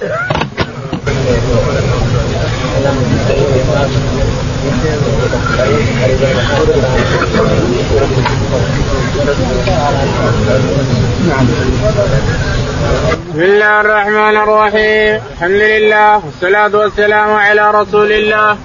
بسم 0.00 0.10
الله 13.36 13.80
الرحمن 13.80 14.36
الرحيم 14.36 15.20
الحمد 15.32 15.50
لله 15.50 16.22
والصلاة 16.24 16.76
والسلام 16.76 17.30
على 17.30 17.70
رسول 17.70 18.12
الله 18.12 18.56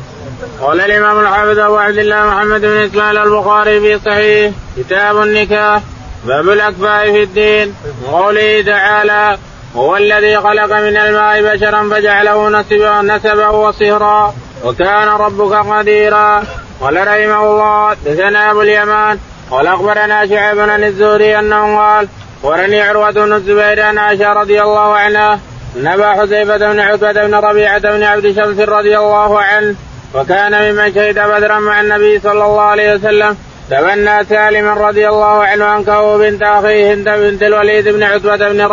قال 0.62 0.82
الإمام 0.82 1.20
الحافظ 1.20 1.60
أبو 1.60 1.76
عبد 1.78 1.98
الله 1.98 2.26
محمد 2.26 2.62
بن 2.62 2.78
إسماعيل 2.78 3.18
البخاري 3.18 3.80
في 3.80 4.00
صحيح 4.06 4.52
كتاب 4.78 5.22
النكاح 5.22 5.82
باب 6.26 6.50
الأكفاء 6.50 7.12
في 7.12 7.24
الدين 7.24 7.74
وقوله 8.06 8.62
تعالى 8.62 9.38
هو 9.76 9.98
الذي 9.98 10.38
خلق 10.38 10.74
من 10.74 10.98
الماء 10.98 11.42
بشرا 11.42 11.90
فجعله 11.90 12.50
نسبا 12.50 13.02
نسبا 13.02 13.48
وصهرا 13.48 14.34
وكان 14.66 15.08
ربك 15.08 15.54
قديرا. 15.54 16.44
قال 16.82 17.08
رحمه 17.08 17.44
الله 17.44 17.94
دثنا 18.06 18.52
أبو 18.52 18.62
اليمان 18.62 19.20
قال 19.52 19.68
أخبرنا 19.68 20.28
شعيب 20.28 20.58
بن 20.58 20.84
الزهري 20.84 21.40
أنه 21.40 21.78
قال 21.78 22.08
ورني 22.44 22.82
عروة 22.82 23.12
بن 23.12 23.34
الزبير 23.34 23.82
عن 23.82 23.98
عائشة 23.98 24.34
رضي 24.34 24.62
الله 24.62 24.96
عنها 24.96 25.40
أن 25.78 25.88
أبا 25.88 26.12
حذيفة 26.14 26.58
بن 26.58 26.80
عتبة 26.80 27.12
بن 27.12 27.36
ربيعة 27.36 27.80
بن 27.80 28.04
عبد 28.04 28.32
شمس 28.36 28.60
رضي 28.60 28.98
الله 28.98 29.40
عنه 29.40 29.76
وكان 30.16 30.72
ممن 30.72 30.94
شهد 30.94 31.20
بدرا 31.20 31.60
مع 31.60 31.82
النبي 31.82 32.20
صلى 32.20 32.46
الله 32.46 32.62
عليه 32.62 32.94
وسلم 32.94 33.38
تبنى 33.70 34.26
سالما 34.26 34.74
رضي 34.74 35.08
الله 35.10 35.44
عنه 35.44 35.66
عنكه 35.66 36.18
بنت 36.18 36.42
أخيه 36.44 36.94
هند 36.94 37.10
بنت 37.10 37.44
الوليد 37.44 37.90
بن 37.90 38.04
عتبة 38.04 38.50
بن 38.50 38.68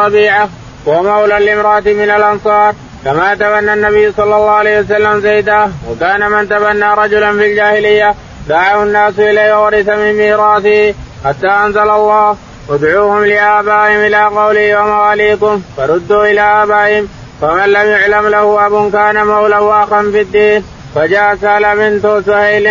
ومولى 0.87 1.39
لامرأة 1.39 1.81
من 1.81 2.11
الأنصار 2.11 2.75
كما 3.05 3.35
تبنى 3.35 3.73
النبي 3.73 4.13
صلى 4.13 4.37
الله 4.37 4.51
عليه 4.51 4.81
وسلم 4.81 5.21
زيدا 5.21 5.73
وكان 5.91 6.31
من 6.31 6.49
تبنى 6.49 6.95
رجلا 6.95 7.33
في 7.33 7.51
الجاهلية 7.51 8.15
دعاه 8.49 8.83
الناس 8.83 9.19
إليه 9.19 9.65
ورث 9.65 9.89
من 9.89 10.13
ميراثه 10.13 10.95
حتى 11.25 11.47
أنزل 11.47 11.91
الله. 11.91 12.37
ادعوهم 12.71 13.25
لآبائهم 13.25 14.01
إلى 14.07 14.25
قوله 14.25 14.83
ومواليكم 14.83 15.63
فردوا 15.77 16.27
إلى 16.27 16.41
آبائهم 16.41 17.09
فمن 17.41 17.67
لم 17.67 17.87
يعلم 17.89 18.29
له 18.29 18.67
أب 18.67 18.93
كان 18.93 19.27
مولى 19.27 19.57
أخا 19.57 20.03
في 20.13 20.21
الدين. 20.21 20.65
فجاء 20.95 21.37
سال 21.37 21.77
بنت 21.77 22.23
سهيل 22.27 22.67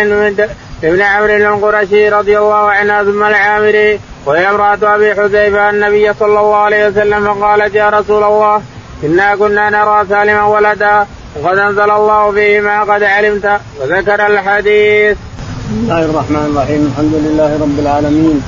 ابن 0.84 1.02
عمرو 1.02 1.54
القرشي 1.54 2.08
رضي 2.08 2.38
الله 2.38 2.70
عنها 2.70 3.04
ثم 3.04 3.24
العامري 3.24 4.00
وهي 4.26 4.50
امرأة 4.50 4.78
أبي 4.82 5.14
حذيفة 5.14 5.70
النبي 5.70 6.14
صلى 6.20 6.40
الله 6.40 6.56
عليه 6.56 6.88
وسلم 6.88 7.34
فقالت 7.34 7.74
يا 7.74 7.88
رسول 7.88 8.22
الله 8.24 8.62
إنا 9.04 9.36
كنا 9.36 9.70
نرى 9.70 10.06
سالما 10.08 10.44
ولدا 10.44 11.06
وقد 11.42 11.58
أنزل 11.58 11.90
الله 11.90 12.32
فيه 12.32 12.60
ما 12.60 12.82
قد 12.82 13.02
علمت 13.02 13.60
وذكر 13.80 14.26
الحديث. 14.26 15.16
بسم 15.16 15.80
الله 15.82 16.04
الرحمن 16.04 16.44
الرحيم 16.52 16.82
الحمد 16.92 17.14
لله 17.14 17.50
رب 17.64 17.78
العالمين 17.78 18.42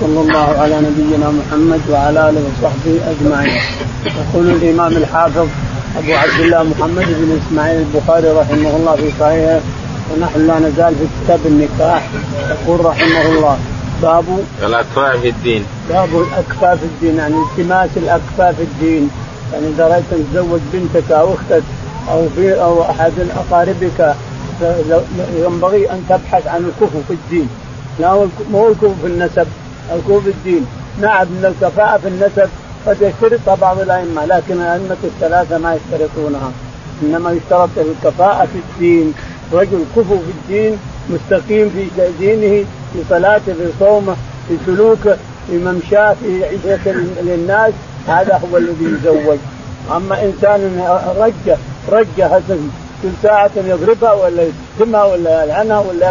صلى 0.00 0.20
الله 0.20 0.48
على 0.62 0.76
نبينا 0.86 1.28
محمد 1.38 1.80
وعلى 1.90 2.20
آله 2.28 2.42
وصحبه 2.48 2.94
أجمعين. 3.12 3.60
يقول 4.06 4.46
الإمام 4.50 4.92
الحافظ 4.96 5.48
أبو 5.98 6.12
عبد 6.12 6.40
الله 6.40 6.62
محمد 6.62 7.06
بن 7.20 7.40
إسماعيل 7.42 7.78
البخاري 7.86 8.28
رحمه 8.28 8.76
الله 8.76 8.96
في 8.96 9.10
صحيحه 9.20 9.60
ونحن 10.10 10.46
لا 10.46 10.58
نزال 10.58 10.94
في 10.94 11.06
كتاب 11.24 11.40
النكاح 11.46 12.02
يقول 12.50 12.84
رحمه 12.84 13.22
الله 13.26 13.58
باب 14.02 14.24
الأكفاء 14.62 15.18
في 15.18 15.28
الدين. 15.28 15.64
باب 15.88 16.08
الأكفاء 16.08 16.76
في 16.76 16.84
الدين 16.84 17.16
يعني 17.16 17.34
التماس 17.34 17.90
الأكفاء 17.96 18.52
في 18.52 18.62
الدين. 18.62 19.10
يعني 19.52 19.66
إذا 19.68 19.88
رأيت 19.88 20.04
تتزوج 20.10 20.60
بنتك 20.72 21.12
أو 21.12 21.34
أختك 21.34 21.62
أو 22.10 22.28
في 22.36 22.60
أو 22.60 22.82
أحد 22.82 23.12
أقاربك 23.36 24.14
ينبغي 25.36 25.90
أن 25.90 26.04
تبحث 26.08 26.46
عن 26.46 26.64
الكفو 26.64 26.98
في 27.08 27.14
الدين. 27.14 27.48
لا 27.98 28.26
مو 28.52 28.68
الكفو 28.68 28.94
في 29.02 29.06
النسب 29.06 29.46
الكفو 29.94 30.20
في 30.20 30.30
الدين. 30.30 30.66
نعم 31.00 31.26
من 31.26 31.44
الكفاءة 31.44 31.98
في 31.98 32.08
النسب 32.08 32.48
قد 32.86 32.96
يشترطها 33.02 33.54
بعض 33.54 33.80
الأئمة 33.80 34.24
لكن 34.24 34.54
الأئمة 34.54 34.96
الثلاثة 35.04 35.58
ما 35.58 35.74
يشترطونها. 35.74 36.50
إنما 37.02 37.32
يشترط 37.32 37.70
الكفاءة 37.76 38.44
في 38.44 38.58
الدين. 38.58 39.14
رجل 39.52 39.84
كفو 39.96 40.16
في 40.16 40.30
الدين 40.30 40.78
مستقيم 41.10 41.70
في 41.70 42.10
دينه 42.18 42.64
في 42.92 42.98
صلاته 43.10 43.52
في 43.52 43.68
صومه 43.80 44.16
في 44.48 44.56
سلوكه 44.66 45.16
في 45.46 45.58
ممشاه 45.58 46.16
في 46.22 46.44
عيشه 46.44 46.92
للناس 47.22 47.72
هذا 48.08 48.40
هو 48.52 48.56
الذي 48.56 48.84
يزوج. 48.84 49.38
أما 49.96 50.22
إنسان 50.24 50.82
رجة 51.18 51.56
رجة 51.88 52.40
كل 53.02 53.08
ساعة 53.22 53.50
يضربها 53.56 54.12
ولا 54.12 54.42
يشتمها 54.42 55.04
ولا 55.04 55.44
يلعنها 55.44 55.78
ولا 55.78 56.10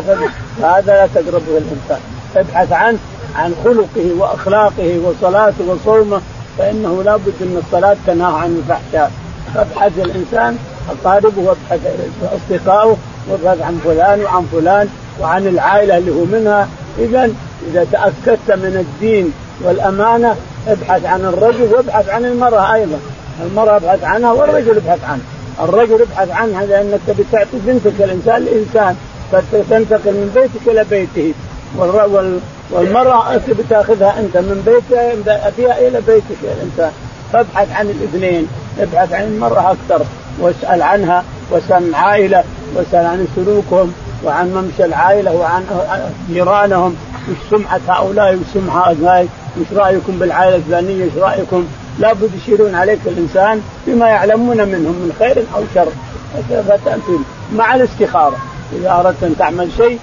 هذا 0.61 0.93
لا 0.93 1.07
تقربه 1.15 1.57
الإنسان. 1.57 1.99
ابحث 2.35 2.71
عنه 2.71 2.97
عن 3.35 3.55
خلقه 3.63 4.13
وأخلاقه 4.17 4.99
وصلاته 5.05 5.63
وصومه 5.67 6.21
فإنه 6.57 7.03
لابد 7.03 7.33
أن 7.41 7.61
الصلاة 7.65 7.97
تنهى 8.07 8.33
عن 8.33 8.63
الفحشاء. 8.63 9.11
فابحث 9.55 9.99
الإنسان 9.99 10.57
اقاربه 10.89 11.41
وابحث 11.41 11.79
أصدقائه 12.23 12.95
وابحث 13.29 13.61
عن 13.61 13.79
فلان 13.83 14.23
وعن 14.23 14.47
فلان. 14.51 14.89
وعن 15.21 15.47
العائلة 15.47 15.97
اللي 15.97 16.11
هو 16.11 16.25
منها. 16.25 16.67
اذا 16.99 17.29
إذا 17.71 17.87
تأكدت 17.91 18.51
من 18.51 18.85
الدين 18.85 19.33
والأمانة 19.63 20.35
ابحث 20.67 21.05
عن 21.05 21.21
الرجل 21.21 21.73
وابحث 21.73 22.09
عن 22.09 22.25
المرأة 22.25 22.73
أيضا. 22.73 22.99
المرأة 23.45 23.75
ابحث 23.75 24.03
عنها 24.03 24.31
والرجل 24.31 24.77
ابحث 24.77 25.03
عنه. 25.03 25.21
الرجل 25.63 26.01
ابحث 26.01 26.31
عنها 26.31 26.65
لأنك 26.65 26.99
تبي 27.07 27.23
تعطي 27.31 27.57
بنتك 27.65 27.93
الإنسان 27.99 28.45
لإنسان. 28.45 28.95
فتنتقل 29.31 30.11
من 30.11 30.31
بيتك 30.35 30.67
إلى 30.67 30.85
بيته. 30.89 31.33
والمرأة 32.71 33.37
تبي 33.37 33.63
تاخذها 33.69 34.19
أنت 34.19 34.37
من 34.37 34.63
بيتها 34.65 35.47
أبيها 35.47 35.87
إلى 35.87 36.01
بيتك 36.07 36.43
يا 36.43 36.53
الانسان 36.53 36.91
فابحث 37.33 37.71
عن 37.71 37.89
الاثنين. 37.89 38.47
ابحث 38.79 39.13
عن 39.13 39.23
المرأة 39.23 39.71
أكثر. 39.71 40.05
واسأل 40.39 40.81
عنها. 40.81 41.23
واسأل 41.51 41.73
عن 41.73 41.83
العائله 41.83 42.43
واسأل 42.75 43.05
عن 43.05 43.27
سلوكهم. 43.35 43.93
وعن 44.25 44.53
ممشى 44.53 44.85
العائلة 44.85 45.35
وعن 45.35 45.63
جيرانهم 46.29 46.95
وش 47.29 47.37
سمعة 47.57 47.81
هؤلاء 47.87 48.35
وش 48.35 48.41
سمعة 48.53 48.89
هؤلاء 48.89 49.27
وش 49.57 49.77
رأيكم 49.77 50.19
بالعائلة 50.19 50.55
الفلانية 50.55 51.05
وش 51.05 51.17
رأيكم؟ 51.17 51.65
لابد 51.99 52.29
يشيرون 52.37 52.75
عليك 52.75 52.99
الإنسان 53.05 53.61
بما 53.87 54.07
يعلمون 54.07 54.57
منهم 54.57 54.95
من 54.95 55.15
خير 55.19 55.43
أو 55.55 55.63
شر. 55.75 55.87
فتاتي 56.49 57.19
مع 57.55 57.75
الاستخارة. 57.75 58.37
إذا 58.73 58.91
أردت 58.91 59.23
أن 59.23 59.35
تعمل 59.39 59.69
شيء 59.77 59.99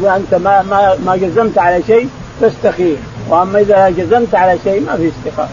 وأنت 0.00 0.34
ما 0.34 0.62
ما 0.62 0.96
ما 1.06 1.16
جزمت 1.16 1.58
على 1.58 1.82
شيء 1.86 2.08
فاستخير. 2.40 2.96
وأما 3.28 3.58
إذا 3.58 3.90
جزمت 3.90 4.34
على 4.34 4.58
شيء 4.64 4.86
ما 4.86 4.96
في 4.96 5.08
استخارة. 5.08 5.48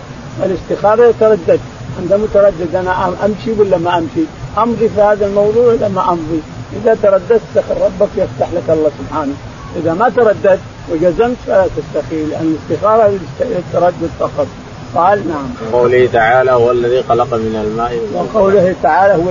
الاستخاره 0.45 1.05
يتردد. 1.05 1.59
أنت 1.99 2.13
متردد 2.13 2.75
أنا 2.75 3.13
أمشي 3.25 3.51
ولا 3.59 3.77
ما 3.77 3.97
أمشي؟ 3.97 4.23
أمضي 4.57 4.89
في 4.89 5.01
هذا 5.01 5.25
الموضوع 5.25 5.65
ولا 5.65 5.87
ما 5.87 6.09
أمضي؟ 6.09 6.41
إذا 6.73 6.97
ترددت 7.03 7.31
استخر 7.31 7.81
ربك 7.81 8.09
يفتح 8.17 8.47
لك 8.53 8.69
الله 8.69 8.91
سبحانه. 8.99 9.33
إذا 9.75 9.93
ما 9.93 10.09
ترددت 10.09 10.59
وجزمت 10.91 11.37
فلا 11.47 11.65
تستخير 11.77 12.27
لأن 12.27 12.55
الاستخارة 12.69 13.19
للتردد 13.39 14.09
فقط. 14.19 14.47
قال 14.95 15.29
نعم. 15.29 15.71
قوله 15.73 16.09
تعالى 16.13 16.51
هو 16.51 16.71
الذي 16.71 17.03
خلق 17.03 17.33
من 17.33 17.61
الماء 17.65 17.99
وقوله 18.13 18.75
تعالى 18.83 19.23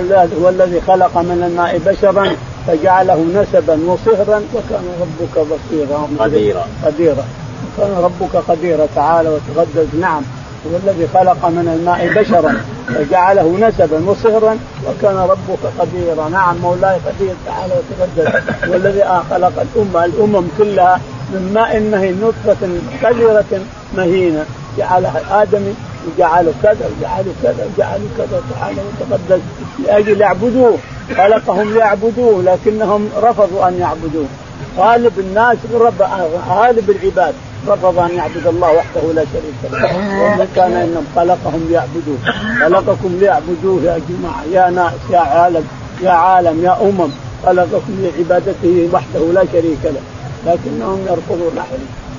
هو 0.43 0.49
الذي 0.49 0.81
خلق 0.81 1.17
من 1.17 1.43
الماء 1.47 1.77
بشرا 1.85 2.35
فجعله 2.67 3.25
نسبا 3.35 3.79
وصهرا 3.87 4.41
وكان 4.55 4.85
ربك 5.01 5.47
بصيرا. 5.47 6.07
قديرا. 6.19 6.67
قديرا. 6.85 7.25
كان 7.77 7.91
ربك 8.03 8.35
قديرا 8.47 8.87
تعالى 8.95 9.29
وتقدس 9.29 9.95
نعم. 9.99 10.23
هو 10.65 10.77
الذي 10.83 11.07
خلق 11.13 11.45
من 11.45 11.77
الماء 11.79 12.21
بشرا 12.21 12.53
فجعله 12.87 13.57
نسبا 13.67 14.09
وصهرا 14.09 14.57
وكان 14.87 15.17
ربك 15.17 15.59
قديرا. 15.79 16.29
نعم 16.29 16.57
مولاي 16.57 16.97
قدير 17.07 17.33
تعالى 17.45 17.73
وتقدس 17.73 18.43
والذي 18.67 19.03
خلق 19.31 19.53
الأمة 19.61 20.05
الأمم 20.05 20.47
كلها 20.57 20.99
من 21.33 21.51
ماء 21.53 21.79
مهين 21.79 22.21
نطفة 22.21 22.69
قذره 23.03 23.61
مهينة. 23.97 24.45
جعل 24.77 25.05
آدم 25.31 25.63
وجعله 26.07 26.53
كذا 26.63 26.89
وجعله 26.97 27.33
كذا 27.43 27.67
وجعله 27.75 28.07
كذا 28.17 28.41
تعالى 28.59 28.81
وتقدس 28.81 29.41
لأجل 29.85 30.21
يعبدوه 30.21 30.77
خلقهم 31.17 31.73
ليعبدوه 31.73 32.43
لكنهم 32.43 33.09
رفضوا 33.21 33.67
أن 33.67 33.79
يعبدوه. 33.79 34.25
غالب 34.77 35.19
الناس 35.19 35.57
رب 35.73 36.01
غالب 36.49 36.89
العباد. 36.89 37.33
رفض 37.67 37.99
أن 37.99 38.15
يعبد 38.15 38.47
الله 38.47 38.71
وحده 38.71 39.13
لا 39.13 39.25
شريك 39.33 39.71
له. 39.71 39.95
ومن 40.21 40.47
كان 40.55 40.71
إنهم 40.71 41.05
خلقهم 41.15 41.67
ليعبدوه. 41.69 42.17
خلقكم 42.61 43.17
ليعبدوه 43.19 43.81
يا 43.83 44.01
جماعة 44.09 44.43
يا 44.51 44.69
ناس 44.69 44.93
يا 45.09 45.19
عالم 45.19 45.67
يا 46.01 46.11
عالم 46.11 46.63
يا 46.63 46.77
أمم. 46.81 47.09
خلقكم 47.45 47.93
لعبادته 47.99 48.89
وحده 48.93 49.33
لا 49.33 49.43
شريك 49.53 49.83
له. 49.83 50.01
لكنهم 50.45 50.99
يرفضون 51.09 51.63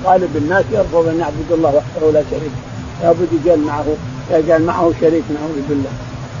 غالب 0.05 0.35
الناس 0.35 0.65
يرفض 0.71 1.07
أن 1.07 1.19
يعبد 1.19 1.51
الله 1.51 1.69
وحده 1.75 2.11
لا 2.11 2.23
شريك 2.31 2.51
له. 2.51 3.07
لابد 3.07 3.27
يجعل 3.33 3.59
معه 3.59 3.85
يجعل 4.31 4.61
معه 4.61 4.91
شريك 5.01 5.23
نعوذ 5.29 5.61
بالله. 5.69 5.89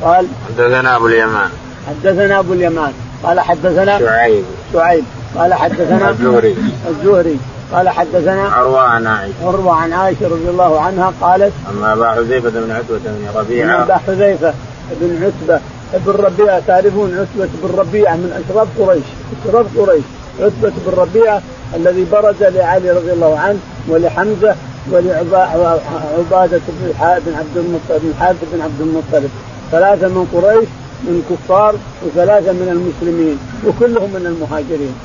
قال 0.01 0.27
حدثنا 0.47 0.95
أبو 0.95 1.07
اليمان. 1.07 1.49
حدثنا 1.87 2.39
أبو 2.39 2.53
اليمان. 2.53 2.93
قال 3.23 3.39
حدثنا 3.39 3.99
شعيب. 3.99 4.43
شعيب. 4.73 5.03
قال 5.37 5.53
حدثنا 5.53 6.09
الزهري. 6.09 6.55
الزهري. 6.89 7.37
قال 7.73 7.89
حدثنا 7.89 8.49
عروة 8.49 8.81
عن 8.81 9.07
عائشة. 9.07 9.33
عروة 9.43 9.75
عن 9.75 9.93
عائشة 9.93 10.27
رضي 10.27 10.49
الله 10.49 10.81
عنها 10.81 11.13
قالت 11.21 11.53
أما 11.71 11.93
أبا 11.93 12.11
حذيفة 12.11 12.49
بن 12.49 12.71
عتبة 12.71 12.97
بن 12.97 13.09
أن 13.09 13.27
ربيعه 13.35 13.83
أبا 13.83 13.97
حذيفة 13.97 14.53
بن 15.01 15.23
عتبة 15.23 15.59
بن 15.93 16.11
ربيعة 16.11 16.61
تعرفون 16.67 17.13
عتبة 17.13 17.49
بن 17.63 17.77
ربيعة 17.77 18.15
من 18.15 18.43
اشراف 18.45 18.67
قريش 18.79 19.03
اشراف 19.45 19.65
قريش. 19.77 20.03
عتبة 20.39 20.73
بن 20.85 20.97
ربيعة 20.97 21.41
الذي 21.75 22.05
برز 22.11 22.43
لعلي 22.43 22.91
رضي 22.91 23.11
الله 23.11 23.39
عنه 23.39 23.59
ولحمزة 23.87 24.55
ولعباده 24.91 26.61
بن 26.67 26.93
بن 27.25 27.33
عبد 27.35 27.57
المطلب 27.57 28.01
بن 28.03 28.13
حارث 28.19 28.37
بن 28.53 28.61
عبد 28.61 28.81
المطلب. 28.81 29.29
ثلاثة 29.71 30.07
من 30.07 30.27
قريش 30.33 30.67
من 31.03 31.23
كفار 31.29 31.75
وثلاثة 32.05 32.51
من 32.51 32.69
المسلمين 32.71 33.39
وكلهم 33.67 34.09
من 34.09 34.25
المهاجرين. 34.25 34.95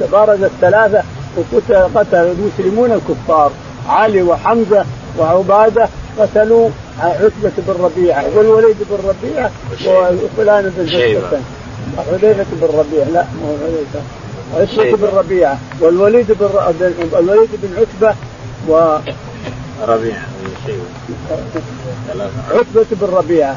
تبارز 0.00 0.42
الثلاثه 0.42 1.02
وقتل 1.36 1.98
قتل 1.98 2.16
المسلمون 2.16 2.92
الكفار. 2.92 3.52
علي 3.88 4.22
وحمزة 4.22 4.84
وعبادة 5.18 5.88
قتلوا 6.18 6.70
عتبة 7.00 7.52
بن 7.58 7.74
ربيعة 7.82 8.24
والوليد 8.36 8.76
بن 8.90 8.98
ربيعة 9.08 9.50
وفلان 10.24 10.72
بن 10.76 10.88
حذيفة 10.88 11.40
حذيفة 11.96 12.44
بن 12.52 12.78
ربيعة 12.78 13.08
لا 13.08 13.24
مو 13.42 13.56
حذيفة. 13.62 14.00
عتبة 14.56 14.96
بن 14.96 15.16
ربيعة 15.16 15.58
والوليد 15.80 16.26
بن 16.40 16.48
الوليد 17.18 17.48
بن 17.62 17.68
عتبة 17.76 18.14
و 18.68 18.98
ربيعة 19.88 20.22
عتبة 22.50 22.86
بن 22.90 23.06
ربيعة. 23.14 23.56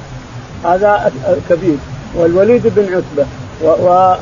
هذا 0.65 1.11
كبير. 1.49 1.77
والوليد 2.15 2.61
بن 2.75 2.83
عتبة 2.83 3.25
و, 3.63 3.67
و 3.67 4.15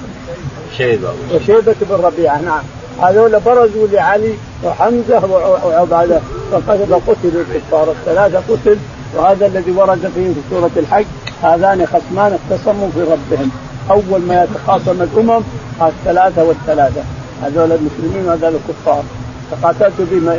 شيبة. 0.78 1.10
وشيبة 1.34 1.76
بن 1.82 1.96
ربيعة 1.96 2.42
نعم. 2.42 2.64
هذول 3.02 3.40
برزوا 3.40 3.88
لعلي 3.88 4.34
وحمزة 4.64 5.26
وعبادة 5.66 6.20
فقتل 6.52 6.94
قتلوا 6.96 7.44
الكفار 7.52 7.92
الثلاثة 7.92 8.40
قتل 8.50 8.78
وهذا 9.16 9.46
الذي 9.46 9.72
ورد 9.72 10.12
فيه 10.16 10.28
في 10.28 10.40
سورة 10.50 10.72
الحج 10.78 11.06
هذان 11.44 11.86
خصمان 11.86 12.38
اختصموا 12.52 12.90
في 12.94 13.02
ربهم 13.02 13.52
أول 13.92 14.22
ما 14.22 14.44
يتخاصم 14.44 15.02
الأمم 15.02 15.44
الثلاثة 15.82 16.44
والثلاثة 16.44 17.02
هذول 17.44 17.72
المسلمين 17.72 18.28
وهذول 18.28 18.56
الكفار 18.56 19.04
فقاتلت 19.52 19.94
بما 19.98 20.38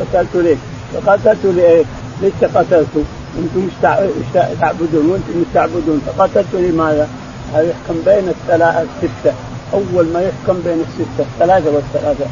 قتلت 0.00 0.28
ليه؟ 0.34 0.56
فقاتلت 0.94 1.44
لإيه؟ 1.44 1.84
ليش 2.22 2.32
قتلت؟ 2.54 2.86
أنتم 3.38 3.68
تعبدون 4.60 5.10
وأنتم 5.10 5.40
مش 5.40 5.46
تعبدون 5.54 6.00
فقتلت 6.06 6.54
لماذا؟ 6.54 7.08
هذا 7.54 7.62
يحكم 7.62 8.00
بين 8.06 8.28
الثلاثة 8.28 8.80
الستة 8.80 9.34
أول 9.72 10.06
ما 10.14 10.20
يحكم 10.20 10.60
بين 10.64 10.84
الستة 10.88 11.26
الثلاثة 11.32 11.70
والثلاثة. 11.70 12.26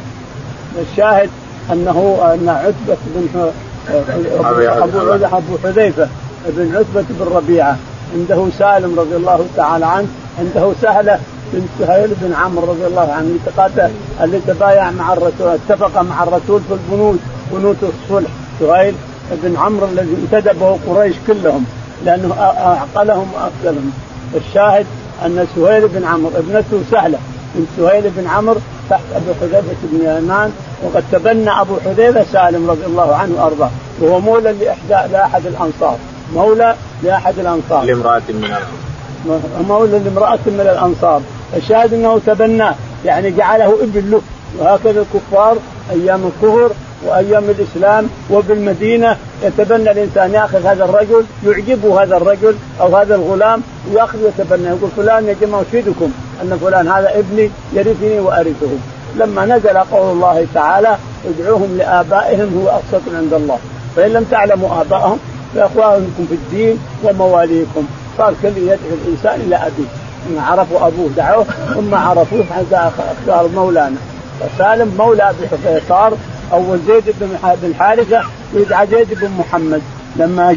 الشاهد 0.90 1.30
أنه 1.72 2.18
أن 2.22 2.48
عتبة 2.48 2.96
بن 3.06 3.50
أبو 3.88 5.14
أبو 5.36 5.58
حذيفة 5.64 6.08
بن 6.48 6.76
عتبة 6.76 7.04
بن 7.10 7.36
ربيعة. 7.36 7.76
عنده 8.14 8.46
سالم 8.58 9.00
رضي 9.00 9.16
الله 9.16 9.46
تعالى 9.56 9.86
عنه. 9.86 10.08
عنده 10.38 10.72
سهلة 10.82 11.18
بن 11.52 11.66
سهيل 11.78 12.10
بن 12.22 12.34
عمرو 12.34 12.70
رضي 12.70 12.86
الله 12.86 13.12
عنه. 13.12 13.20
اللي 13.20 13.90
اللي 14.20 14.40
تبايع 14.46 14.90
مع 14.90 15.12
الرسول 15.12 15.48
اتفق 15.48 16.02
مع 16.02 16.22
الرسول 16.22 16.60
في 16.68 16.74
البنود 16.74 17.18
بنود 17.52 17.76
الصلح. 17.82 18.30
سهيل 18.60 18.94
بن 19.42 19.56
عمرو 19.56 19.86
الذي 19.86 20.16
انتدبه 20.22 20.78
قريش 20.88 21.16
كلهم 21.26 21.64
لأنه 22.04 22.34
أعقلهم 22.38 23.26
واقلهم 23.34 23.92
الشاهد 24.34 24.86
أن 25.24 25.46
سهيل 25.56 25.88
بن 25.88 26.04
عمرو 26.04 26.30
ابنته 26.36 26.82
سهلة 26.90 27.18
من 27.54 27.66
سهيل 27.76 28.10
بن 28.16 28.26
عمرو 28.26 28.60
تحت 28.90 29.02
ابي 29.14 29.34
حذيفة 29.40 29.76
بن 29.82 30.00
يمان 30.04 30.52
وقد 30.82 31.04
تبنى 31.12 31.60
أبو 31.60 31.76
حذيفة 31.84 32.24
سالم 32.32 32.70
رضي 32.70 32.86
الله 32.86 33.14
عنه 33.14 33.34
وأرضاه 33.38 33.70
وهو 34.00 34.20
مولى 34.20 34.52
لاحدى 34.52 35.12
لأحد 35.12 35.46
الأنصار. 35.46 35.96
مولى 36.34 36.74
لأحد 37.02 37.38
الأنصار. 37.38 37.84
لامرأة 37.84 38.22
من 38.28 38.44
الأنصار. 38.44 39.62
مولى 39.68 39.98
لامرأة 39.98 40.38
من 40.46 40.60
الأنصار. 40.60 41.20
الشاهد 41.56 41.94
أنه 41.94 42.20
تبناه 42.26 42.74
يعني 43.04 43.30
جعله 43.30 43.74
ابن 43.82 44.10
له. 44.10 44.20
وهكذا 44.58 45.00
الكفار 45.00 45.56
أيام 45.90 46.20
الكفر 46.26 46.70
وأيام 47.06 47.44
الإسلام 47.44 48.08
وبالمدينة 48.30 49.16
يتبنى 49.42 49.90
الإنسان 49.90 50.34
يأخذ 50.34 50.66
هذا 50.66 50.84
الرجل 50.84 51.24
يعجبه 51.46 52.02
هذا 52.02 52.16
الرجل 52.16 52.54
أو 52.80 52.96
هذا 52.96 53.14
الغلام 53.14 53.62
ويأخذ 53.92 54.18
يتبنى 54.22 54.68
يقول 54.68 54.90
فلان 54.96 55.26
يا 55.26 55.36
جماعة 55.40 55.62
اشهدكم 55.70 56.12
أن 56.42 56.58
فلان 56.62 56.88
هذا 56.88 57.18
ابني 57.18 57.50
يرثني 57.72 58.20
وأرثه. 58.20 58.70
لما 59.16 59.46
نزل 59.46 59.78
قول 59.78 60.12
الله 60.12 60.46
تعالى 60.54 60.96
ادعوهم 61.28 61.76
لآبائهم 61.78 62.60
هو 62.60 62.68
أقسط 62.68 63.02
عند 63.14 63.34
الله. 63.34 63.58
فإن 63.96 64.10
لم 64.12 64.24
تعلموا 64.24 64.80
ابائهم 64.80 65.18
فإخوانكم 65.54 66.26
في 66.28 66.34
الدين 66.34 66.78
ومواليكم. 67.04 67.86
قال 68.18 68.34
كل 68.42 68.48
يدعو 68.48 68.94
الإنسان 69.04 69.40
إلى 69.40 69.56
أبيه. 69.56 70.40
عرفوا 70.40 70.86
أبوه 70.86 71.10
دعوه 71.16 71.46
ثم 71.74 71.94
عرفوه 71.94 72.44
حتى 72.50 72.90
اختار 73.20 73.48
مولانا. 73.54 73.96
فسالم 74.40 74.94
مولى 74.98 75.30
أبي 75.30 75.80
صار 75.88 76.12
اول 76.52 76.78
زيد 76.88 77.14
بن 77.20 77.58
حارثة 77.78 78.22
ويدعى 78.54 78.86
زيد 78.86 79.14
بن 79.20 79.30
محمد. 79.38 79.82
لما 80.16 80.52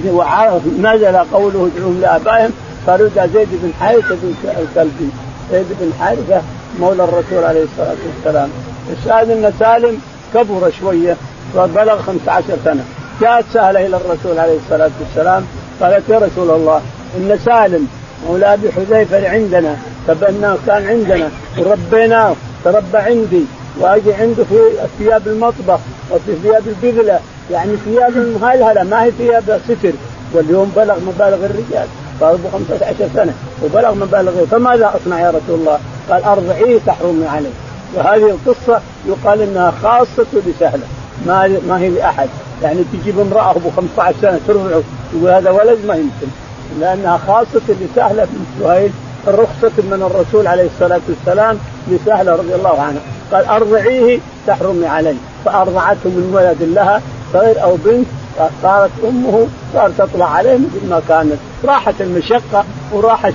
نزل 0.80 1.18
قوله 1.18 1.70
ادعوهم 1.76 2.00
لابائهم 2.02 2.52
يدعى 2.88 3.28
زيد 3.34 3.48
بن 3.52 3.72
حارثة 3.80 4.16
بن 4.22 4.34
الكلبي 4.44 5.10
زيد 5.52 5.66
بن 5.80 5.92
حارثة 6.00 6.42
مولى 6.80 7.04
الرسول 7.04 7.44
عليه 7.44 7.64
الصلاة 7.64 7.96
والسلام. 8.08 8.50
الشاهد 9.00 9.30
إن 9.30 9.54
سالم 9.60 10.02
كبر 10.34 10.72
شوية 10.80 11.16
وبلغ 11.56 12.02
15 12.02 12.44
سنة. 12.66 12.84
جاءت 13.22 13.46
سهلة 13.54 13.86
إلى 13.86 13.98
الرسول 13.98 14.40
عليه 14.40 14.58
الصلاة 14.66 14.92
والسلام 15.00 15.46
قالت 15.82 16.10
يا 16.10 16.18
رسول 16.18 16.50
الله 16.50 16.82
إن 17.18 17.40
سالم 17.46 17.88
مولى 18.28 18.54
أبي 18.54 18.72
حذيفة 18.72 19.30
عندنا 19.30 19.76
تبناه 20.08 20.58
كان 20.68 20.88
عندنا 20.88 21.30
وربيناه 21.58 22.36
تربى 22.64 22.98
عندي. 22.98 23.46
وأجي 23.80 24.14
عنده 24.14 24.44
في 24.44 24.60
ثياب 25.00 25.28
المطبخ 25.28 25.80
وفي 26.12 26.36
ثياب 26.44 26.64
البذله 26.68 27.20
يعني 27.52 27.76
ثياب 27.86 28.18
مهلهله 28.42 28.84
ما 28.84 29.04
هي 29.04 29.12
ثياب 29.12 29.62
ستر. 29.68 29.92
واليوم 30.34 30.72
بلغ 30.76 31.00
مبالغ 31.00 31.46
الرجال. 31.46 31.88
صار 32.20 32.34
ابو 32.34 32.48
15 32.54 32.96
سنة 33.14 33.34
وبلغ 33.64 33.94
مبالغ 33.94 34.46
فماذا 34.52 34.94
أصنع 34.96 35.20
يا 35.20 35.30
رسول 35.30 35.60
الله؟ 35.60 35.80
قال 36.10 36.24
أرضعيه 36.24 36.80
تحرمي 36.86 37.28
عليه. 37.28 37.50
وهذه 37.96 38.30
القصة 38.30 38.82
يقال 39.08 39.42
إنها 39.42 39.72
خاصة 39.84 40.28
لسهله 40.48 40.86
ما 41.26 41.60
ما 41.68 41.80
هي 41.80 41.90
لأحد. 41.90 42.30
يعني 42.64 42.84
تجيب 42.94 43.20
امرأة 43.20 43.52
أبو 43.52 43.70
15 43.76 44.16
سنة 44.22 44.40
ترضعه 44.48 44.82
تقول 45.12 45.30
هذا 45.30 45.50
ولد 45.50 45.78
ما 45.88 45.96
يمكن. 45.96 46.28
لأنها 46.80 47.18
خاصة 47.28 47.76
لسهله 47.82 48.26
بن 48.26 48.64
سهيل 48.64 48.92
رخصة 49.28 49.72
من 49.78 50.12
الرسول 50.12 50.48
عليه 50.48 50.66
الصلاة 50.76 51.02
والسلام 51.10 51.58
لسهلة 51.88 52.32
رضي 52.32 52.56
الله 52.56 52.82
عنها 52.82 53.02
قال 53.34 53.46
أرضعيه 53.46 54.20
تحرمي 54.48 54.88
عليه 54.88 55.16
فأرضعته 55.46 56.10
من 56.10 56.32
ولد 56.34 56.58
لها 56.76 57.02
صغير 57.34 57.64
أو 57.64 57.78
بنت 57.86 58.08
صارت 58.64 58.92
أمه 59.04 59.48
صارت 59.74 59.94
تطلع 59.98 60.30
عليه 60.30 60.58
مثل 60.58 60.90
ما 60.90 61.02
كانت. 61.10 61.38
راحت 61.66 62.02
المشقة 62.02 62.66
وراحت 62.92 63.34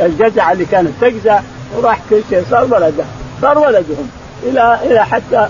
الجزع 0.00 0.52
اللي 0.52 0.64
كانت 0.64 0.90
تجزع 1.00 1.40
وراح 1.76 2.00
كل 2.10 2.20
شيء 2.30 2.44
صار 2.50 2.64
ولده 2.64 3.04
صار 3.42 3.58
ولدهم. 3.58 4.10
إلى 4.42 4.78
إلى 4.86 5.04
حتى 5.04 5.48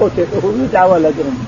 قتل 0.00 0.26
يدعى 0.44 0.90
ولدهم. 0.90 1.44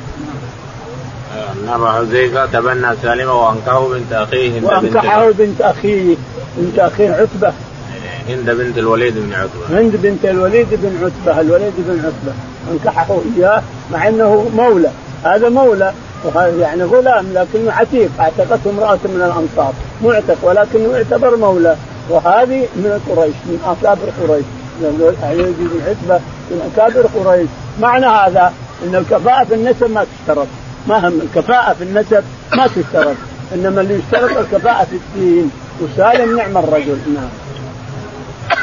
ان 1.35 1.69
ابا 1.69 1.93
حذيفه 1.93 2.47
تبنى 2.47 2.87
سالمة 3.03 3.33
وأنكحه 3.33 3.88
بنت 3.88 4.12
أخيه 4.12 4.62
وأنكحه 4.62 5.31
بنت 5.31 5.61
أخيه 5.61 6.17
بنت 6.57 6.79
أخيه 6.79 7.12
عتبة. 7.12 7.53
هند 8.28 8.50
بنت 8.50 8.78
الوليد 8.78 9.14
بن 9.14 9.35
عتبة. 9.35 9.80
هند 9.80 9.97
بنت 9.97 10.25
الوليد 10.25 10.66
بن 10.70 11.04
عتبة 11.04 11.40
الوليد 11.40 11.73
بن 11.78 11.99
عتبة. 11.99 12.32
انكحه 12.73 13.18
إياه 13.37 13.62
مع 13.92 14.08
إنه 14.08 14.50
مولى. 14.56 14.90
هذا 15.25 15.49
مولى. 15.49 15.92
يعني 16.35 16.82
غلام 16.82 17.26
لكنه 17.35 17.73
عتيق. 17.73 18.11
اعتقته 18.20 18.70
امرأة 18.70 18.99
من 19.04 19.16
الأنصار. 19.16 19.73
معتق 20.04 20.37
ولكنه 20.42 20.97
يعتبر 20.97 21.37
مولى. 21.37 21.76
وهذه 22.11 22.66
من 22.76 23.00
قريش 23.08 23.35
من 23.47 23.61
أكابر 23.66 24.08
قريش. 24.20 24.44
الوليد 24.82 25.56
بن 25.58 25.80
عتبة 25.88 26.20
من 26.50 26.73
أكابر 26.73 27.06
قريش. 27.06 27.49
معنى 27.80 28.06
هذا 28.06 28.52
إن 28.85 28.94
الكفاءة 28.94 29.44
في 29.44 29.54
النسب 29.54 29.90
ما 29.90 30.04
تشترط. 30.04 30.47
ما 30.88 31.08
هم 31.08 31.20
الكفاءة 31.20 31.73
في 31.73 31.85
النسب 31.85 32.23
ما 32.56 32.66
تشترط. 32.66 33.16
إنما 33.54 33.80
اللي 33.80 33.94
يشترط 33.94 34.37
الكفاءة 34.37 34.85
في 34.85 34.97
الدين. 34.97 35.50
وسالم 35.82 36.37
نعم 36.37 36.56
الرجل. 36.56 36.99
نعم. 37.14 37.28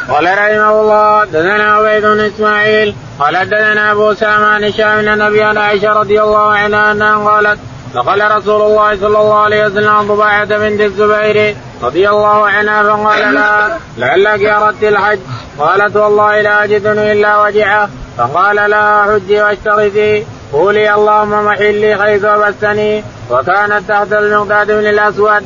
قال 0.09 0.25
رحمه 0.25 0.81
الله 0.81 1.25
دثنا 1.25 1.75
عبيد 1.75 2.05
بن 2.05 2.19
إسماعيل 2.19 2.95
قال 3.19 3.49
دثنا 3.49 3.91
أبو 3.91 4.13
سامة 4.13 4.45
عن 4.45 4.63
هشام 4.63 5.01
بن 5.01 5.07
النبي 5.07 5.43
عن 5.43 5.57
عائشة 5.57 5.93
رضي 5.93 6.21
الله 6.21 6.47
عنها 6.53 6.91
أنها 6.91 7.29
قالت 7.29 7.59
دخل 7.95 8.31
رسول 8.37 8.61
الله 8.61 8.95
صلى 8.95 9.19
الله 9.19 9.39
عليه 9.39 9.65
وسلم 9.65 10.01
ضباعة 10.01 10.45
بنت 10.45 10.81
الزبير 10.81 11.55
رضي 11.83 12.09
الله 12.09 12.47
عنها 12.47 12.83
فقال 12.83 13.33
لها 13.33 13.79
لعلك 13.97 14.45
اردت 14.45 14.83
الحج 14.83 15.19
قالت 15.59 15.95
والله 15.95 16.41
لا 16.41 16.63
اجدني 16.63 17.11
إلا 17.11 17.41
وجعه 17.41 17.89
فقال 18.17 18.55
لها 18.55 19.03
حجي 19.03 19.41
واشترطي 19.41 20.23
قولي 20.53 20.93
اللهم 20.93 21.45
محلي 21.45 21.95
حيث 21.95 22.25
وبستني 22.25 23.03
وكانت 23.31 23.89
تحت 23.89 24.13
المقداد 24.13 24.71
بن 24.71 24.87
الأسود. 24.87 25.43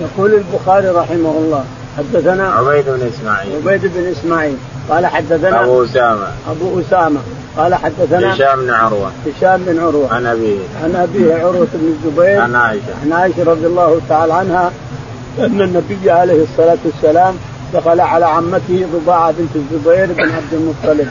يقول 0.00 0.34
البخاري 0.34 0.88
رحمه 0.88 1.30
الله 1.30 1.64
حدثنا 1.98 2.48
عبيد 2.48 2.84
بن 2.86 3.10
إسماعيل. 3.14 3.52
عبيد 3.56 3.80
بن 3.94 4.12
إسماعيل. 4.12 4.56
قال 4.90 5.06
حدثنا 5.06 5.60
أبو 5.64 5.84
أسامة. 5.84 6.26
أبو 6.50 6.80
أسامة. 6.80 7.20
قال 7.56 7.74
حدثنا 7.74 8.34
هشام 8.34 8.60
بن 8.60 8.70
عروة. 8.70 9.10
هشام 9.26 9.62
بن 9.66 9.80
عروة. 9.80 10.14
عن 10.14 10.26
أبيه. 10.26 10.58
عن 10.84 10.96
أبيه 10.96 11.34
عروة 11.34 11.68
بن 11.74 11.94
الزبير. 11.94 12.40
عن 12.40 12.54
عائشة. 12.54 12.94
عن 13.04 13.12
عائشة 13.12 13.44
رضي 13.44 13.66
الله 13.66 14.00
تعالى 14.08 14.32
عنها 14.32 14.72
أن 15.38 15.60
النبي 15.60 16.10
عليه 16.10 16.42
الصلاة 16.42 16.78
والسلام 16.84 17.34
دخل 17.74 18.00
على 18.00 18.26
عمته 18.26 18.86
رضاعه 18.94 19.34
بنت 19.38 19.56
الزبير 19.56 20.06
بن 20.06 20.30
عبد 20.30 20.52
المطلب. 20.52 21.08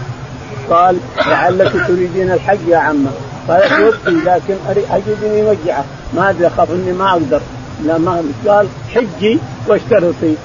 قال 0.70 0.98
لعلك 1.28 1.72
تريدين 1.88 2.32
الحج 2.32 2.68
يا 2.68 2.78
عمة. 2.78 3.12
قالت 3.48 3.72
ودي 3.72 4.18
لكن 4.26 4.56
اجدني 4.92 5.44
وجعه 5.44 5.86
ما 6.16 6.30
أدري 6.30 6.48
أخاف 6.48 6.72
إني 6.72 6.94
ما 6.94 7.12
أقدر. 7.12 7.42
لا 7.86 7.98
ما 7.98 8.24
قال 8.48 8.68
حجي 8.94 9.40
واشترطي. 9.68 10.36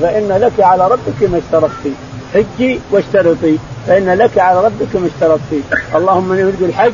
فإن 0.00 0.32
لك 0.40 0.60
على 0.60 0.88
ربك 0.88 1.22
ما 1.22 1.38
اشترطتي 1.38 1.92
حجي 2.34 2.80
واشترطي. 2.90 3.56
فإن 3.86 4.10
لك 4.10 4.38
على 4.38 4.64
ربك 4.64 4.96
ما 4.96 5.06
اشترطتي 5.06 5.62
اللهم 5.94 6.32
إني 6.32 6.42
أريد 6.42 6.62
الحج. 6.62 6.92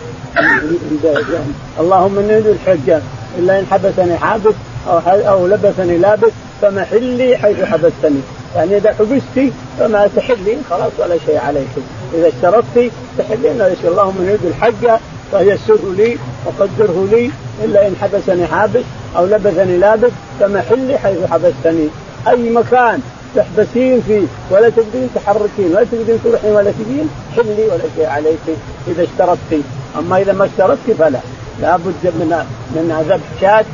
اللهم 1.80 2.18
إني 2.18 2.34
أريد 2.34 2.46
الحج. 2.46 3.00
إلا 3.38 3.58
إن 3.58 3.66
حبسني 3.70 4.16
حابس 4.16 4.54
أو 4.88 4.98
أو 5.06 5.46
لبسني 5.46 5.98
لابس 5.98 6.32
فمحلي 6.62 7.36
حيث 7.36 7.62
حبستني. 7.62 8.20
يعني 8.56 8.76
إذا 8.76 8.92
حبستي 8.92 9.52
فما 9.78 10.08
تحلين 10.16 10.62
خلاص 10.70 10.92
ولا 10.98 11.16
شيء 11.26 11.38
عليك. 11.38 11.68
إذا 12.14 12.28
اشترطتي 12.28 12.90
تحلين 13.18 13.60
اللهم 13.84 14.14
إني 14.20 14.28
أريد 14.28 14.44
الحج. 14.44 15.00
فيسره 15.30 15.94
لي 15.96 16.16
وقدره 16.46 17.08
لي. 17.10 17.30
إلا 17.64 17.86
إن 17.86 17.96
حبسني 18.02 18.46
حابس 18.46 18.84
أو 19.16 19.26
لبسني 19.26 19.78
لابس 19.78 20.12
فمحلي 20.40 20.98
حيث 20.98 21.18
حبستني. 21.30 21.88
أي 22.28 22.50
مكان 22.50 23.00
تحبسين 23.36 24.00
فيه 24.00 24.26
ولا 24.50 24.68
تقدرين 24.68 25.08
تحركين 25.14 25.70
ولا 25.70 25.84
تقدرين 25.84 26.18
تروحين 26.24 26.52
ولا 26.52 26.70
تجين 26.70 27.10
حلي 27.36 27.64
ولا 27.64 27.84
شيء 27.96 28.06
عليك 28.06 28.40
إذا 28.88 29.02
اشترطتي 29.02 29.62
أما 29.98 30.18
إذا 30.18 30.32
ما 30.32 30.44
اشترطتي 30.44 30.94
فلا. 30.94 31.18
لابد 31.60 31.94
من 32.04 32.44
من 32.74 33.04
ذبح 33.08 33.40
شاة 33.40 33.64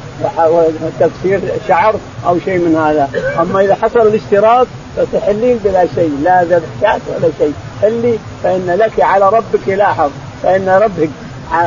وتكسير 0.48 1.40
شعر 1.68 1.94
أو 2.26 2.38
شيء 2.44 2.58
من 2.58 2.76
هذا، 2.76 3.08
أما 3.40 3.60
إذا 3.60 3.74
حصل 3.74 4.00
الاشتراط 4.00 4.66
فتحلين 4.96 5.58
بلا 5.64 5.86
شيء، 5.94 6.18
لا 6.22 6.44
ذبح 6.44 6.66
شاة 6.80 7.00
ولا 7.08 7.28
شيء، 7.38 7.52
حلي 7.82 8.18
فإن 8.42 8.76
لك 8.78 9.00
على 9.00 9.28
ربك 9.28 9.68
لاحظ، 9.68 10.10
فإن 10.42 10.68
ربك 10.68 11.08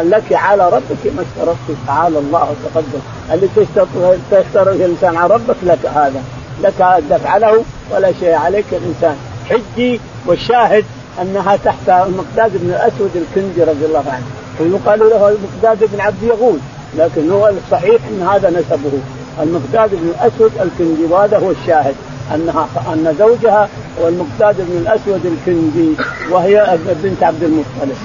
لك 0.03 0.33
على 0.33 0.69
ربك 0.69 1.13
ما 1.15 1.21
اشترطت. 1.21 1.77
تعالى 1.87 2.19
الله 2.19 2.49
وتقدم 2.51 3.01
اللي 3.33 3.47
تشترط 4.31 4.67
الإنسان 4.67 5.17
على 5.17 5.33
ربك؟ 5.33 5.55
لك 5.63 5.85
هذا. 5.85 6.23
لك 6.63 6.81
ان 6.81 7.03
تفعله 7.09 7.63
ولا 7.91 8.11
شيء 8.19 8.33
عليك 8.33 8.65
الإنسان. 8.71 9.15
حجي 9.49 9.99
والشاهد 10.25 10.85
أنها 11.21 11.55
تحت 11.55 11.89
المقداد 11.89 12.51
بن 12.53 12.69
الأسود 12.69 13.11
الكندي 13.15 13.63
رضي 13.63 13.85
الله 13.85 14.03
عنه. 14.07 14.25
ويقال 14.59 14.99
له 14.99 15.29
المقداد 15.29 15.89
بن 15.93 16.01
عبد 16.01 16.23
يغول 16.23 16.59
لكن 16.97 17.31
هو 17.31 17.47
الصحيح 17.65 18.01
إن 18.09 18.27
هذا 18.27 18.49
نسبه. 18.49 18.91
المقداد 19.41 19.89
بن 19.89 20.09
الأسود 20.09 20.51
الكندي 20.61 21.05
وهذا 21.09 21.37
هو 21.37 21.51
الشاهد 21.51 21.95
أنها 22.35 22.67
أن 22.93 23.15
زوجها 23.19 23.69
هو 24.01 24.07
المقداد 24.07 24.55
بن 24.57 24.77
الأسود 24.77 25.25
الكندي 25.25 25.93
وهي 26.31 26.77
بنت 27.03 27.23
عبد 27.23 27.43
المطلب. 27.43 27.97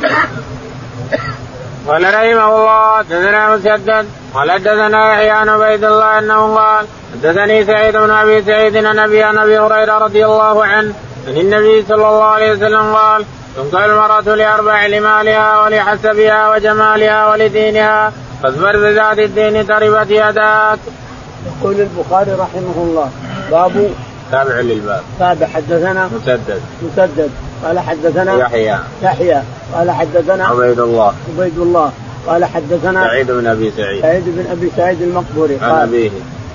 قال 1.89 2.05
رحمه 2.05 2.57
الله 2.57 2.99
حدثنا 2.99 3.57
مسدد 3.57 4.07
قال 4.35 4.51
حدثنا 4.51 5.13
يحيى 5.13 5.31
عن 5.31 5.49
عبيد 5.49 5.85
الله 5.85 6.19
أنه 6.19 6.57
قال 6.57 6.87
حدثني 7.13 7.65
سعيد 7.65 7.97
بن 7.97 8.11
أبي 8.11 8.43
سعيد 8.43 8.77
عن 8.77 8.99
ابي 8.99 9.23
عن 9.23 9.39
أبي 9.39 9.59
هريرة 9.59 9.99
رضي 9.99 10.27
الله 10.27 10.65
عنه 10.65 10.95
عن 11.29 11.37
النبي 11.37 11.85
صلى 11.89 12.09
الله 12.09 12.25
عليه 12.25 12.53
وسلم 12.53 12.95
قال 12.95 13.25
تنكح 13.57 13.85
المرأة 13.85 14.21
لأربع 14.21 14.87
لمالها 14.87 15.65
ولحسبها 15.65 16.51
وجمالها 16.51 17.31
ولدينها 17.31 18.13
فاصبر 18.43 18.77
بذات 18.77 19.19
الدين 19.19 19.67
تربت 19.67 20.11
يداك. 20.11 20.79
يقول 21.47 21.81
البخاري 21.81 22.33
رحمه 22.33 22.77
الله 22.77 23.11
باب 23.51 23.91
تابع 24.33 24.55
للباب. 24.55 25.03
تابع 25.19 25.47
حدثنا 25.47 26.11
مسدد. 26.15 26.63
مسدد. 26.83 27.31
قال 27.65 27.79
حدثنا 27.79 28.39
يحيى. 28.39 28.79
يحيى. 29.03 29.43
قال 29.75 29.91
حدثنا 29.91 30.45
عبيد 30.47 30.81
الله. 30.81 31.13
عبيد 31.39 31.59
الله. 31.59 31.93
قال 32.27 32.45
حدثنا 32.45 33.05
سعيد 33.05 33.31
بن 33.31 33.47
أبي 33.47 33.73
سعيد. 33.77 34.03
سعيد 34.03 34.25
بن 34.27 34.45
أبي 34.51 34.71
سعيد 34.77 35.03
المقبوري. 35.03 35.59
عن 35.63 35.71
أبيه. 35.71 36.11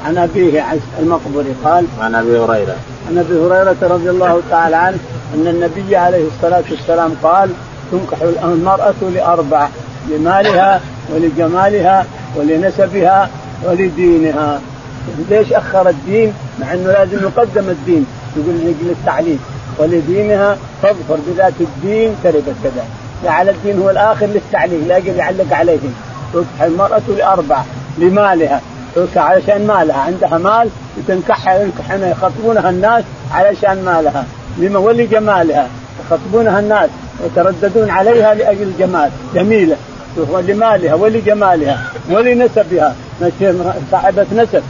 عن 0.06 0.18
أبيه 0.18 0.64
المقبري 1.00 1.56
قال 1.64 1.86
عن 2.02 2.16
أبي 2.16 2.40
هريرة. 2.40 2.76
عن 3.10 3.18
أبي 3.18 3.34
هريرة 3.34 3.76
رضي 3.82 4.10
الله 4.10 4.42
تعالى 4.50 4.76
عنه 4.76 4.98
أن 5.36 5.48
النبي 5.48 5.96
عليه 5.96 6.24
الصلاة 6.28 6.64
والسلام 6.72 7.16
قال 7.24 7.50
تنكح 7.92 8.22
المرأة 8.44 8.94
لأربع 9.14 9.68
لمالها 10.10 10.82
ولجمالها 11.14 12.06
ولنسبها 12.36 13.30
ولدينها. 13.64 14.62
ليش 15.30 15.54
أخر 15.54 15.90
الدين؟ 15.90 16.34
مع 16.60 16.74
إنه 16.74 16.92
لازم 16.92 17.18
يقدم 17.24 17.70
الدين. 17.70 18.06
يقول 18.38 18.56
لاجل 18.56 18.90
التعليم. 19.00 19.40
ولدينها 19.78 20.58
فاظفر 20.82 21.18
بذات 21.28 21.54
الدين 21.62 22.16
تربت 22.24 22.56
كذا. 22.64 22.86
جعل 23.24 23.50
الدين 23.50 23.82
هو 23.82 23.90
الآخر 23.90 24.26
للتعليم 24.26 24.86
لا 24.88 24.98
يجب 24.98 25.16
يعلق 25.16 25.54
عليهم. 25.54 25.94
تنكح 26.34 26.62
المرأة 26.62 27.02
لأربع 27.18 27.62
لمالها. 27.98 28.62
تنكح 28.96 29.18
علشان 29.18 29.68
مالها. 29.68 29.98
عندها 29.98 30.38
مال 30.38 30.70
وتنكحها 30.98 31.62
ينكحونها 31.62 32.10
يخطبونها 32.10 32.70
الناس 32.70 33.04
علشان 33.32 33.84
مالها. 33.86 34.26
لما 34.58 34.80
ولجمالها 34.80 35.68
يخطبونها 36.00 36.60
الناس 36.60 36.90
ويترددون 37.24 37.90
عليها 37.90 38.34
لأجل 38.34 38.64
الجمال 38.64 39.10
جميلة. 39.36 39.76
ولمالها 40.30 40.94
ولجمالها 40.94 41.80
ولنسبها. 42.10 42.96
صاحبة 43.92 44.26
نسب. 44.36 44.64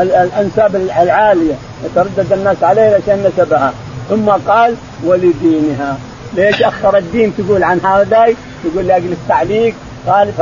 الأنساب 0.00 0.76
العالية. 0.76 1.54
يتردد 1.84 2.32
الناس 2.32 2.56
عليها 2.62 2.94
عشان 2.94 3.30
نسبها. 3.32 3.72
ثم 4.08 4.30
قال 4.30 4.74
ولدينها. 5.04 5.98
ليش 6.34 6.62
أخر 6.62 6.96
الدين 6.98 7.32
تقول 7.36 7.64
عن 7.64 7.80
هؤلاء 7.84 8.34
تقول 8.64 8.86
لأجل 8.86 9.12
التعليق. 9.12 9.74
قال 10.06 10.32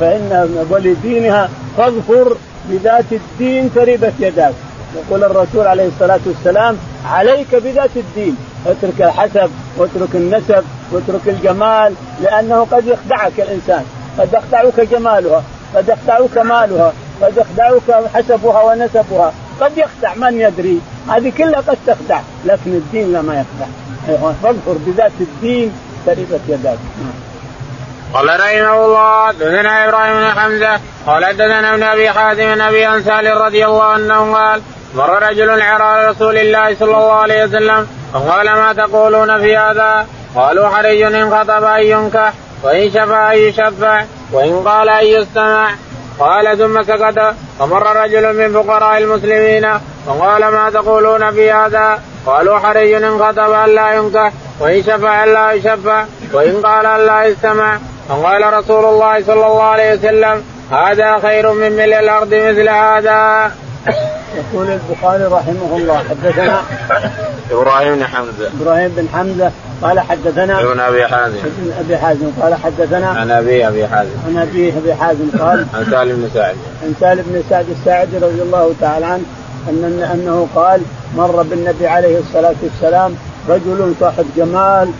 فإن 0.00 0.64
ولدينها 0.70 1.48
فاظفر 1.76 2.36
بذات 2.68 3.04
الدين 3.12 3.70
تربت 3.74 4.12
يداك. 4.20 4.54
يقول 4.96 5.24
الرسول 5.24 5.66
عليه 5.66 5.88
الصلاة 5.88 6.20
والسلام 6.26 6.76
عليك 7.10 7.54
بذات 7.54 7.90
الدين. 7.96 8.36
اترك 8.66 9.02
الحسب 9.02 9.50
واترك 9.78 10.14
النسب 10.14 10.64
واترك 10.92 11.28
الجمال 11.28 11.94
لأنه 12.22 12.66
قد 12.70 12.86
يخدعك 12.86 13.32
الإنسان. 13.38 13.84
قد 14.18 14.28
يخدعك 14.32 14.80
جمالها 14.80 15.42
قد 15.74 15.88
يخدعك 15.88 16.38
مالها 16.38 16.92
قد 17.22 17.36
يخدعك 17.36 18.04
حسبها 18.14 18.62
ونسبها. 18.62 19.32
قد 19.60 19.78
يخدع 19.78 20.14
من 20.14 20.40
يدري. 20.40 20.80
هذه 21.08 21.32
كلها 21.38 21.60
قد 21.60 21.78
تخدع 21.86 22.20
لكن 22.44 22.70
الدين 22.70 23.12
لا 23.12 23.22
ما 23.22 23.34
يخدع. 23.34 23.66
فاظفر 24.42 24.76
بذات 24.86 25.12
الدين 25.20 25.72
تربت 26.06 26.40
يداك 26.48 26.78
قال 28.14 28.28
رحمه 28.28 28.84
الله 28.84 29.32
دثنا 29.32 29.88
إبراهيم 29.88 30.14
بن 30.14 30.40
حمزة 30.40 30.80
قال 31.06 31.24
حدثنا 31.24 31.74
ابن 31.74 31.82
أبي 31.82 32.10
حازم 32.10 32.62
أبي 32.62 32.88
انسال 32.88 33.36
رضي 33.36 33.64
الله 33.64 33.84
عنه 33.84 34.34
قال 34.34 34.62
مر 34.94 35.22
رجل 35.22 35.50
على 35.62 36.08
رسول 36.08 36.36
الله 36.36 36.74
صلى 36.74 36.96
الله 36.96 37.12
عليه 37.12 37.44
وسلم 37.44 37.86
فقال 38.12 38.46
ما 38.46 38.72
تقولون 38.72 39.40
في 39.40 39.56
هذا؟ 39.56 40.06
قالوا 40.34 40.68
حري 40.68 41.06
إن 41.06 41.30
خطب 41.30 41.64
أن 41.64 41.82
ينكح 41.82 42.32
وإن 42.62 42.90
شفع 42.90 43.32
أن 43.32 43.38
يشفع 43.38 44.04
وإن 44.32 44.62
قال 44.68 44.88
أن 44.88 45.06
يستمع. 45.06 45.70
قال 46.18 46.58
ثم 46.58 46.82
سكت 46.82 47.34
فمر 47.58 47.96
رجل 47.96 48.36
من 48.36 48.62
فقراء 48.62 48.98
المسلمين 48.98 49.68
فقال 50.06 50.48
ما 50.48 50.70
تقولون 50.70 51.30
في 51.30 51.52
هذا؟ 51.52 51.98
قالوا 52.26 52.58
حري 52.58 52.96
إن 52.96 53.18
خطب 53.18 53.52
أن 53.52 53.74
لا 53.74 53.92
ينكح 53.92 54.32
وإن 54.60 54.82
شفع 54.82 55.24
أن 55.24 55.32
لا 55.32 55.52
يشفع 55.52 56.04
وإن 56.32 56.60
قال 56.66 56.86
أن 56.86 57.06
لا 57.06 57.24
يستمع 57.24 57.78
فقال 58.08 58.54
رسول 58.54 58.84
الله 58.84 59.22
صلى 59.22 59.46
الله 59.46 59.62
عليه 59.62 59.92
وسلم 59.94 60.44
هذا 60.70 61.18
خير 61.18 61.52
من 61.52 61.72
ملء 61.72 61.98
الأرض 61.98 62.34
مثل 62.34 62.68
هذا. 62.68 63.50
يقول 64.36 64.70
البخاري 64.70 65.24
رحمه 65.24 65.76
الله 65.76 65.98
حدثنا 65.98 66.62
إبراهيم 67.50 67.96
بن 67.96 68.04
حمزة. 68.04 68.50
إبراهيم 68.60 68.92
بن 68.96 69.08
حمزة 69.12 69.50
قال 69.82 70.00
حدثنا 70.00 70.60
ابن 70.60 70.80
أبي 70.80 71.06
حازم. 71.06 71.36
ابن 71.36 71.72
أبي 71.78 71.96
حازم 71.96 72.30
قال 72.42 72.54
حدثنا 72.54 73.06
عن 73.08 73.30
أبي 73.30 73.68
أبي 73.68 73.86
حازم. 73.86 74.10
عن 74.26 74.38
أبي 74.38 74.72
أبي 74.78 74.94
حازم 74.94 75.30
قال 75.38 75.66
عن 75.74 75.84
سالم 75.90 76.16
بن 76.16 76.30
سعد. 76.34 76.56
عن 76.82 76.94
سالم 77.00 77.24
بن 77.26 77.42
سعد 77.50 77.66
الساعدي 77.70 78.16
رضي 78.16 78.42
الله 78.42 78.74
تعالى 78.80 79.06
عنه 79.06 79.24
ان 79.68 80.08
أنه 80.14 80.48
قال 80.54 80.80
مر 81.16 81.42
بالنبي 81.42 81.86
عليه 81.86 82.18
الصلاة 82.18 82.54
والسلام 82.62 83.14
رجل 83.48 83.94
صاحب 84.00 84.24
جمال 84.36 84.90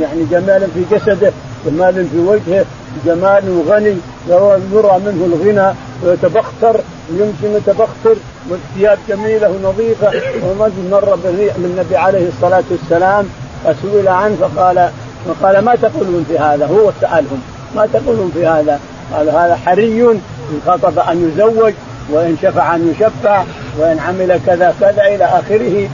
يعني 0.00 0.24
جمال 0.30 0.68
في 0.74 0.96
جسده 0.96 1.32
جمال 1.66 2.08
في 2.08 2.18
وجهه 2.18 2.64
جمال 3.04 3.62
غني 3.68 3.96
يرى 4.28 4.98
منه 5.06 5.26
الغنى 5.26 5.74
ويتبختر 6.04 6.80
ويمشي 7.10 7.56
متبختر 7.56 8.16
والثياب 8.50 8.98
جميلة 9.08 9.50
ونظيفة. 9.50 10.10
ورجل 10.42 10.90
مر 10.90 11.18
بالنبي 11.58 11.96
عليه 11.96 12.28
الصلاة 12.28 12.64
والسلام 12.70 13.26
فسئل 13.64 14.08
عنه 14.08 14.36
فقال 14.40 14.90
فقال 15.26 15.58
ما 15.58 15.74
تقولون 15.74 16.24
في 16.28 16.38
هذا؟ 16.38 16.66
هو 16.66 16.90
سألهم. 17.00 17.42
ما 17.76 17.88
تقولون 17.92 18.30
في 18.34 18.46
هذا؟ 18.46 18.80
قال 19.14 19.28
هذا 19.28 19.58
حري 19.66 20.02
إن 20.02 20.20
خطب 20.66 20.98
أن 20.98 21.32
يزوج 21.32 21.72
وإن 22.10 22.36
شفع 22.42 22.74
أن 22.74 22.94
يشفع 22.94 23.44
وإن 23.78 23.98
عمل 23.98 24.40
كذا 24.46 24.74
كذا 24.80 25.02
إلى 25.06 25.24
آخره. 25.24 25.88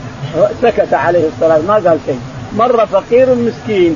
سكت 0.61 0.93
عليه 0.93 1.27
الصلاة 1.27 1.59
ما 1.67 1.73
قال 1.73 1.97
شيء. 2.05 2.19
مر 2.57 2.85
فقير 2.85 3.35
مسكين. 3.35 3.95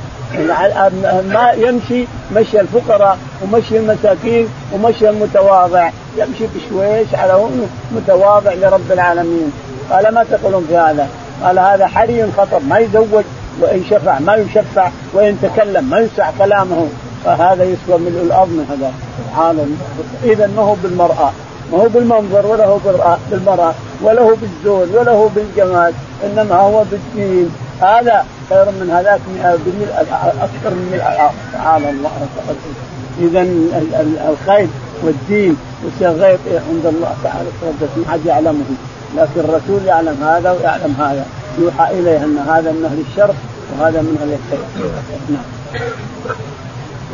ما 1.29 1.51
يمشي 1.51 2.07
مشي 2.35 2.59
الفقراء 2.59 3.17
ومشي 3.43 3.77
المساكين 3.77 4.47
ومشي 4.73 5.09
المتواضع. 5.09 5.89
يمشي 6.17 6.47
بشويش 6.55 7.15
على 7.15 7.49
متواضع 7.91 8.53
لرب 8.53 8.91
العالمين. 8.91 9.51
قال 9.91 10.13
ما 10.13 10.23
تقولون 10.23 10.65
في 10.69 10.77
هذا؟ 10.77 11.07
قال 11.43 11.59
هذا 11.59 11.87
حري 11.87 12.31
خطب 12.37 12.67
ما 12.69 12.77
يزوج 12.77 13.23
وإن 13.61 13.83
شفع 13.89 14.19
ما 14.19 14.35
يشفع 14.35 14.89
وإن 15.13 15.37
تكلم 15.41 15.89
ما 15.89 15.99
يسع 15.99 16.31
كلامه. 16.39 16.87
فهذا 17.25 17.63
يسوى 17.63 17.97
ملء 17.97 18.21
الأرض 18.21 18.65
هذا. 18.69 18.91
سبحان 19.17 19.77
إذا 20.23 20.47
ما 20.47 20.61
هو 20.61 20.75
بالمرأة. 20.83 21.31
ما 21.71 21.77
هو 21.77 21.87
بالمنظر 21.87 22.47
ولا 22.47 22.65
هو 22.65 22.77
بالمرأة 23.31 23.73
ولا 24.01 24.21
هو 24.21 24.35
بالزول 24.35 24.95
ولا 24.95 25.11
هو 25.11 25.27
بالجمال 25.27 25.93
إنما 26.25 26.55
هو 26.55 26.83
بالدين. 26.91 27.49
هذا 27.81 28.25
خير 28.49 28.65
من 28.65 28.89
هذاك 28.91 29.19
أكثر 30.41 30.69
من 30.69 30.89
مئة 30.91 31.31
تعالى 31.53 31.89
الله 31.89 32.11
اذا 33.21 33.47
الخير 34.29 34.67
والدين 35.03 35.57
والغيب 35.83 36.39
عند 36.69 36.85
الله 36.85 37.15
تعالى 37.23 37.49
ما 37.61 38.11
حد 38.11 38.25
يعلمه. 38.25 38.65
لكن 39.17 39.39
الرسول 39.39 39.85
يعلم 39.85 40.23
هذا 40.23 40.51
ويعلم 40.51 40.95
هذا. 40.99 41.25
يوحى 41.59 41.99
إليه 41.99 42.17
أن 42.17 42.37
هذا 42.37 42.71
من 42.71 42.85
أهل 42.85 43.03
الشر 43.11 43.33
وهذا 43.71 44.01
من 44.01 44.17
أهل 44.21 44.37
الخير. 44.37 44.65
نعم. 45.29 45.43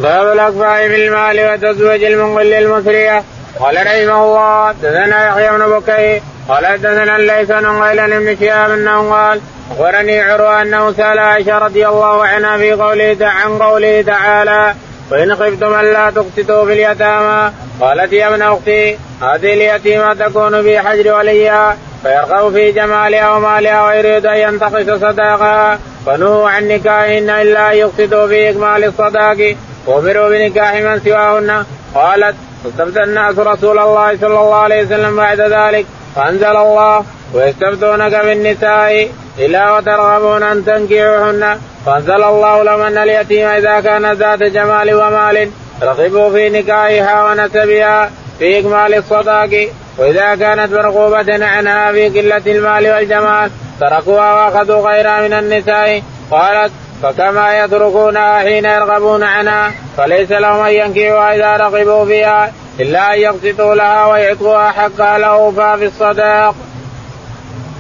باب 0.01 0.34
الاكفاء 0.34 0.88
بالمال 0.88 1.53
وتزوج 1.53 2.03
المنقل 2.03 2.53
المثريه 2.53 3.24
قال 3.60 3.75
رحمه 3.75 4.24
الله 4.24 4.67
حدثنا 4.67 5.27
يحيى 5.27 5.50
بن 5.51 5.79
بكير. 5.79 6.22
قال 6.50 6.65
حدثنا 6.65 7.15
بن 7.15 7.82
غيلان 7.82 8.10
بن 8.10 8.38
شهاب 8.39 8.72
أنه 8.72 9.12
قال 9.12 9.41
اخبرني 9.74 10.22
عروة 10.22 10.62
أنه 10.62 10.92
سأل 10.92 11.20
عائشة 11.20 11.58
رضي 11.58 11.88
الله 11.88 12.25
عنها 12.25 12.58
في 12.58 12.72
قوله 12.72 13.18
عن 13.22 13.58
قوله 13.58 14.01
تعالى 14.01 14.74
وإن 15.12 15.36
خفتم 15.36 15.80
ألا 15.80 16.10
تقسطوا 16.10 16.65
في 16.65 16.74
اليتامى 16.74 17.51
قالت 17.82 18.13
يا 18.13 18.27
ابن 18.27 18.42
أختي 18.42 18.98
هذه 19.22 19.53
اليتيمة 19.53 20.13
تكون 20.13 20.62
في 20.62 20.80
حجر 20.80 21.13
وليها 21.13 21.77
فيرغب 22.03 22.53
في 22.53 22.72
جمالها 22.72 23.36
ومالها 23.36 23.88
ويريد 23.88 24.25
أن 24.25 24.38
ينتقص 24.38 24.89
صداقها 25.01 25.80
فنهوا 26.06 26.50
عن 26.50 26.68
نكاحهن 26.68 27.30
إلا 27.30 27.72
أن 27.72 27.77
يقصدوا 27.77 28.27
في 28.27 28.50
إكمال 28.50 28.84
الصداق 28.84 29.56
وأمروا 29.88 30.30
بنكاح 30.30 30.74
من 30.74 31.00
سواهن 31.00 31.65
قالت 31.96 32.36
فاستفتى 32.63 33.03
الناس 33.03 33.39
رسول 33.39 33.80
الله 33.80 34.18
صلى 34.18 34.39
الله 34.39 34.56
عليه 34.56 34.86
وسلم 34.86 35.15
بعد 35.15 35.42
ذلك 35.42 35.86
فأنزل 36.15 36.56
الله 36.58 37.06
ويستفتونك 37.34 38.16
بالنساء 38.25 39.10
الا 39.40 39.78
وترغبون 39.78 40.44
أن 40.44 40.66
تنكحوهن. 40.66 41.58
فأنزل 41.86 42.24
الله 42.24 42.63
لهم 42.63 42.82
ان 42.82 42.98
اليتيم 42.98 43.48
إذا 43.48 43.80
كان 43.80 44.12
ذات 44.12 44.43
جمال 44.43 44.93
ومال. 44.93 45.50
رغبوا 45.84 46.30
في 46.30 46.50
نكاحها 46.50 47.32
ونسبها 47.32 48.12
في 48.39 48.60
إكمال 48.60 48.93
الصداق. 48.93 49.67
وإذا 49.98 50.36
كانت 50.36 50.74
مرغوبة 50.74 51.46
عنها 51.46 51.91
في 51.91 52.10
قلة 52.10 52.41
المال 52.48 52.88
والجمال 52.93 53.52
تركوها 53.82 54.34
وأخذوا 54.34 54.89
غيرها 54.89 55.22
من 55.22 55.34
النساء. 55.34 56.04
قالت 56.32 56.72
فكما 57.04 57.63
يتركونها 57.63 58.39
حين 58.39 58.65
يرغبون 58.65 59.24
عنها 59.24 59.72
فليس 59.98 60.32
لهم 60.32 60.65
أن 60.65 60.74
ينكحوها 60.74 61.36
إذا 61.36 61.58
رغبوا 61.58 62.06
فيها 62.06 62.52
إلا 62.80 63.13
أن 63.13 63.19
يقسطوا 63.19 63.76
لها 63.76 64.06
ويعطوها 64.06 64.72
حقها 64.72 65.17
له 65.17 65.52
في 65.52 65.86
الصداق. 65.86 66.56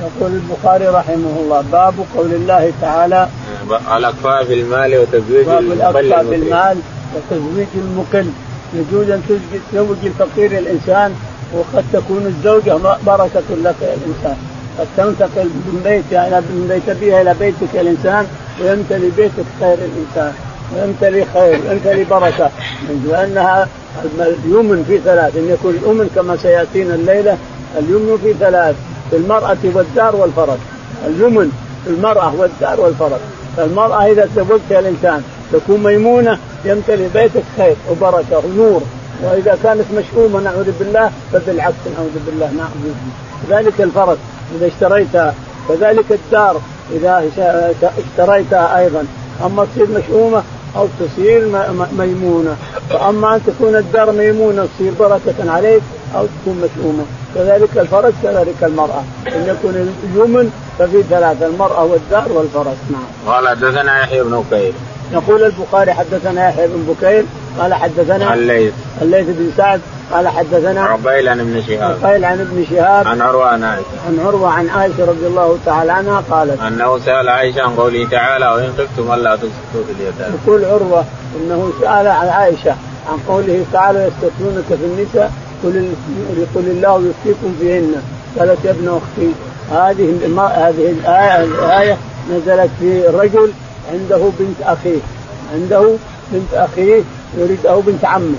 يقول 0.03 0.31
البخاري 0.31 0.87
رحمه 0.87 1.33
الله 1.39 1.63
باب 1.71 1.93
قول 2.17 2.33
الله 2.33 2.71
تعالى 2.81 3.27
الاكفاء 3.97 4.45
في 4.45 4.53
المال 4.53 4.97
وتزويج 4.97 5.45
باب 5.45 5.59
الأكفاء 5.59 6.23
في 6.23 6.35
المال 6.35 6.77
وتزويج 7.15 7.67
المقل. 7.75 8.27
يجوز 8.73 9.09
أن 9.09 9.21
تزوج 9.71 9.97
الفقير 10.03 10.51
الإنسان 10.51 11.13
وقد 11.53 11.85
تكون 11.93 12.25
الزوجة 12.25 12.77
بركة 13.05 13.49
لك 13.63 13.75
يا 13.81 13.93
الإنسان. 13.93 14.37
قد 14.79 14.87
تنتقل 14.97 15.45
من 15.45 15.81
بيت 15.83 16.03
إلى 16.11 16.41
من 16.41 16.65
بيت 16.69 16.97
أبيها 16.97 17.21
إلى 17.21 17.35
بيتك 17.39 17.75
الإنسان 17.75 18.27
ويمتلي 18.61 19.09
بيتك 19.17 19.45
خير 19.59 19.77
الإنسان. 19.89 20.33
ويمتلي 20.75 21.25
خير 21.33 21.59
ويمتلي 21.69 22.03
بركة. 22.03 22.49
لانها 23.07 23.67
اليمن 24.19 24.85
في 24.87 24.97
ثلاث. 24.97 25.37
إن 25.37 25.49
يكون 25.49 25.75
اليمن 25.83 26.09
كما 26.15 26.37
سيأتينا 26.37 26.95
الليلة 26.95 27.37
اليمن 27.79 28.17
في 28.23 28.33
ثلاث. 28.33 28.75
في 29.13 29.19
المرأة 29.19 29.57
والدار 29.73 30.15
والفرج. 30.15 30.57
اليمن 31.07 31.51
في 31.85 31.89
المرأة 31.89 32.33
والدار 32.37 32.81
والفرج. 32.81 33.19
فالمرأة 33.57 34.11
إذا 34.11 34.29
تزوجتها 34.35 34.79
الانسان 34.79 35.23
تكون 35.53 35.83
ميمونة 35.83 36.37
يمتلي 36.65 37.09
بيتك 37.13 37.43
خير 37.57 37.75
وبركة 37.91 38.41
ونور. 38.45 38.81
وإذا 39.23 39.57
كانت 39.63 39.85
مشؤومة 39.97 40.39
نعوذ 40.39 40.71
بالله 40.79 41.11
فبالعكس 41.33 41.83
نعوذ 41.95 42.15
بالله 42.25 42.51
نعوذ 42.51 42.93
كذلك 43.49 43.81
الفرج 43.81 44.17
إذا 44.55 44.67
اشتريتها. 44.67 45.33
كذلك 45.69 46.05
الدار 46.11 46.61
إذا 46.91 47.23
اشتريتها 47.83 48.79
أيضا. 48.79 49.05
أما 49.45 49.65
تصير 49.65 49.87
مشؤومة 49.89 50.43
أو 50.75 50.87
تصير 50.99 51.47
ميمونة. 51.97 52.55
فأما 52.89 53.35
أن 53.35 53.41
تكون 53.47 53.75
الدار 53.75 54.11
ميمونة 54.11 54.67
تصير 54.75 54.91
بركة 54.99 55.51
عليك 55.51 55.81
أو 56.15 56.25
تكون 56.25 56.61
مشؤومه 56.63 57.03
كذلك 57.35 57.77
الفرج 57.77 58.13
كذلك 58.23 58.63
المرأة. 58.63 59.03
إن 59.27 59.47
يكون 59.47 59.95
اليمن 60.03 60.51
ففي 60.79 61.03
ثلاثة 61.09 61.45
المرأة 61.47 61.83
والدار 61.83 62.31
والفرج 62.31 62.77
نعم. 62.91 63.33
قال 63.33 63.47
حدثنا 63.47 63.99
يحيى 63.99 64.23
بن 64.23 64.43
بكير. 64.51 64.73
يقول 65.13 65.43
البخاري 65.43 65.93
حدثنا 65.93 66.49
يحيى 66.49 66.67
بن 66.67 66.93
بكير 66.93 67.23
قال 67.59 67.73
حدثنا 67.73 68.33
الليث. 68.33 68.73
الليث 69.01 69.25
بن 69.27 69.51
سعد 69.57 69.81
قال 70.11 70.27
حدثنا 70.27 70.83
عقيل 70.83 71.27
عن 71.27 71.39
ابن 71.39 71.61
شهاب. 71.67 71.97
عقيل 72.03 72.25
عن 72.25 72.39
ابن 72.39 72.65
شهاب. 72.69 73.07
عن 73.07 73.21
عروة 73.21 73.45
عن 73.45 73.63
عائشة. 73.63 73.85
عن 74.07 74.19
عروة 74.25 74.49
عن 74.49 74.69
عائشة 74.69 75.05
رضي 75.05 75.27
الله 75.27 75.57
تعالى 75.65 75.91
عنها 75.91 76.23
قالت 76.31 76.61
أنه 76.61 76.99
سأل 76.99 77.29
عائشة 77.29 77.61
عن 77.61 77.75
قوله 77.75 78.07
تعالى 78.11 78.47
وإن 78.47 78.73
خفتم 78.77 79.13
ألا 79.13 79.35
تسقطوا 79.35 79.83
في 79.87 79.91
اليتامى. 79.91 80.35
يقول 80.45 80.65
عروة 80.65 81.05
إنه 81.35 81.71
سأل 81.81 82.07
عن 82.07 82.27
عائشة 82.27 82.75
عن 83.11 83.17
قوله 83.27 83.65
تعالى 83.73 83.99
يستفتونك 83.99 84.65
في 84.67 84.85
النساء 84.85 85.31
قل 85.63 85.89
قل 86.55 86.61
الله 86.61 87.03
يفتيكم 87.09 87.55
فيهن. 87.59 87.95
قالت 88.39 88.65
يا 88.65 88.71
ابن 88.71 88.87
أختي 88.87 89.31
هذه 89.71 90.17
هذه 90.67 90.91
الآية 90.91 91.43
الآية 91.43 91.97
نزلت 92.31 92.69
في 92.79 93.07
رجل 93.07 93.51
عنده 93.93 94.29
بنت 94.39 94.61
أخيه 94.61 94.99
عنده 95.53 95.95
بنت 96.31 96.53
أخيه 96.53 97.01
يريد 97.37 97.65
أو 97.65 97.81
بنت 97.81 98.05
عمه. 98.05 98.35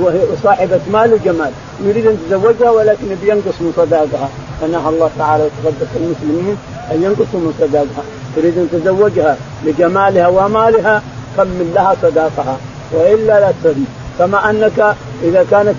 وهي 0.00 0.20
صاحبة 0.42 0.80
مال 0.92 1.12
وجمال. 1.12 1.50
يريد 1.84 2.06
أن 2.06 2.18
تزوجها 2.28 2.70
ولكن 2.70 3.06
بينقص 3.22 3.60
من 3.60 3.72
صداقها 3.76 4.28
فنهى 4.60 4.88
الله 4.88 5.10
تعالى 5.18 5.44
وتقدس 5.44 5.88
المسلمين 5.96 6.56
أن 6.92 7.02
ينقصوا 7.02 7.40
من 7.40 7.54
صداقها 7.60 8.04
يريد 8.36 8.58
أن 8.58 8.68
تزوجها 8.72 9.36
لجمالها 9.64 10.28
ومالها 10.28 11.02
كمل 11.36 11.74
لها 11.74 11.96
صداقها. 12.02 12.56
وإلا 12.92 13.40
لا 13.40 13.52
تزوج 13.64 13.74
كما 14.18 14.50
أنك 14.50 14.94
إذا 15.22 15.46
كانت 15.50 15.74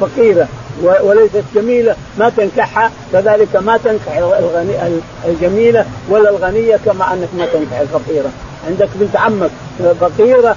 فقيرة 0.00 0.48
وليست 0.82 1.44
جميلة 1.54 1.96
ما 2.18 2.30
تنكحها. 2.36 2.90
كذلك 3.12 3.56
ما 3.56 3.76
تنكح 3.76 4.16
الغني 4.16 4.74
الجميلة 5.24 5.84
ولا 6.10 6.30
الغنية 6.30 6.76
كما 6.84 7.12
أنك 7.12 7.28
ما 7.38 7.46
تنكح 7.46 7.80
الفقيرة. 7.80 8.30
عندك 8.66 8.88
بنت 8.94 9.16
عمك 9.16 9.50
فقيرة 10.00 10.56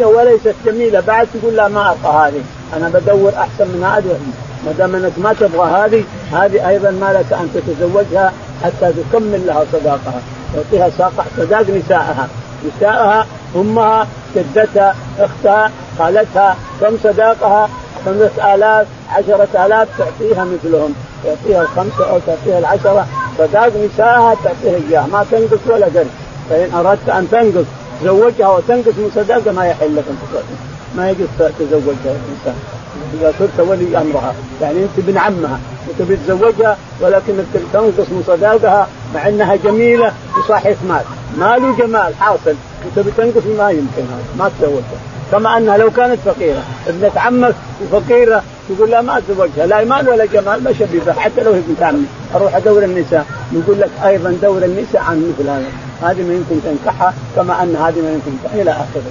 وليست 0.00 0.54
جميلة 0.66 1.00
بعد 1.00 1.28
تقول 1.34 1.56
لا 1.56 1.68
ما 1.68 1.90
أبغى 1.90 2.28
هذه. 2.28 2.42
أنا 2.76 2.88
بدور 2.88 3.32
أحسن 3.36 3.66
من 3.68 3.84
هذه. 3.84 4.18
ما 4.66 4.72
دام 4.78 4.94
أنك 4.94 5.12
ما 5.18 5.32
تبغى 5.32 5.70
هذه 5.70 6.04
هذه 6.32 6.68
أيضا 6.68 6.90
ما 6.90 7.12
لك 7.12 7.32
أن 7.32 7.50
تتزوجها 7.54 8.32
حتى 8.64 8.92
تكمل 8.92 9.46
لها 9.46 9.64
صداقها. 9.72 10.20
تعطيها 10.54 10.90
صداق 11.36 11.70
نسائها 11.70 12.28
نسائها 12.66 13.26
أمها 13.56 14.06
جدتها 14.36 14.94
أختها 15.18 15.70
خالتها 15.98 16.56
كم 16.80 16.96
صداقها؟ 17.04 17.68
خمسة 18.04 18.54
آلاف 18.54 18.86
عشرة 19.10 19.66
آلاف 19.66 19.88
تعطيها 19.98 20.44
مثلهم. 20.44 20.94
تعطيها 21.24 21.62
الخمسة 21.62 22.10
أو 22.10 22.18
تعطيها 22.26 22.58
العشرة. 22.58 23.06
صداق 23.38 23.72
نساءها 23.76 24.34
تعطيها 24.44 24.80
إياها. 24.90 25.06
ما 25.12 25.26
تنقص 25.30 25.60
ولا 25.66 25.86
قرش 25.86 26.06
فإن 26.50 26.74
أردت 26.74 27.08
أن 27.08 27.28
تنقص 27.30 27.66
تزوجها 28.02 28.48
وتنقص 28.48 28.94
من 28.98 29.10
صداقة 29.14 29.52
ما 29.52 29.66
يحل 29.66 29.96
لك 29.96 30.04
أن 30.10 30.16
ما 30.96 31.10
يجوز 31.10 31.28
تزوجها 31.58 32.14
الإنسان. 32.18 32.54
إذا 33.14 33.32
صرت 33.38 33.68
ولي 33.68 33.98
أمرها. 33.98 34.34
يعني 34.62 34.78
أنت 34.78 34.98
ابن 34.98 35.18
عمها. 35.18 35.58
وتبي 35.88 36.16
تزوجها 36.16 36.76
ولكنك 37.00 37.44
تنقص 37.72 38.08
من 38.10 38.24
صداقها 38.26 38.88
مع 39.14 39.28
إنها 39.28 39.56
جميلة 39.56 40.12
وصاحبه 40.38 40.76
مال. 40.88 41.04
مال 41.38 41.64
وجمال 41.64 42.14
حاصل. 42.20 42.54
وتبي 42.86 43.10
تنقص 43.16 43.46
ما 43.58 43.70
يمكن 43.70 44.02
هذا. 44.02 44.24
ما 44.38 44.50
تزوجها. 44.58 45.00
كما 45.32 45.56
أنها 45.56 45.76
لو 45.76 45.90
كانت 45.90 46.18
فقيرة. 46.24 46.62
ابنة 46.88 47.12
عمك 47.16 47.54
وفقيرة 47.82 48.42
تقول 48.68 48.90
لا 48.90 49.00
ما 49.00 49.18
أتزوجها. 49.18 49.66
لا 49.66 49.84
مال 49.84 50.08
ولا 50.08 50.24
جمال 50.24 50.64
ما 50.64 50.72
شبيبه 50.72 51.12
حتى 51.12 51.42
لو 51.42 51.52
هي 51.52 51.60
بنت 51.68 51.82
عمي. 51.82 52.06
أروح 52.34 52.56
أدور 52.56 52.84
النساء. 52.84 53.26
نقول 53.52 53.80
لك 53.80 53.90
أيضا 54.04 54.38
دور 54.42 54.64
النساء 54.64 55.02
عن 55.02 55.32
مثل 55.32 55.50
هذا. 55.50 55.87
هذه 56.02 56.20
يمكن 56.20 56.62
تنكحها 56.64 57.14
كما 57.36 57.62
أن 57.62 57.76
هذه 57.76 58.20
تنكحها. 58.26 58.62
إلى 58.62 58.70
آخره. 58.70 59.02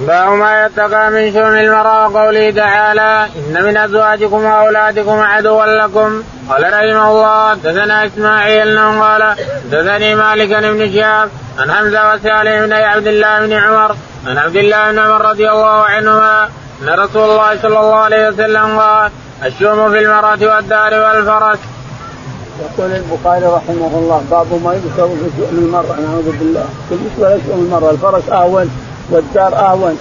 باب 0.00 0.32
ما 0.32 0.66
يتقى 0.66 1.10
من 1.10 1.32
شؤم 1.32 1.54
المرأة 1.54 2.08
وقوله 2.08 2.50
تعالى 2.50 3.26
إن 3.36 3.64
من 3.64 3.76
أزواجكم 3.76 4.44
وأولادكم 4.44 5.20
عدوا 5.20 5.64
لكم. 5.64 6.22
قال 6.48 6.62
رحمه 6.62 7.10
الله 7.10 7.50
حدثنا 7.50 8.06
إسماعيل 8.06 8.78
قال 8.78 9.22
حدثني 9.64 10.14
مالك 10.14 10.48
بن 10.48 10.92
شهاب 10.92 11.28
عن 11.58 11.72
حمزة 11.72 12.14
وسالم 12.14 12.66
بن 12.66 12.72
عبد 12.72 13.06
الله 13.06 13.46
بن 13.46 13.52
عمر 13.52 13.96
عن 14.26 14.38
عبد 14.38 14.56
الله 14.56 14.92
بن 14.92 14.98
عمر 14.98 15.24
رضي 15.30 15.50
الله 15.50 15.84
عنهما 15.84 16.48
أن 16.82 16.88
رسول 16.88 17.30
الله 17.30 17.62
صلى 17.62 17.78
الله 17.78 17.94
عليه 17.94 18.28
وسلم 18.28 18.78
قال 18.78 19.10
الشؤم 19.44 19.90
في 19.92 19.98
المرأة 19.98 20.38
والدار 20.54 20.94
والفرس. 20.94 21.58
يقول 22.60 22.90
البخاري 22.92 23.46
رحمه 23.46 23.98
الله 23.98 24.22
باب 24.30 24.46
ما 24.64 24.72
يذكر 24.72 25.08
في 25.08 25.30
شؤم 25.38 25.58
المرأة 25.58 26.00
نعوذ 26.00 26.38
بالله. 26.38 26.64
كل 26.90 26.96
ولا 27.18 27.38
شؤم 27.46 27.58
المرأة 27.64 27.90
الفرس 27.90 28.28
أهون 28.30 28.70
والدار 29.10 29.56
أهون. 29.56 29.96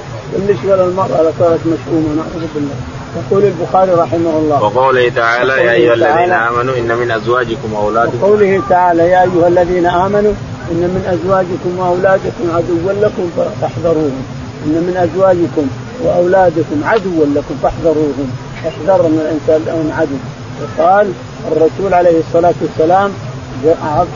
كلش 0.48 0.58
ولا 0.66 0.86
المراه 0.86 1.22
لصارت 1.22 1.60
مشؤومة 1.60 2.10
نعوذ 2.16 2.48
بالله. 2.56 2.76
يقول 3.18 3.44
البخاري 3.44 3.92
رحمه 3.92 4.38
الله. 4.38 4.64
وقوله 4.64 5.10
تعالى 5.10 5.54
يا 5.54 5.72
أيها 5.72 5.94
الذين 5.94 6.32
آمنوا 6.32 6.78
إن 6.78 6.98
من 6.98 7.12
أزواجكم 7.12 7.74
واولادكم 7.74 8.24
وقوله 8.24 8.62
تعالى 8.70 9.10
يا 9.10 9.22
أيها 9.22 9.48
الذين 9.48 9.86
آمنوا 9.86 10.34
إن 10.72 10.82
من 10.96 11.04
أزواجكم 11.14 11.80
وأولادكم 11.80 12.46
عدوا 12.56 12.94
لكم 13.02 13.30
فاحذروهم. 13.62 14.24
إن 14.66 14.76
من 14.88 14.98
أزواجكم 14.98 15.68
وأولادكم 16.04 16.78
عدوا 16.86 17.26
لكم 17.36 17.56
فاحذروهم. 17.64 18.28
احذر 18.68 19.02
من 19.08 19.20
الإنسان 19.26 19.62
لهم 19.68 19.92
عدو. 20.00 20.18
وقال 20.62 21.08
الرسول 21.52 21.94
عليه 21.94 22.20
الصلاة 22.20 22.54
والسلام 22.62 23.12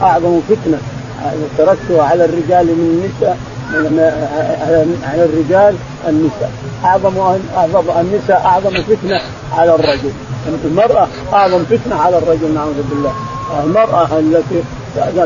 أعظم 0.02 0.40
فتنة. 0.48 0.78
تركتها 1.58 2.02
على 2.02 2.24
الرجال 2.24 2.66
من 2.66 2.88
النساء 2.94 3.36
على 5.04 5.24
الرجال 5.24 5.74
النساء. 6.08 6.50
أعظم 6.84 7.18
أعظم 7.56 7.84
النساء 8.00 8.42
أعظم 8.44 8.70
فتنة 8.70 9.20
على 9.56 9.74
الرجل. 9.74 10.10
المرأة 10.64 11.08
أعظم 11.32 11.64
فتنة 11.64 11.96
على 11.96 12.18
الرجل 12.18 12.54
نعوذ 12.54 12.82
بالله. 12.90 13.12
المرأة 13.64 14.18
التي 14.18 14.62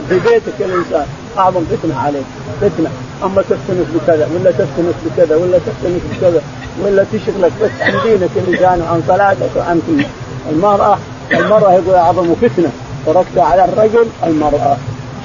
في 0.09 0.21
بيتك 0.21 0.61
الإنسان 0.61 1.07
أعظم 1.39 1.65
فتنة 1.65 1.99
عليك. 1.99 2.25
فتنة. 2.61 2.91
أما 3.25 3.43
تفتنس 3.43 3.87
بكذا 3.95 4.29
ولا 4.35 4.51
تفتنس 4.51 4.95
بكذا 5.07 5.37
ولا 5.37 5.59
تفتنس 5.59 6.03
بكذا 6.17 6.43
ولا 6.85 7.05
تشغلك 7.13 7.53
بس 7.63 7.71
عن 7.81 7.93
دينك 8.05 8.31
اللسان 8.37 8.81
وعن 8.83 9.03
صلاتك 9.09 9.51
وعن 9.57 9.83
كل 9.87 10.05
المرأة 10.53 10.99
المرأة 11.33 11.73
يقول 11.73 11.95
أعظم 11.95 12.35
فتنة 12.35 12.71
تركت 13.07 13.39
على 13.39 13.65
الرجل 13.65 14.07
المرأة. 14.25 14.77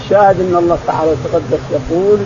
الشاهد 0.03 0.39
إن 0.39 0.55
الله 0.55 0.77
تعالى 0.87 1.15
تقدس 1.23 1.59
يقول 1.71 2.17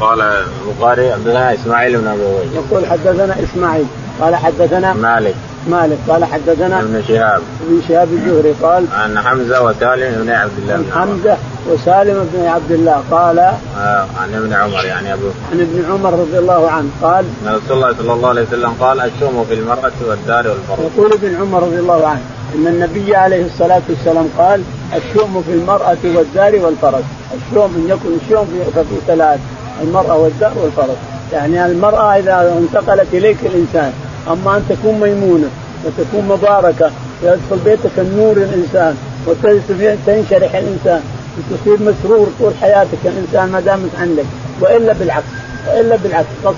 قال 0.00 0.20
البخاري 0.20 1.12
حدثنا 1.12 1.54
إسماعيل 1.54 2.00
بن 2.00 2.06
أبي 2.06 2.22
يقول 2.54 2.86
حدثنا 2.86 3.36
إسماعيل 3.44 3.86
قال 4.20 4.36
حدثنا 4.36 4.92
مالك. 4.92 5.34
مالك 5.68 5.98
قال 6.08 6.24
حدثنا 6.24 6.80
ابن 6.80 7.02
شهاب. 7.08 7.42
ابن 7.66 7.82
شهاب 7.88 8.08
الزهري 8.12 8.54
قال 8.62 8.84
عن 8.92 9.18
حمزة 9.18 9.64
وسالم 9.64 10.22
بن 10.22 10.30
عبد 10.30 10.58
الله 10.58 10.76
بن 10.76 10.92
حمزة 10.94 11.36
وسالم 11.70 12.30
بن 12.34 12.46
عبد 12.46 12.72
الله 12.72 13.02
قال 13.10 13.38
آه 13.38 14.06
عن 14.20 14.34
ابن 14.34 14.52
عمر 14.52 14.84
يعني 14.84 15.12
ابو 15.12 15.26
عن 15.52 15.60
ابن 15.60 15.84
عمر 15.92 16.12
رضي 16.12 16.38
الله 16.38 16.70
عنه 16.70 16.88
قال 17.02 17.24
رسول 17.46 17.76
الله 17.76 17.94
صلى 17.98 18.12
الله 18.12 18.28
عليه 18.28 18.42
وسلم 18.42 18.70
قال 18.80 19.00
الشوم 19.00 19.44
في 19.48 19.54
المرأة 19.54 19.92
والدار 20.08 20.48
والفرس 20.48 20.78
يقول 20.96 21.12
ابن 21.12 21.36
عمر 21.40 21.62
رضي 21.62 21.78
الله 21.78 22.06
عنه 22.08 22.22
إن 22.54 22.66
النبي 22.66 23.16
عليه 23.16 23.46
الصلاة 23.46 23.82
والسلام 23.88 24.28
قال 24.38 24.62
الشؤم 24.96 25.42
في 25.42 25.52
المرأة 25.52 25.96
والدار 26.04 26.56
والفرس 26.64 27.04
الشؤم 27.34 27.74
إن 27.76 27.88
يكن 27.88 28.16
الشؤم 28.24 28.46
في 28.74 28.96
ثلاث 29.06 29.40
المرأة 29.82 30.16
والدار 30.16 30.52
والفرس 30.62 30.96
يعني 31.32 31.66
المرأة 31.66 32.18
إذا 32.18 32.58
انتقلت 32.58 33.06
إليك 33.12 33.36
الإنسان 33.42 33.92
أما 34.28 34.56
أن 34.56 34.64
تكون 34.68 35.00
ميمونة 35.00 35.48
وتكون 35.84 36.28
مباركة 36.28 36.90
ويدخل 37.22 37.58
بيتك 37.64 37.98
النور 37.98 38.36
الإنسان 38.36 38.96
وتنشرح 39.26 40.54
الإنسان 40.54 41.00
وتصير 41.38 41.78
مسرور 41.82 42.28
طول 42.40 42.52
حياتك 42.60 42.98
الإنسان 43.04 43.48
ما 43.52 43.60
دامت 43.60 43.90
عندك. 44.00 44.24
وإلا 44.60 44.92
بالعكس 44.92 45.26
وإلا 45.68 45.96
بالعكس 45.96 46.26
قد 46.44 46.54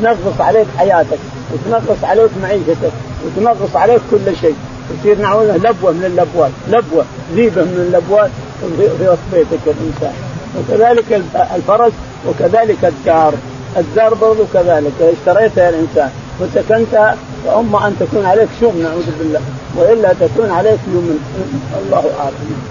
تنغص 0.00 0.40
عليك 0.40 0.66
حياتك 0.78 1.18
وتنغص 1.52 2.04
عليك 2.04 2.30
معيشتك 2.42 2.92
وتنغص 3.26 3.76
عليك 3.76 4.00
كل 4.10 4.36
شيء. 4.40 4.54
تصير 4.90 5.18
نعوذ 5.18 5.56
لبوة 5.56 5.92
من 5.92 6.04
اللبوات 6.04 6.50
لبوة 6.68 7.04
ذيبه 7.34 7.62
من 7.62 7.84
اللبوات 7.86 8.30
في 8.98 9.08
وسط 9.08 9.18
بيتك 9.32 9.64
الإنسان. 9.66 10.14
وكذلك 10.56 11.22
الفرس 11.56 11.92
وكذلك 12.28 12.84
الدار. 12.84 13.34
الدار 13.76 14.14
برضو 14.14 14.44
كذلك 14.54 14.92
اشتريتها 15.00 15.68
الإنسان 15.68 16.10
وسكنتها 16.40 17.16
فأما 17.44 17.86
أن 17.86 17.96
تكون 18.00 18.26
عليك 18.26 18.48
شوم 18.60 18.82
نعوذ 18.82 19.10
بالله 19.18 19.40
وإلا 19.76 20.12
تكون 20.20 20.50
عليك 20.50 20.78
يوم 20.94 21.18
الله 21.82 22.04
أعلم. 22.20 22.62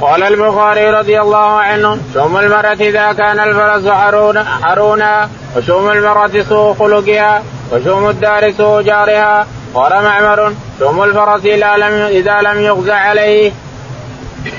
قال 0.00 0.22
البخاري 0.22 0.90
رضي 0.90 1.20
الله 1.20 1.36
عنه 1.38 1.98
شوم 2.14 2.36
المرأة 2.36 2.72
إذا 2.72 3.12
كان 3.12 3.38
الفرس 3.40 3.88
حرونا, 3.88 4.44
حرونا 4.62 5.28
وشوم 5.56 5.90
المرأة 5.90 6.30
سوء 6.48 6.74
خلقها 6.74 7.42
وشوم 7.72 8.08
الدار 8.08 8.52
سوء 8.52 8.82
جارها 8.82 9.46
قال 9.74 10.04
معمر 10.04 10.52
شوم 10.78 11.02
الفرس 11.02 11.44
إذا 11.44 11.76
لم 11.76 11.92
إذا 11.92 12.40
لم 12.42 12.60
يغزى 12.60 12.92
عليه. 12.92 13.52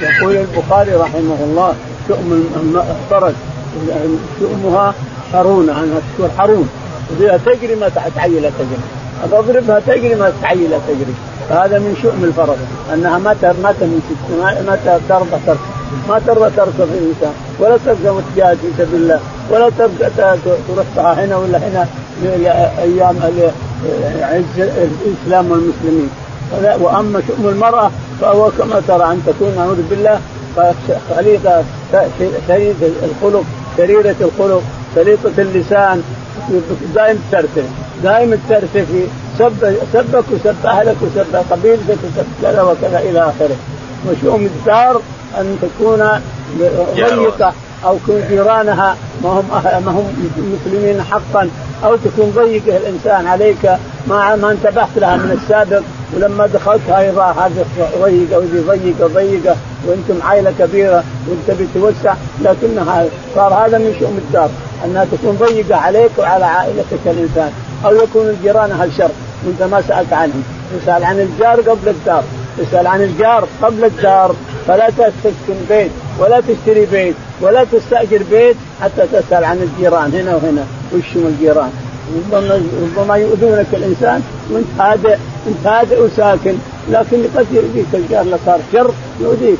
يقول 0.01 0.35
البخاري 0.35 0.91
رحمه 0.95 1.37
الله 1.43 1.73
شؤم 2.07 2.43
الفرس 2.75 3.33
شؤمها 4.39 4.93
حرون 5.33 5.69
عنها 5.69 5.99
تكون 6.13 6.29
حرون 6.37 6.69
تجري 7.45 7.75
ما 7.75 7.89
تعيلها 8.15 8.51
تجري 8.59 8.83
أضربها 9.23 9.79
تجري 9.79 10.15
ما 10.15 10.33
تعيلها 10.41 10.79
تجري 10.87 11.13
فهذا 11.49 11.79
من 11.79 11.97
شؤم 12.01 12.23
الفرس 12.23 12.57
أنها 12.93 13.17
ما 13.17 13.35
ما 13.41 13.73
ما 14.67 14.77
ترضى 14.85 15.39
تركب 15.45 15.57
ما 16.09 16.19
ترضى 16.27 16.49
تركب 16.57 16.89
الإنسان 16.93 17.33
ولا 17.59 17.77
ترضى 17.85 18.09
وتجاهد 18.09 18.57
في 18.57 18.67
سبيل 18.77 19.01
الله 19.01 19.19
ولا 19.49 19.69
ترضى 19.69 20.39
ترفعها 20.67 21.25
هنا 21.25 21.37
ولا 21.37 21.57
هنا 21.57 21.87
أيام 22.83 23.17
عز 24.21 24.57
الإسلام 24.59 25.51
والمسلمين. 25.51 26.09
وأما 26.79 27.21
شؤم 27.27 27.47
المرأة 27.47 27.91
فهو 28.21 28.51
كما 28.57 28.81
ترى 28.87 29.11
أن 29.11 29.21
تكون 29.27 29.55
نعوذ 29.55 29.81
بالله 29.89 30.19
خليقه 31.15 31.63
شريده 32.47 32.87
الخلق 33.03 33.43
شريرة 33.77 34.15
الخلق 34.21 34.63
سليطه 34.95 35.31
اللسان 35.37 36.03
دائم 36.95 37.19
ترتف 37.31 37.65
دائم 38.03 38.37
ترتف 38.49 38.75
في 38.75 39.07
سب 39.39 39.75
سبك 39.93 40.23
وسب 40.31 40.55
أهلك 40.65 40.95
وسب 41.01 41.35
قبيلتك 41.51 41.97
وسب 42.03 42.25
كذا 42.41 42.61
وكذا 42.61 42.99
إلى 42.99 43.19
آخره. 43.19 43.55
وشؤم 44.07 44.45
الدار 44.45 45.01
أن 45.37 45.57
تكون 45.61 46.09
ضيقه 46.95 47.53
أو 47.85 47.97
جيرانها 48.29 48.95
ما 49.23 49.29
هم 49.29 49.45
ما 49.85 49.91
هم 49.91 50.05
مسلمين 50.37 51.01
حقا 51.01 51.49
أو 51.83 51.95
تكون 51.95 52.33
ضيقة 52.35 52.77
الإنسان 52.77 53.27
عليك. 53.27 53.65
ما 54.07 54.35
ما 54.35 54.51
انتبهت 54.51 54.89
لها 54.95 55.15
من 55.15 55.39
السابق 55.41 55.81
ولما 56.13 56.47
دخلت 56.47 56.89
أيضا 56.89 57.23
هذه 57.23 57.65
ضيقة 58.01 58.37
وذي 58.37 58.59
ضيقة 58.67 59.07
ضيقة 59.07 59.55
وأنتم 59.87 60.27
عائلة 60.27 60.53
كبيرة 60.59 61.03
وأنت 61.27 61.61
بتوسع. 61.61 62.13
لكنها 62.41 63.05
صار 63.35 63.53
هذا 63.53 63.77
من 63.77 63.95
شؤم 63.99 64.17
الدار 64.17 64.49
أنها 64.85 65.05
تكون 65.11 65.37
ضيقة 65.47 65.75
عليك 65.75 66.11
وعلى 66.17 66.45
عائلتك 66.45 67.05
الإنسان. 67.05 67.51
أو 67.85 67.95
يكون 67.95 68.27
الجيران 68.27 68.71
أهل 68.71 68.93
شر 68.97 69.11
وأنت 69.45 69.63
ما 69.71 69.81
سألت 69.87 70.13
عنهم. 70.13 70.43
تسأل 70.81 71.03
عن 71.03 71.19
الجار 71.19 71.61
قبل 71.61 71.89
الدار. 71.89 72.23
تسأل 72.57 72.87
عن 72.87 73.01
الجار 73.01 73.47
قبل 73.61 73.85
الدار. 73.85 74.35
فلا 74.67 74.89
تسكن 74.89 75.55
بيت 75.69 75.91
ولا 76.19 76.41
تشتري 76.41 76.85
بيت 76.85 77.15
ولا 77.41 77.63
تستأجر 77.71 78.21
بيت 78.31 78.55
حتى 78.81 79.07
تسأل 79.13 79.43
عن 79.43 79.57
الجيران 79.57 80.11
هنا 80.13 80.35
وهنا 80.35 80.65
وش 80.93 81.15
الجيران؟ 81.15 81.71
ربما 82.33 82.61
ربما 82.83 83.15
يؤذونك 83.15 83.65
الإنسان 83.73 84.21
وانت 84.51 84.67
هادئ 84.79 85.15
انت 85.47 85.67
هادئ 85.67 86.01
وساكن 86.03 86.55
لكن 86.91 87.17
قد 87.35 87.45
يؤذيك 87.51 87.85
الجار 87.93 88.25
صار 88.45 88.59
شر 88.73 88.91
يؤذيك. 89.21 89.57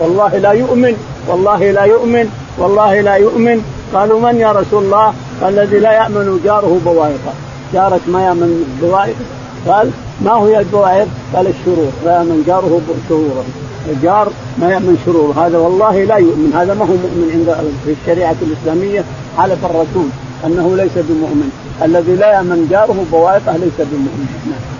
والله 0.00 0.38
لا 0.38 0.52
يؤمن 0.52 0.96
والله 1.28 1.70
لا 1.70 1.84
يؤمن 1.84 2.28
والله 2.58 3.00
لا 3.00 3.14
يؤمن. 3.14 3.62
قالوا 3.94 4.20
من 4.20 4.36
يا 4.40 4.52
رسول 4.52 4.84
الله؟ 4.84 5.14
قال 5.40 5.58
الذي 5.58 5.78
لا 5.78 5.92
يأمن 5.92 6.40
جاره 6.44 6.80
بوائقه. 6.84 7.32
جارك 7.74 8.00
ما 8.08 8.24
يأمن 8.26 8.78
بوائقه؟ 8.82 9.24
قال 9.68 9.90
ما 10.20 10.32
هو 10.32 10.58
البوائق؟ 10.58 11.08
قال 11.34 11.46
الشرور. 11.46 11.92
لا 12.04 12.12
يأمن 12.12 12.44
جاره 12.46 12.80
شروره 13.08 13.44
الجار 13.86 14.32
ما 14.58 14.70
يأمن 14.70 15.02
شرور. 15.06 15.34
هذا 15.46 15.58
والله 15.58 16.04
لا 16.04 16.16
يؤمن. 16.16 16.52
هذا 16.54 16.74
ما 16.74 16.84
هو 16.84 16.96
مؤمن 17.04 17.30
عند 17.34 17.72
في 17.84 17.94
الشريعة 18.00 18.36
الإسلامية 18.42 19.04
حلف 19.38 19.64
الرسول 19.64 20.08
أنه 20.46 20.76
ليس 20.76 20.92
بمؤمن. 20.94 21.50
الذي 21.82 22.16
لا 22.16 22.32
يأمن 22.32 22.68
جاره 22.70 23.04
بوائقه 23.12 23.52
ليس 23.52 23.78
بمؤمن. 23.78 24.28
نعم. 24.50 24.78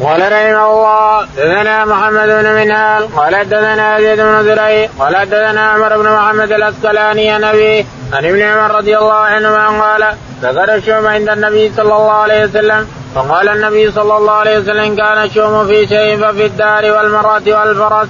قال 0.00 0.20
رحمه 0.20 0.72
الله 0.72 1.26
دثنا 1.36 1.84
محمد 1.84 2.28
بن 2.28 2.52
منهال 2.52 3.16
قال 3.16 3.48
دثنا 3.48 3.98
يزيد 3.98 4.20
بن 4.20 4.44
زريع 4.44 4.88
قال 4.98 5.14
دثنا 5.30 5.70
عمر 5.70 5.96
بن 6.02 6.12
محمد 6.12 6.52
الأسقلاني 6.52 7.30
عن 7.30 7.44
أبيه 7.44 7.84
عن 8.12 8.24
ابن 8.24 8.42
عمر 8.42 8.74
رضي 8.74 8.98
الله 8.98 9.14
عنهما 9.14 9.68
قال 9.68 10.14
ذكر 10.42 10.74
الشوم 10.74 11.06
عند 11.06 11.28
النبي 11.28 11.72
صلى 11.76 11.82
الله 11.82 12.12
عليه 12.12 12.44
وسلم 12.44 12.86
فقال 13.16 13.48
النبي 13.48 13.92
صلى 13.92 14.16
الله 14.16 14.32
عليه 14.32 14.58
وسلم 14.58 14.96
كان 14.96 15.24
الشوم 15.24 15.66
في 15.66 15.86
شيء 15.86 16.16
ففي 16.16 16.46
الدار 16.46 16.84
والمرأة 16.92 17.42
والفرس. 17.46 18.08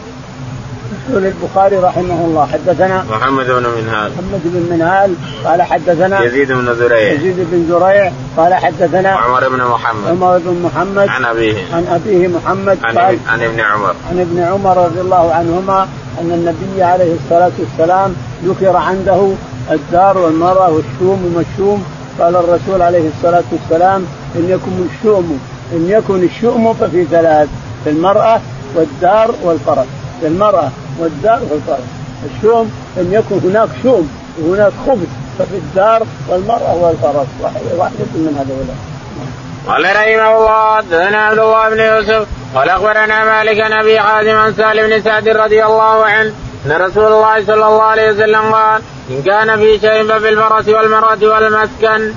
يقول 1.10 1.26
البخاري 1.26 1.76
رحمه 1.76 2.24
الله 2.24 2.46
حدثنا 2.52 3.04
محمد 3.10 3.46
بن 3.46 3.66
منهال. 3.78 4.12
محمد 4.12 4.40
بن 4.44 4.74
منهال 4.74 5.14
قال 5.44 5.62
حدثنا 5.62 6.22
يزيد 6.24 6.52
بن 6.52 6.74
زريع. 6.74 7.12
يزيد 7.12 7.36
بن 7.50 7.66
زريع 7.68 8.12
قال 8.36 8.54
حدثنا 8.54 9.08
عمر 9.08 9.48
بن 9.48 9.64
محمد. 9.64 10.08
عمر 10.08 10.38
بن 10.38 10.62
محمد 10.62 11.08
عن 11.08 11.24
أبيه. 11.24 11.56
عن 11.72 11.86
أبيه 11.86 12.28
محمد 12.28 12.78
عن, 12.84 12.98
قال 12.98 13.18
عن 13.28 13.42
ابن 13.42 13.60
عمر. 13.60 13.94
عن 14.10 14.20
ابن 14.20 14.42
عمر 14.42 14.84
رضي 14.84 15.00
الله 15.00 15.34
عنهما 15.34 15.88
أن 16.20 16.30
النبي 16.30 16.82
عليه 16.82 17.14
الصلاة 17.14 17.52
والسلام 17.58 18.16
ذكر 18.44 18.76
عنده 18.76 19.28
الدار 19.70 20.18
والمرأة 20.18 20.70
والشوم 20.70 21.34
ومشوم 21.36 21.84
قال 22.20 22.36
الرسول 22.36 22.82
عليه 22.82 23.08
الصلاة 23.16 23.44
والسلام 23.52 24.06
إن 24.36 24.48
يكن 24.48 24.86
الشؤم 24.90 25.40
إن 25.72 25.90
يكن 25.90 26.24
الشؤم 26.24 26.74
ففي 26.74 27.04
ثلاث 27.04 27.48
في 27.84 27.90
المرأة 27.90 28.40
والدار 28.74 29.34
والفرس 29.42 29.86
في 30.20 30.26
المرأة 30.26 30.70
والدار 30.98 31.40
والفرس 31.50 31.86
الشوم 32.24 32.72
إن 32.96 33.12
يكن 33.12 33.48
هناك 33.48 33.68
شوم 33.82 34.10
وهناك 34.42 34.72
خبز 34.86 35.08
ففي 35.38 35.54
الدار 35.56 36.02
والمرأة 36.28 36.74
والفرس 36.74 37.26
واحدة 37.78 38.06
من 38.14 38.36
هذول 38.38 38.66
قال 39.66 39.84
رحمه 39.84 40.36
الله 40.38 40.76
حدثنا 40.76 41.18
عبد 41.18 41.38
الله 41.38 41.68
بن 41.68 41.80
يوسف 41.80 42.26
قال 42.54 42.70
أخبرنا 42.70 43.24
مالك 43.24 43.60
عن 43.60 43.72
أبي 43.72 44.00
حازم 44.00 44.36
عن 44.36 44.54
سالم 44.54 44.86
بن 44.90 45.02
سعد 45.02 45.28
رضي 45.28 45.64
الله 45.64 46.04
عنه 46.04 46.32
أن 46.66 46.72
رسول 46.72 47.12
الله 47.12 47.44
صلى 47.46 47.54
الله 47.66 47.82
عليه 47.82 48.10
وسلم 48.12 48.54
قال 48.54 48.82
إن 49.10 49.22
كان 49.22 49.58
في 49.58 49.78
شيء 49.78 50.04
ففي 50.08 50.28
الفرس 50.28 50.68
والمرأة 50.68 51.18
والمسكن. 51.22 52.12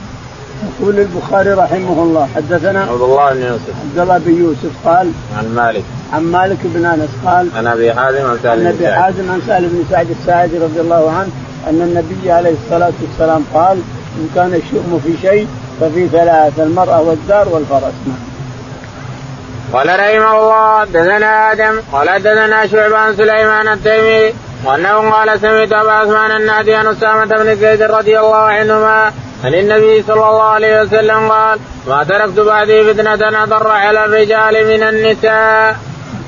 يقول 0.80 1.00
البخاري 1.00 1.54
رحمه 1.54 2.04
الله 2.04 2.30
حدثنا 2.36 2.82
عبد 2.82 3.02
الله 3.02 3.34
بن 3.34 3.42
يوسف. 3.42 3.74
عبد 3.84 4.00
الله 4.00 4.18
بن 4.18 4.44
يوسف 4.44 4.88
قال 4.88 5.12
عن 5.38 5.56
مالك. 5.56 5.84
عن 6.14 6.24
مالك 6.24 6.58
بن 6.64 6.86
أنس 6.86 7.10
قال 7.26 7.48
عن 7.56 7.68
أبي 7.68 7.94
حازم 7.94 8.26
عن 8.26 8.40
سالم 8.44 8.68
عن 8.68 8.74
أبي 8.74 8.88
حازم 8.88 9.32
عن 9.32 9.42
سالم 9.48 9.68
بن 9.68 9.86
سعد 9.92 10.10
الساعدي 10.10 10.58
رضي 10.58 10.80
الله 10.80 11.12
عنه 11.12 11.30
أن 11.70 11.82
النبي 11.82 12.32
عليه 12.32 12.54
الصلاة 12.64 12.94
والسلام 13.02 13.46
قال 13.54 13.78
إن 14.18 14.30
كان 14.36 14.54
الشؤم 14.54 15.02
في 15.06 15.28
شيء 15.28 15.48
ففي 15.82 16.08
ثلاث 16.08 16.60
المرأة 16.60 17.02
والدار 17.02 17.50
والفرس. 17.50 17.94
قال 19.74 19.88
رحمه 19.88 20.40
الله 20.40 20.80
حدثنا 20.80 21.52
آدم 21.52 21.82
قال 21.92 22.10
حدثنا 22.10 22.68
شعبان 22.68 23.16
سليمان 23.16 23.68
التيمي 23.68 24.34
وأنه 24.66 25.12
قال 25.12 25.40
سمعت 25.40 25.72
أبا 25.72 25.92
عثمان 25.92 26.32
النادي 26.32 26.76
عن 26.76 26.88
أسامة 26.88 27.26
بن 27.26 27.56
زيد 27.56 27.82
رضي 27.82 28.20
الله 28.20 28.36
عنهما 28.36 29.12
عن 29.44 29.54
النبي 29.54 30.04
صلى 30.04 30.30
الله 30.30 30.44
عليه 30.44 30.82
وسلم 30.82 31.32
قال 31.32 31.60
ما 31.88 32.04
تركت 32.04 32.40
بعدي 32.40 32.94
فتنة 32.94 33.44
أضر 33.44 33.68
على 33.68 34.06
الرجال 34.06 34.68
من 34.68 34.84
النساء. 34.84 35.76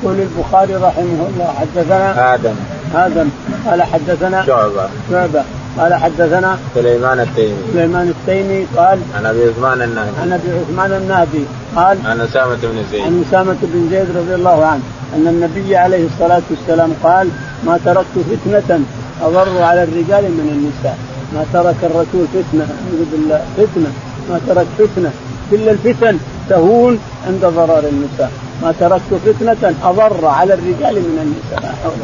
يقول 0.03 0.15
البخاري 0.19 0.75
رحمه 0.75 1.27
الله 1.29 1.53
حدثنا 1.59 2.33
آدم. 2.33 2.55
آدم. 2.95 3.29
قال 3.67 3.83
حدثنا 3.83 4.45
شعبة. 4.45 4.89
شعبة. 5.11 5.43
قال 5.79 5.93
حدثنا 5.93 6.57
سليمان 6.75 7.19
التيمي. 7.19 7.57
سليمان 7.73 8.13
التيمي 8.17 8.67
قال 8.77 8.99
عن 9.17 9.25
أبي 9.25 9.43
عثمان 9.49 9.81
النهدي 9.81 10.21
عن 10.21 10.33
أبي 10.33 10.49
عثمان 10.59 10.91
النهدي 10.91 11.45
قال 11.75 11.97
عن 12.05 12.21
أسامة 12.21 12.57
بن 12.63 12.83
زيد. 12.91 13.01
عن 13.01 13.25
أسامة 13.29 13.57
بن 13.61 13.89
زيد 13.91 14.17
رضي 14.17 14.35
الله 14.35 14.65
عنه 14.65 14.81
أن 15.15 15.27
النبي 15.27 15.77
عليه 15.77 16.05
الصلاة 16.05 16.41
والسلام 16.49 16.93
قال 17.03 17.29
ما 17.65 17.79
تركت 17.85 18.15
فتنة 18.31 18.79
أضر 19.21 19.61
على 19.61 19.83
الرجال 19.83 20.23
من 20.23 20.47
النساء. 20.55 20.97
ما 21.33 21.45
ترك 21.53 21.75
الرسول 21.83 22.27
فتنة 22.35 22.67
اعوذ 22.75 23.05
بالله 23.11 23.41
فتنة. 23.57 23.91
ما 24.29 24.39
ترك 24.47 24.67
فتنة 24.77 25.11
كل 25.51 25.69
الفتن 25.69 26.17
تهون 26.49 26.99
عند 27.27 27.45
ضرر 27.45 27.83
النساء. 27.93 28.31
ما 28.61 28.73
تركت 28.79 29.11
فتنة 29.25 29.75
أضر 29.83 30.25
على 30.25 30.53
الرجال 30.53 30.95
من 30.95 31.17
النساء. 31.25 31.59
لا 31.63 31.71
حول 31.83 31.99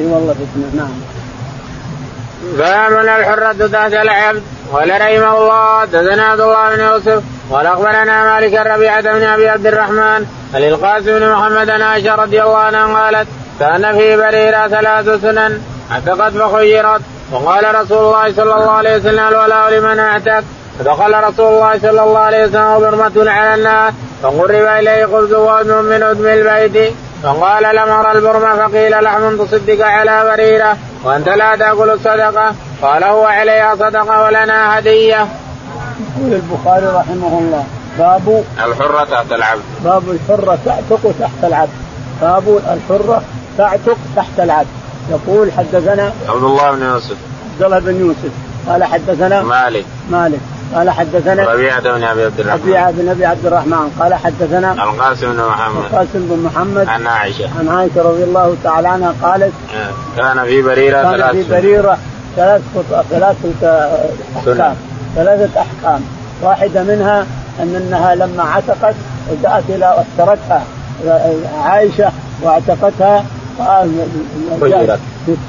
إي 0.00 0.06
والله 0.06 0.34
فتنة 0.34 0.68
نعم. 0.76 0.94
باب 2.58 2.92
الحرة 3.04 3.66
تحت 3.66 3.92
العبد. 3.92 4.42
قال 4.72 4.90
رحمه 4.90 5.38
الله 5.38 5.80
حدثنا 5.80 6.24
عبد 6.24 6.40
الله 6.40 6.76
بن 6.76 6.80
يوسف 6.80 7.22
قال 7.50 7.66
أخبرنا 7.66 8.24
مالك 8.24 8.54
الربيعة 8.54 9.00
بن 9.00 9.22
أبي 9.22 9.48
عبد 9.48 9.66
الرحمن 9.66 10.26
عن 10.54 10.62
القاسم 10.62 11.18
بن 11.18 11.32
محمد 11.32 11.70
عائشة 11.70 12.14
رضي 12.14 12.42
الله 12.42 12.58
عنها 12.58 12.86
قالت 12.86 13.28
كان 13.60 13.98
في 13.98 14.16
بريرة 14.16 14.68
ثلاث 14.68 15.22
سنن. 15.22 15.60
اعتقت 15.92 16.32
فخيرت. 16.32 17.00
وقال 17.32 17.74
رسول 17.74 17.98
الله 17.98 18.32
صلى 18.32 18.54
الله 18.54 18.70
عليه 18.70 18.96
وسلم 18.96 19.28
الولاء 19.28 19.70
لمن 19.70 19.98
اعتق 19.98 20.44
فدخل 20.78 21.24
رسول 21.24 21.54
الله 21.54 21.78
صلى 21.78 22.02
الله 22.02 22.18
عليه 22.18 22.44
وسلم 22.44 22.66
وبرمة 22.66 23.30
على 23.30 23.54
الناس. 23.54 23.94
فقرب 24.22 24.66
إليه 24.78 25.06
خبز 25.06 25.32
وادم 25.32 25.84
من 25.84 26.02
آدم 26.02 26.26
البيت. 26.26 26.94
فقال 27.22 27.76
لم 27.76 27.88
أرى 27.88 28.12
البرمة 28.12 28.68
فقيل 28.68 29.04
لحم 29.04 29.36
تصدق 29.36 29.86
على 29.86 30.24
بريرة. 30.24 30.76
وأنت 31.04 31.28
لا 31.28 31.56
تأكل 31.56 31.90
الصدقة. 31.90 32.54
قال 32.82 33.04
هو 33.04 33.24
عليها 33.24 33.74
صدقة 33.74 34.22
ولنا 34.22 34.78
هدية. 34.78 35.26
يقول 36.16 36.32
البخاري 36.32 36.86
رحمه 36.86 37.38
الله 37.38 37.64
باب 37.98 38.44
الحرة 38.66 39.04
تحت 39.04 39.32
العبد. 39.32 39.62
باب 39.84 40.02
الحرة 40.10 40.58
تعتق 40.64 41.14
تحت 41.20 41.44
العبد. 41.44 41.70
باب 42.22 42.60
الحرة 42.74 43.22
تعتق 43.58 43.96
تحت 44.16 44.40
العبد. 44.40 44.66
يقول 45.10 45.52
حدثنا 45.52 46.12
عبد 46.28 46.42
الله 46.44 46.72
بن 46.72 46.82
يوسف. 46.82 47.16
عبد 47.52 47.62
الله 47.62 47.78
بن 47.78 48.00
يوسف. 48.00 48.30
قال 48.68 48.84
حدثنا 48.84 49.42
مالك. 49.42 49.84
مالك. 50.10 50.40
قال 50.74 50.90
حدثنا 50.90 51.52
ربيعة 51.52 51.80
بن 51.80 52.04
أبي 52.04 52.24
عبد 52.24 52.40
الرحمن. 52.40 52.62
ربيعة 52.62 52.90
بن 52.90 53.08
أبي 53.08 53.26
عبد 53.26 53.46
الرحمن. 53.46 53.96
قال 54.00 54.14
حدثنا 54.14 54.72
القاسم 54.72 55.32
بن 55.32 55.44
محمد. 55.44 55.84
القاسم 55.84 56.08
بن 56.14 56.42
محمد. 56.42 56.88
عن 56.88 57.06
عائشة. 57.06 57.48
عن 57.58 57.68
عائشة 57.68 58.02
رضي 58.02 58.24
الله 58.24 58.56
تعالى 58.64 58.88
عنها 58.88 59.14
قالت 59.22 59.52
كان 60.16 60.44
في 60.44 60.62
بريرة 60.62 61.02
كان 61.02 61.12
ثلاث 61.12 61.36
في 61.36 61.50
بريرة 61.50 61.98
ثلاث 62.36 62.62
ثلاثة 63.10 63.90
أحكام. 64.36 64.76
ثلاثة 65.16 65.60
أحكام. 65.60 66.00
واحدة 66.42 66.82
منها 66.82 67.26
أن 67.60 67.76
أنها 67.76 68.14
لما 68.14 68.42
عتقت 68.42 68.94
جاءت 69.42 69.64
إلى 69.68 70.04
اشترتها 70.04 70.64
عائشة 71.64 72.12
واعتقتها 72.42 73.24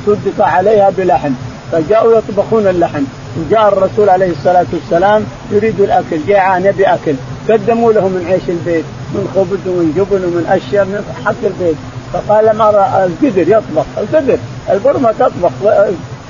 تصدق 0.05 0.45
عليها 0.45 0.89
بلحم. 0.97 1.31
فجاءوا 1.71 2.17
يطبخون 2.17 2.67
اللحم. 2.67 3.03
وجاء 3.37 3.67
الرسول 3.67 4.09
عليه 4.09 4.31
الصلاة 4.31 4.65
والسلام 4.73 5.25
يريد 5.51 5.81
الأكل. 5.81 6.17
جاء 6.27 6.61
يبي 6.65 6.85
أكل 6.85 7.15
قدموا 7.49 7.93
له 7.93 8.07
من 8.07 8.25
عيش 8.29 8.49
البيت 8.49 8.85
من 9.13 9.27
خبز 9.35 9.67
ومن 9.67 9.93
جبن 9.97 10.23
ومن 10.25 10.45
أشياء 10.49 10.85
من 10.85 11.05
حق 11.25 11.43
البيت. 11.43 11.77
فقال 12.13 12.57
ما 12.57 12.69
القدر 13.05 13.41
يطبخ. 13.41 13.85
القدر. 13.97 14.37
البرمة 14.69 15.11
تطبخ. 15.19 15.51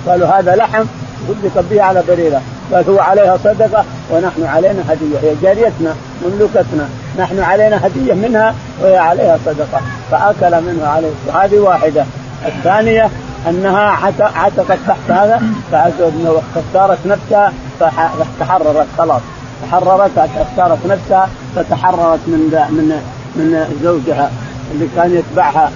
قالوا 0.07 0.27
هذا 0.27 0.55
لحم 0.55 0.83
صدق 1.27 1.63
به 1.71 1.81
على 1.81 2.03
بريرة. 2.07 2.41
قال 2.73 2.89
هو 2.89 2.99
عليها 2.99 3.37
صدقة 3.43 3.85
ونحن 4.11 4.43
علينا 4.43 4.83
هدية. 4.89 5.17
هي 5.23 5.33
جاريتنا 5.41 5.95
مملوكتنا. 6.25 6.89
نحن 7.19 7.39
علينا 7.39 7.87
هدية 7.87 8.13
منها 8.13 8.55
وهي 8.81 8.97
عليها 8.97 9.39
صدقة. 9.45 9.81
فأكل 10.11 10.61
منها 10.61 10.87
عليه. 10.87 11.11
هذه 11.33 11.59
واحدة. 11.59 12.05
الثانية 12.45 13.09
أنها 13.49 13.97
عتقت 14.35 14.79
تحت 14.87 15.11
هذا 15.11 15.41
فاختارت 15.71 16.99
نفسها 17.05 17.53
فتحررت 17.79 18.87
خلاص. 18.97 19.21
تحررت 19.63 20.17
اختارت 20.17 20.85
نفسها 20.85 21.29
فتحررت 21.55 22.19
من 22.27 22.39
من 22.69 23.01
من 23.35 23.79
زوجها 23.83 24.31
اللي 24.71 24.87
كان 24.95 25.15
يتبعها. 25.15 25.71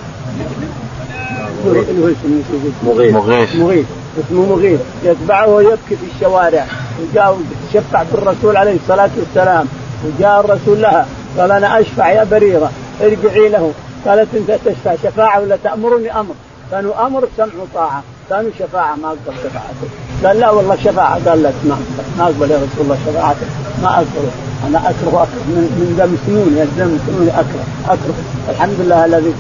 مغيث. 2.83 3.13
مغيث. 3.13 3.55
مغيث. 3.55 3.85
اسمه 4.19 4.55
مغيث 4.55 4.79
يتبعه 5.03 5.47
ويبكي 5.47 5.77
في 5.95 6.05
الشوارع. 6.15 6.65
وجاء 7.01 7.37
شفع 7.73 8.03
بالرسول 8.11 8.57
عليه 8.57 8.75
الصلاة 8.83 9.09
والسلام. 9.17 9.65
وجاء 10.05 10.39
الرسول 10.39 10.81
لها 10.81 11.05
قال 11.37 11.51
أنا 11.51 11.79
أشفع 11.79 12.11
يا 12.11 12.23
بريرة 12.23 12.71
ارجعي 13.01 13.49
له. 13.49 13.71
قالت 14.07 14.27
أنت 14.35 14.59
تشفع 14.65 14.95
شفاعة 15.03 15.39
ولا 15.41 15.57
تأمرني 15.63 16.19
أمر؟ 16.19 16.33
كانوا 16.71 17.07
أمر 17.07 17.27
سمع 17.37 17.47
وطاعة. 17.61 18.03
كانوا 18.29 18.51
شفاعة 18.59 18.95
ما 18.95 19.07
أقبل 19.07 19.37
شفاعته. 19.43 19.87
قال 20.23 20.39
لا 20.39 20.49
والله 20.49 20.75
شفاعة. 20.75 21.29
قال 21.29 21.43
لا 21.43 21.51
ما 21.65 21.77
ما 22.17 22.23
أقبل 22.23 22.51
يا 22.51 22.57
رسول 22.57 22.81
الله 22.85 22.97
شفاعتك 23.07 23.47
ما 23.83 23.89
أكره. 23.89 24.31
أنا 24.67 24.79
أكره 24.79 25.23
اكره 25.23 25.43
من 25.47 25.63
من 25.79 25.95
دم 25.99 26.17
سنون 26.25 26.57
يا 26.57 26.65
دم 26.65 26.99
سنون 27.07 27.29
أكره. 27.29 27.93
أكره. 27.93 28.15
الحمد 28.49 28.75
لله 28.79 29.05
الذي 29.05 29.33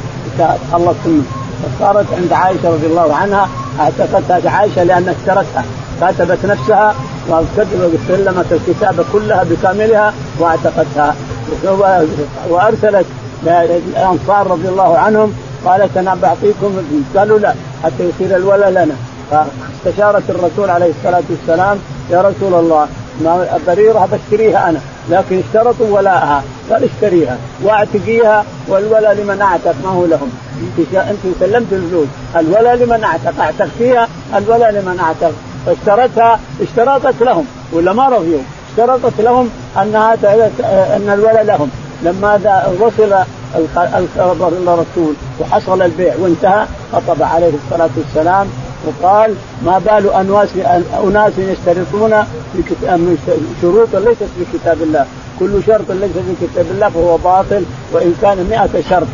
خلصت 0.71 1.05
منه 1.05 1.23
فصارت 1.63 2.05
عند 2.13 2.33
عائشة 2.33 2.69
رضي 2.69 2.87
الله 2.87 3.15
عنها 3.15 3.49
اعتقدتها 3.79 4.51
عائشة 4.51 4.83
لأن 4.83 5.09
اشترتها. 5.09 5.63
كاتبت 6.01 6.45
نفسها 6.45 6.95
وسلمت 7.29 8.45
الكتابه 8.51 9.05
كلها 9.13 9.43
بكاملها 9.43 10.13
واعتقدتها. 10.39 11.15
وأرسلت 12.49 13.05
الانصار 13.43 14.47
رضي 14.51 14.67
الله 14.67 14.97
عنهم 14.97 15.33
قالت 15.65 15.97
أنا 15.97 16.17
بعطيكم 16.21 16.77
قالوا 17.15 17.39
لا 17.39 17.53
حتى 17.83 18.03
يصير 18.09 18.37
الولى 18.37 18.71
لنا. 18.71 18.95
فاستشارت 19.31 20.29
الرسول 20.29 20.69
عليه 20.69 20.91
الصلاة 20.99 21.23
والسلام 21.29 21.77
يا 22.11 22.21
رسول 22.21 22.53
الله 22.53 22.87
ما 23.23 23.59
بريرة 23.67 24.09
بشتريها 24.11 24.69
أنا 24.69 24.79
لكن 25.09 25.39
اشترطوا 25.39 25.87
ولاءها 25.89 26.43
قال 26.71 26.83
اشتريها. 26.83 27.37
واعتقيها 27.63 28.45
والولاء 28.67 29.13
لمن 29.13 29.41
أعتق 29.41 29.75
ما 29.83 29.89
هو 29.89 30.05
لهم. 30.05 30.31
انت 30.79 30.95
انت 30.95 31.35
سلمت 31.39 31.73
الفلوس. 31.73 32.07
الولاء 32.35 32.75
لمن 32.75 33.03
أعتق 33.03 33.41
أعتقتيها 33.41 34.07
الولاء 34.37 34.71
لمن 34.71 34.99
أعتق. 34.99 35.33
فاشترتها 35.65 36.39
اشترطت 36.61 37.23
لهم. 37.23 37.45
ولا 37.71 37.93
ما 37.93 38.09
رضيوا؟ 38.09 38.41
اشترطت 38.69 39.21
لهم 39.21 39.49
أنها 39.81 40.13
أن 40.95 41.09
الولاء 41.13 41.43
لهم. 41.43 41.69
لما 42.03 42.61
وصل 42.79 43.15
الرسول 44.67 45.13
وحصل 45.39 45.81
البيع 45.81 46.13
وانتهى 46.19 46.65
خطب 46.93 47.23
عليه 47.23 47.51
الصلاة 47.65 47.89
والسلام 47.97 48.47
وقال 48.85 49.35
ما 49.65 49.79
بال 49.79 50.13
انواس 50.13 50.49
أناس 51.03 51.33
يشترطون 51.37 52.23
في 52.53 52.75
شروط 53.61 53.95
ليست 53.95 54.23
في 54.37 54.57
كتاب 54.57 54.81
الله. 54.81 55.05
كل 55.39 55.63
شرط 55.67 55.91
ليس 55.91 56.11
في 56.11 56.47
كتاب 56.47 56.65
الله 56.71 56.89
فهو 56.89 57.17
باطل 57.17 57.63
وإن 57.91 58.15
كان 58.21 58.47
مئة 58.49 58.83
شرط. 58.89 59.07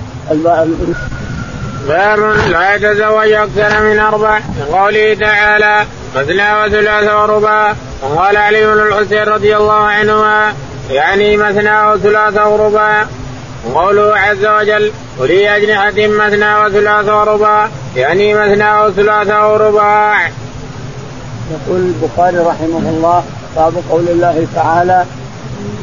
باب 1.87 2.19
لا 2.51 2.75
يتزوج 2.75 3.31
أكثر 3.31 3.83
من 3.83 3.99
أربع. 3.99 4.39
قوله 4.71 5.13
تعالى 5.13 5.85
مثنى 6.15 6.63
وثلاث 6.63 7.13
ورباع 7.13 7.75
وقال 8.03 8.37
علي 8.37 8.65
بن 8.65 8.79
الحسين 8.81 9.23
رضي 9.23 9.57
الله 9.57 9.73
عنهما 9.73 10.53
يعني 10.89 11.37
مثنى 11.37 11.91
وثلاث 11.91 12.37
ورباع 12.37 13.05
وقوله 13.67 14.17
عز 14.17 14.45
وجل 14.45 14.91
ولي 15.19 15.57
أجنحة 15.57 16.07
مثنى 16.07 16.65
وثلاث 16.65 17.09
ورباع. 17.09 17.69
يعني 17.95 18.33
مثنى 18.33 18.81
وثلاث 18.81 19.27
ورباع. 19.27 20.27
يقول 21.51 21.79
البخاري 21.79 22.37
رحمه 22.37 22.89
الله 22.89 23.23
باب 23.55 23.73
قول 23.91 24.09
الله 24.09 24.47
تعالى 24.55 25.05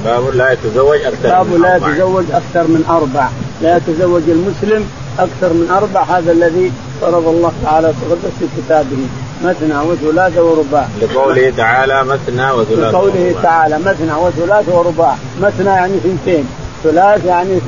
باب 0.05 0.35
لا 0.35 0.53
يتزوج 0.53 1.01
أكثر 1.01 1.29
باب 1.29 1.47
من 1.47 1.63
لا 1.63 1.77
يتزوج 1.77 2.25
أكثر 2.33 2.69
من 2.69 2.85
أربع. 2.91 3.29
لا 3.63 3.77
يتزوج 3.77 4.23
المسلم 4.29 4.91
أكثر 5.19 5.53
من 5.53 5.71
أربع 5.71 6.03
هذا 6.03 6.33
الذي 6.33 6.73
فرض 7.01 7.29
الله 7.29 7.53
تعالى 7.65 7.87
تقدس 7.87 8.33
في 8.41 8.47
كتابه. 8.57 9.09
مثنى 9.45 9.79
وثلاث 9.79 10.39
ورباع. 10.39 10.89
لقوله 11.03 11.53
تعالى 11.57 12.05
مثنى 12.05 12.51
وثلاث 12.51 12.95
لقوله 12.95 13.35
تعالى 13.43 13.79
مثنى 13.79 14.13
وثلاث 14.13 14.69
ورباع. 14.69 15.17
مثنى 15.41 15.69
يعني 15.69 15.99
ثنتين. 16.01 16.49
ثلاث 16.85 17.25
يعني 17.25 17.61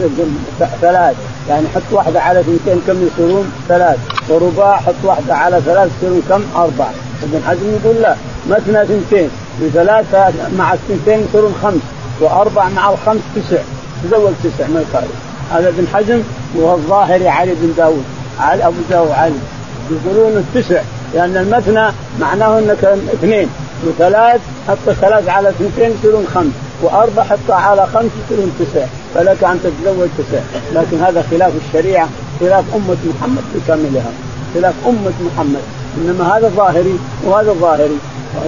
ثلاث. 0.80 1.16
يعني 1.48 1.66
حط 1.74 1.82
واحدة 1.92 2.20
على 2.20 2.40
اثنتين 2.40 2.82
كم 2.86 3.06
يصيرون 3.06 3.52
ثلاث. 3.68 3.98
ورباع 4.28 4.76
حط 4.76 4.94
واحدة 5.04 5.34
على 5.34 5.60
ثلاث 5.60 5.90
يصيرون 5.98 6.22
كم؟ 6.28 6.42
أربع. 6.56 6.86
ابن 7.22 7.42
حزم 7.46 7.78
يقول 7.84 8.02
لا 8.02 8.16
مثنى 8.50 8.82
اثنتين. 8.82 9.30
وثلاثة 9.62 10.32
مع 10.58 10.72
الثنتين 10.72 11.26
يصيرون 11.28 11.54
خمس. 11.62 11.82
وأربع 12.20 12.68
مع 12.68 12.90
الخمس 12.90 13.20
تسع. 13.36 13.62
تزوج 14.04 14.32
تسع 14.44 14.66
ما 14.66 14.80
يخالف 14.80 15.12
هذا 15.52 15.68
ابن 15.68 15.86
حزم 15.94 16.22
وهو 16.56 16.74
الظاهري 16.74 17.28
علي 17.28 17.54
بن 17.54 17.72
داود. 17.76 18.04
علي 18.40 18.66
أبو 18.66 18.76
داود 18.90 19.10
علي. 19.10 19.34
يقولون 19.90 20.32
التسع. 20.36 20.82
لأن 21.14 21.36
المثنى 21.36 21.92
معناه 22.20 22.58
أنك 22.58 22.84
اثنين. 22.84 23.48
وثلاث 23.86 24.40
حط 24.68 24.90
ثلاث 25.00 25.28
على 25.28 25.48
اثنتين 25.48 25.90
يصيرون 25.98 26.26
خمس 26.34 26.52
وأربع 26.82 27.22
حطها 27.22 27.56
على 27.56 27.86
خمس 27.86 28.10
يصيرون 28.24 28.52
تسع 28.58 28.86
فلك 29.14 29.44
أن 29.44 29.60
تتزوج 29.64 30.08
تسع. 30.18 30.40
لكن 30.74 31.02
هذا 31.02 31.24
خلاف 31.30 31.52
الشريعة 31.66 32.08
خلاف 32.40 32.64
أمة 32.74 32.96
محمد 33.18 33.42
بكاملها 33.54 34.10
خلاف 34.54 34.74
أمة 34.86 35.12
محمد. 35.20 35.62
إنما 35.98 36.38
هذا 36.38 36.48
ظاهري 36.48 36.98
وهذا 37.24 37.52
ظاهري 37.52 37.98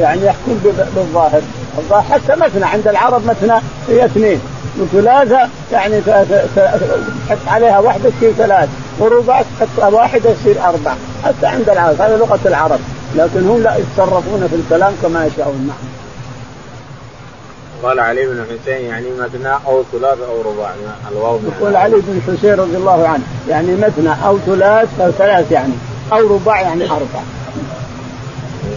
يعني 0.01 0.25
يحكم 0.25 0.59
بالظاهر. 0.97 1.42
الظاهر 1.79 2.03
حتى 2.03 2.37
مثنى 2.37 2.64
عند 2.64 2.88
العرب 2.88 3.27
مثنى 3.27 3.61
هي 3.88 4.05
اثنين. 4.05 4.40
وثلاثة 4.79 5.49
يعني 5.73 6.01
تحط 6.01 7.39
عليها 7.47 7.79
واحدة 7.79 8.11
تصير 8.11 8.33
ثلاث 8.33 8.69
ورباع 8.99 9.43
تحط 9.43 9.93
واحدة 9.93 10.33
تصير 10.33 10.65
أربع 10.65 10.95
حتى 11.25 11.47
عند 11.47 11.69
العرب 11.69 12.01
هذا 12.01 12.17
لغة 12.17 12.41
العرب 12.47 12.81
لكن 13.17 13.49
هم 13.49 13.63
لا 13.63 13.77
يتصرفون 13.77 14.49
في 14.51 14.57
الكلام 14.57 14.93
كما 15.03 15.27
يشاءون. 15.27 15.67
نعم. 15.69 15.91
قال 17.83 18.01
علي 18.01 18.27
بن 18.27 18.45
حسين 18.45 18.87
يعني 18.87 19.07
مثنى 19.21 19.53
أو 19.67 19.83
ثلاث 19.93 20.19
أو 20.29 20.53
رباع 20.53 20.71
الواو 21.13 21.39
يقول 21.59 21.77
علي 21.77 21.97
بن 21.97 22.21
حسين 22.27 22.55
رضي 22.55 22.77
الله 22.77 23.09
عنه 23.09 23.23
يعني 23.49 23.77
مثنى 23.77 24.27
أو 24.27 24.39
ثلاث 24.39 25.01
أو 25.01 25.11
ثلاث 25.11 25.53
يعني 25.53 25.73
أو 26.13 26.35
رباع 26.35 26.61
يعني 26.61 26.85
أربع. 26.85 27.23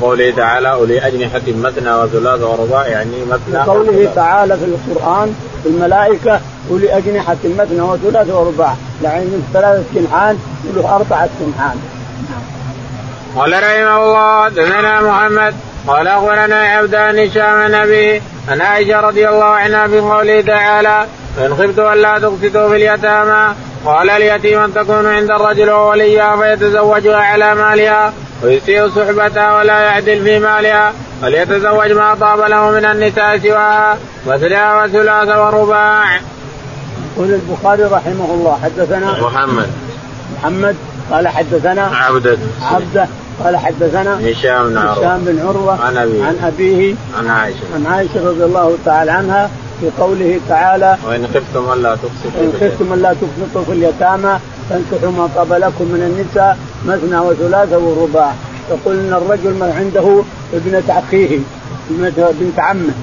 قوله 0.02 0.34
تعالى 0.38 0.72
أولي 0.72 1.08
أجنحة 1.08 1.42
مثنى 1.48 1.94
وثلاث 1.94 2.42
ورباع 2.42 2.88
يعني 2.88 3.26
مثنى 3.30 3.64
قوله 3.64 4.12
تعالى 4.16 4.58
في 4.58 4.66
القرآن 4.66 5.36
في 5.64 5.70
الملائكة 5.70 6.40
أولي 6.72 6.98
أجنحة 6.98 7.38
مثنى 7.60 7.82
وثلاث 7.82 8.30
ورباع 8.30 8.76
يعني 9.04 9.26
من 9.26 9.50
ثلاثة 9.54 9.84
جنحان 9.96 10.38
له 10.76 10.96
أربعة 10.96 11.30
جنحان. 11.42 11.78
قال 13.36 13.54
رحمه 13.54 14.04
الله 14.04 14.50
دثنا 14.50 15.02
محمد 15.02 15.56
قال 15.88 16.08
أخبرنا 16.08 16.56
عبدان 16.56 17.20
هشام 17.20 17.76
نبي 17.76 18.22
عن 18.50 18.62
عائشة 18.62 19.00
رضي 19.00 19.30
الله 19.30 19.46
عنها 19.46 19.88
في 19.88 20.00
قوله 20.00 20.42
تعالى 20.42 21.06
فان 21.38 21.56
خفت 21.56 21.80
الا 21.80 22.20
تقسطوا 22.20 22.70
في 22.70 22.76
اليتامى 22.76 23.56
قال 23.86 24.10
اليتيم 24.10 24.60
أن 24.60 24.74
تكون 24.74 25.06
عند 25.06 25.32
الرجل 25.32 25.70
ووليها 25.70 26.36
فيتزوجها 26.36 27.18
على 27.18 27.56
مالها 27.56 28.14
ويسيء 28.44 28.90
صحبتها 28.90 29.58
ولا 29.58 29.80
يعدل 29.82 30.24
في 30.24 30.40
مالها 30.40 30.94
فليتزوج 31.22 31.92
ما 31.92 32.16
طاب 32.16 32.40
له 32.40 32.72
من 32.72 32.86
النساء 32.86 33.38
سواها 33.38 33.98
مثنى 34.28 34.76
وثلاث 34.76 35.30
ورباع. 35.38 36.20
يقول 37.16 37.34
البخاري 37.34 37.84
رحمه 37.84 38.34
الله 38.34 38.60
حدثنا 38.64 39.22
محمد. 39.22 39.70
محمد 40.38 40.76
قال 41.12 41.28
حدثنا 41.28 41.82
عبده 41.82 42.38
عبده 42.62 43.08
قال 43.44 43.58
حدثنا 43.58 44.20
هشام 44.32 44.70
بن 44.70 44.78
عروة. 44.78 45.08
هشام 45.08 45.26
بن 45.26 45.48
عروة 45.48 45.86
عن 45.86 45.98
أبيه. 45.98 46.24
عن 46.24 46.38
أبيه 46.44 46.96
عن 47.18 47.30
عائشة. 47.30 47.58
عن 47.76 47.86
عائشة 47.86 48.30
رضي 48.30 48.44
الله 48.44 48.78
تعالى 48.86 49.12
عنها 49.12 49.50
في 49.82 49.90
قوله 50.00 50.40
تعالى 50.50 50.98
وإن 51.08 51.28
خفتم 51.28 51.74
ألا 51.74 51.96
تقسطوا 51.96 52.42
إن 52.42 52.54
خفتم 52.62 52.94
ألا 52.94 53.14
تقسطوا 53.14 53.64
في 53.64 53.72
اليتامى 53.72 54.40
فانكحوا 54.70 55.12
ما 55.12 55.30
طاب 55.36 55.54
لكم 55.54 55.86
من 55.86 56.02
النساء 56.10 56.58
مثنى 56.86 57.20
وثلاثه 57.20 57.78
ورباع. 57.78 58.34
يقول 58.70 59.00
إن 59.00 59.14
الرجل 59.14 59.54
من 59.54 59.74
عنده 59.80 60.24
ابنة 60.54 61.00
أخيه 61.00 61.40
ابنة 61.92 62.34
بنت 62.40 62.60
عمه 62.60 62.94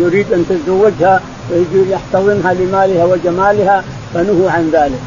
يريد 0.00 0.32
أن 0.32 0.44
تتزوجها 0.48 1.20
ويريد 1.50 1.90
يحتضنها 1.90 2.54
لمالها 2.54 3.04
وجمالها 3.04 3.84
فنهوا 4.14 4.50
عن 4.50 4.70
ذلك. 4.72 5.00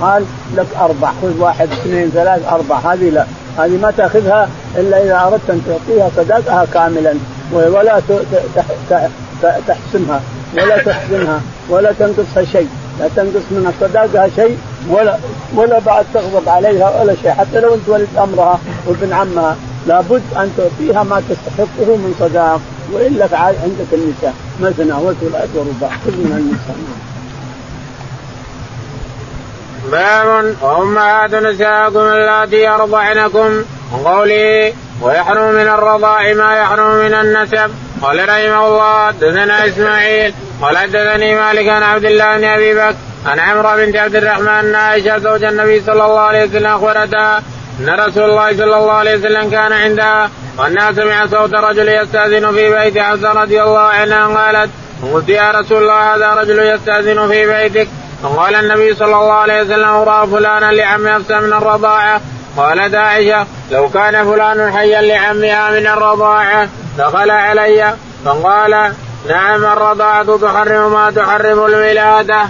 قال 0.00 0.24
لك 0.56 0.66
أربع 0.80 1.12
خذ 1.22 1.40
واحد 1.40 1.68
اثنين 1.72 2.10
ثلاث 2.10 2.48
أربع. 2.48 2.78
هذه 2.78 3.10
لا 3.10 3.26
هذه 3.58 3.78
ما 3.82 3.90
تأخذها 3.90 4.48
إلا 4.76 5.04
إذا 5.04 5.20
أردت 5.26 5.50
أن 5.50 5.62
تعطيها 5.66 6.10
صداقها 6.16 6.66
كاملا 6.74 7.14
ولا 7.52 8.00
تحسمها 9.66 10.20
ولا 10.54 10.78
تحسنها 10.82 11.40
ولا 11.68 11.92
تنقصها 11.98 12.44
شيء. 12.52 12.68
لا 13.00 13.08
تنقص 13.16 13.46
من 13.50 13.72
صداقها 13.80 14.28
شيء 14.36 14.58
ولا 14.88 15.18
ولا 15.54 15.78
بعد 15.78 16.04
تغضب 16.14 16.48
عليها 16.48 17.00
ولا 17.00 17.14
شيء. 17.22 17.30
حتى 17.30 17.60
لو 17.60 17.74
انت 17.74 17.88
ولد 17.88 18.08
أمرها 18.18 18.60
وابن 18.86 19.12
عمها 19.12 19.56
لابد 19.86 20.22
أن 20.36 20.52
تعطيها 20.56 21.02
ما 21.02 21.22
تستحقه 21.28 21.96
من 21.96 22.14
صداق. 22.20 22.60
والا 22.92 23.28
عندك 23.32 23.90
النساء. 23.92 24.34
مثنى 24.60 24.92
وثلاث 24.92 25.48
ورباع 25.54 25.90
كل 26.04 26.12
من 26.12 26.32
النساء. 26.38 26.76
باب 29.92 30.54
وامهات 30.62 31.34
نساءكم 31.34 31.98
اللاتي 31.98 32.68
ارضعنكم 32.68 33.62
وقوله 33.92 34.72
ويحرم 35.02 35.54
من 35.54 35.68
الرضاع 35.68 36.34
ما 36.34 36.56
يحرم 36.56 36.96
من 36.96 37.14
النسب. 37.14 37.70
قال 38.02 38.28
رحمه 38.28 38.66
الله 38.66 39.06
حدثنا 39.06 39.66
إسماعيل 39.66 40.34
قال 40.62 40.78
حدثني 40.78 41.34
مالك 41.34 41.68
عن 41.68 41.82
عبد 41.82 42.04
الله 42.04 42.36
بن 42.36 42.44
أبي 42.44 42.74
بكر 42.74 42.94
عن 43.26 43.38
عمرو 43.38 43.76
بنت 43.76 43.96
عبد 43.96 44.16
الرحمن 44.16 44.48
أن 44.48 44.74
عائشة 44.74 45.18
زوج 45.18 45.44
النبي 45.44 45.80
صلى 45.80 46.04
الله 46.04 46.20
عليه 46.20 46.44
وسلم 46.44 46.66
أخبرتها 46.66 47.42
أن 47.80 47.90
رسول 47.90 48.30
الله 48.30 48.52
صلى 48.52 48.76
الله 48.76 48.92
عليه 48.92 49.16
وسلم 49.16 49.50
كان 49.50 49.72
عندها 49.72 50.30
والناس 50.58 50.94
سمع 50.94 51.26
صوت 51.26 51.54
رجل 51.54 51.88
يستأذن 51.88 52.52
في 52.52 52.70
بيت 52.70 52.98
حفصة 52.98 53.32
رضي 53.32 53.62
الله 53.62 53.80
عنها 53.80 54.26
قالت 54.26 54.70
قلت 55.12 55.28
يا 55.28 55.50
رسول 55.50 55.82
الله 55.82 56.14
هذا 56.14 56.28
رجل 56.30 56.58
يستأذن 56.58 57.28
في 57.28 57.46
بيتك؟ 57.46 57.88
فقال 58.22 58.54
النبي 58.54 58.94
صلى 58.94 59.16
الله 59.16 59.32
عليه 59.32 59.62
وسلم 59.62 59.90
راى 59.90 60.26
فلانا 60.26 60.72
لعم 60.72 61.08
حفصة 61.08 61.40
من 61.40 61.52
الرضاعة. 61.52 62.20
قالت 62.56 62.94
عائشة 62.94 63.46
لو 63.72 63.88
كان 63.88 64.24
فلان 64.24 64.72
حيا 64.72 65.02
لعمها 65.02 65.70
من 65.70 65.86
الرضاعة 65.86 66.68
دخل 66.98 67.30
علي 67.30 67.94
فقال 68.24 68.92
نعم 69.28 69.64
الرضاعة 69.64 70.36
تحرم 70.36 70.92
ما 70.92 71.10
تحرم 71.10 71.64
الولادة. 71.64 72.42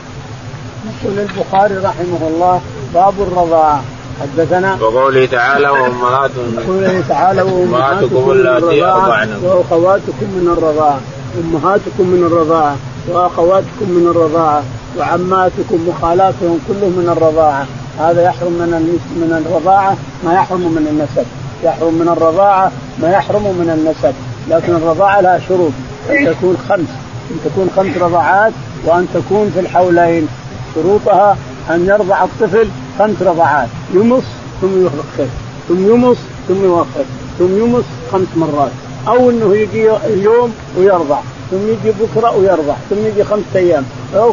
يقول 1.02 1.18
البخاري 1.18 1.76
رحمه 1.76 2.28
الله 2.28 2.60
باب 2.94 3.14
الرضاعة. 3.20 3.82
حدثنا. 4.20 4.78
وقوله 4.80 5.26
تعالى 5.26 5.68
وأمهاتكم 5.68 6.56
وقوله 6.58 7.04
تعالى 7.08 7.42
وأمهاتكم 7.42 8.30
اللاتي 8.30 8.84
ارضعنكم 8.84 9.44
وأخواتكم 9.44 10.26
من 10.26 10.54
الرضاعة 10.58 11.00
أمهاتكم 11.40 12.06
من 12.06 12.26
الرضاعة 12.26 12.76
وأخواتكم 13.08 13.88
من 13.88 14.06
الرضاعة 14.10 14.62
وعماتكم 14.98 15.88
وخالاتهم 15.88 16.60
كلهم 16.68 16.92
من 16.98 17.14
الرضاعة. 17.16 17.66
هذا 18.00 18.22
يحرم 18.22 18.52
من 18.52 18.98
من 19.16 19.44
الرضاعة 19.46 19.96
ما 20.24 20.34
يحرم 20.34 20.60
من 20.60 20.86
النسب. 20.90 21.26
يحرم 21.64 21.94
من 21.94 22.08
الرضاعة 22.08 22.72
ما 23.02 23.10
يحرم 23.10 23.42
من 23.42 23.70
النسب. 23.70 24.14
لكن 24.50 24.74
الرضاعة 24.74 25.20
لها 25.20 25.40
شروط. 25.48 25.72
أن 26.10 26.26
تكون 26.26 26.56
خمس. 26.68 26.88
أن 27.30 27.36
تكون 27.44 27.70
خمس 27.76 27.96
رضعات 27.96 28.52
وأن 28.84 29.06
تكون 29.14 29.50
في 29.54 29.60
الحولين. 29.60 30.28
شروطها 30.74 31.36
أن 31.70 31.86
يرضع 31.86 32.24
الطفل 32.24 32.68
خمس 32.98 33.22
رضعات 33.22 33.68
يمص 33.94 34.24
ثم 34.60 34.82
يوخر 34.82 35.28
ثم 35.68 35.94
يمص 35.94 36.16
ثم 36.48 36.64
يوخر 36.64 37.04
ثم 37.38 37.58
يمص 37.58 37.84
خمس 38.12 38.28
مرات. 38.36 38.70
أو 39.08 39.30
أنه 39.30 39.56
يجي 39.56 39.90
اليوم 39.90 40.54
ويرضع. 40.78 41.18
ثم 41.50 41.68
يجي 41.68 41.92
بكرة 42.00 42.36
ويرضع. 42.36 42.74
ثم 42.90 42.96
يجي 43.06 43.24
خمسة 43.24 43.44
أيام. 43.56 43.84
أو 44.16 44.32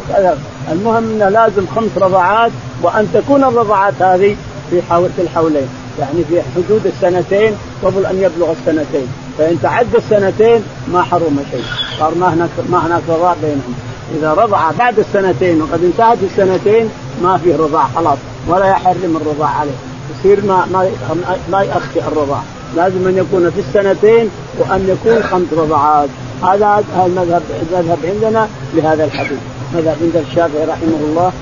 المهم 0.70 1.10
أنه 1.10 1.28
لازم 1.28 1.66
خمس 1.76 1.90
رضعات 1.96 2.50
وأن 2.82 3.08
تكون 3.14 3.44
الرضعات 3.44 3.94
هذه 4.00 4.36
في 4.70 4.82
في 5.16 5.22
الحولين. 5.22 5.68
يعني 5.98 6.24
في 6.28 6.42
حدود 6.54 6.86
السنتين 6.86 7.52
قبل 7.84 8.06
أن 8.06 8.16
يبلغ 8.16 8.52
السنتين. 8.52 9.06
فإن 9.38 9.58
تعدى 9.62 9.96
السنتين 9.96 10.62
ما 10.92 11.02
حرم 11.02 11.44
شيء. 11.50 11.64
صار 11.98 12.14
ما 12.14 12.34
هناك 12.34 12.48
ما 12.70 12.86
هناك 12.86 13.02
رضاع 13.08 13.34
بينهم. 13.42 13.74
إذا 14.18 14.34
رضع 14.34 14.70
بعد 14.78 14.98
السنتين 14.98 15.62
وقد 15.62 15.84
انتهت 15.84 16.18
السنتين 16.22 16.90
ما 17.22 17.38
فيه 17.38 17.56
رضاع 17.56 17.84
خلاص. 17.96 18.18
ولا 18.48 18.66
يحرم 18.66 19.20
الرضاع 19.22 19.48
عليه. 19.48 19.78
يصير 20.18 20.44
ما 20.44 20.66
ما 20.72 20.90
ما 21.52 21.62
يأخي 21.62 22.00
الرضاع. 22.00 22.40
لازم 22.76 23.08
أن 23.08 23.16
يكون 23.16 23.50
في 23.50 23.60
السنتين 23.60 24.30
وأن 24.58 24.88
يكون 24.88 25.22
خمس 25.22 25.46
رضعات. 25.52 26.08
هذا 26.42 26.84
المذهب 27.06 27.42
المذهب 27.72 27.98
عندنا 28.04 28.48
لهذا 28.74 29.04
الحديث. 29.04 29.38
مذهب 29.74 29.96
عند 30.02 30.16
الشافعي 30.30 30.64
رحمه 30.64 31.00
الله 31.08 31.32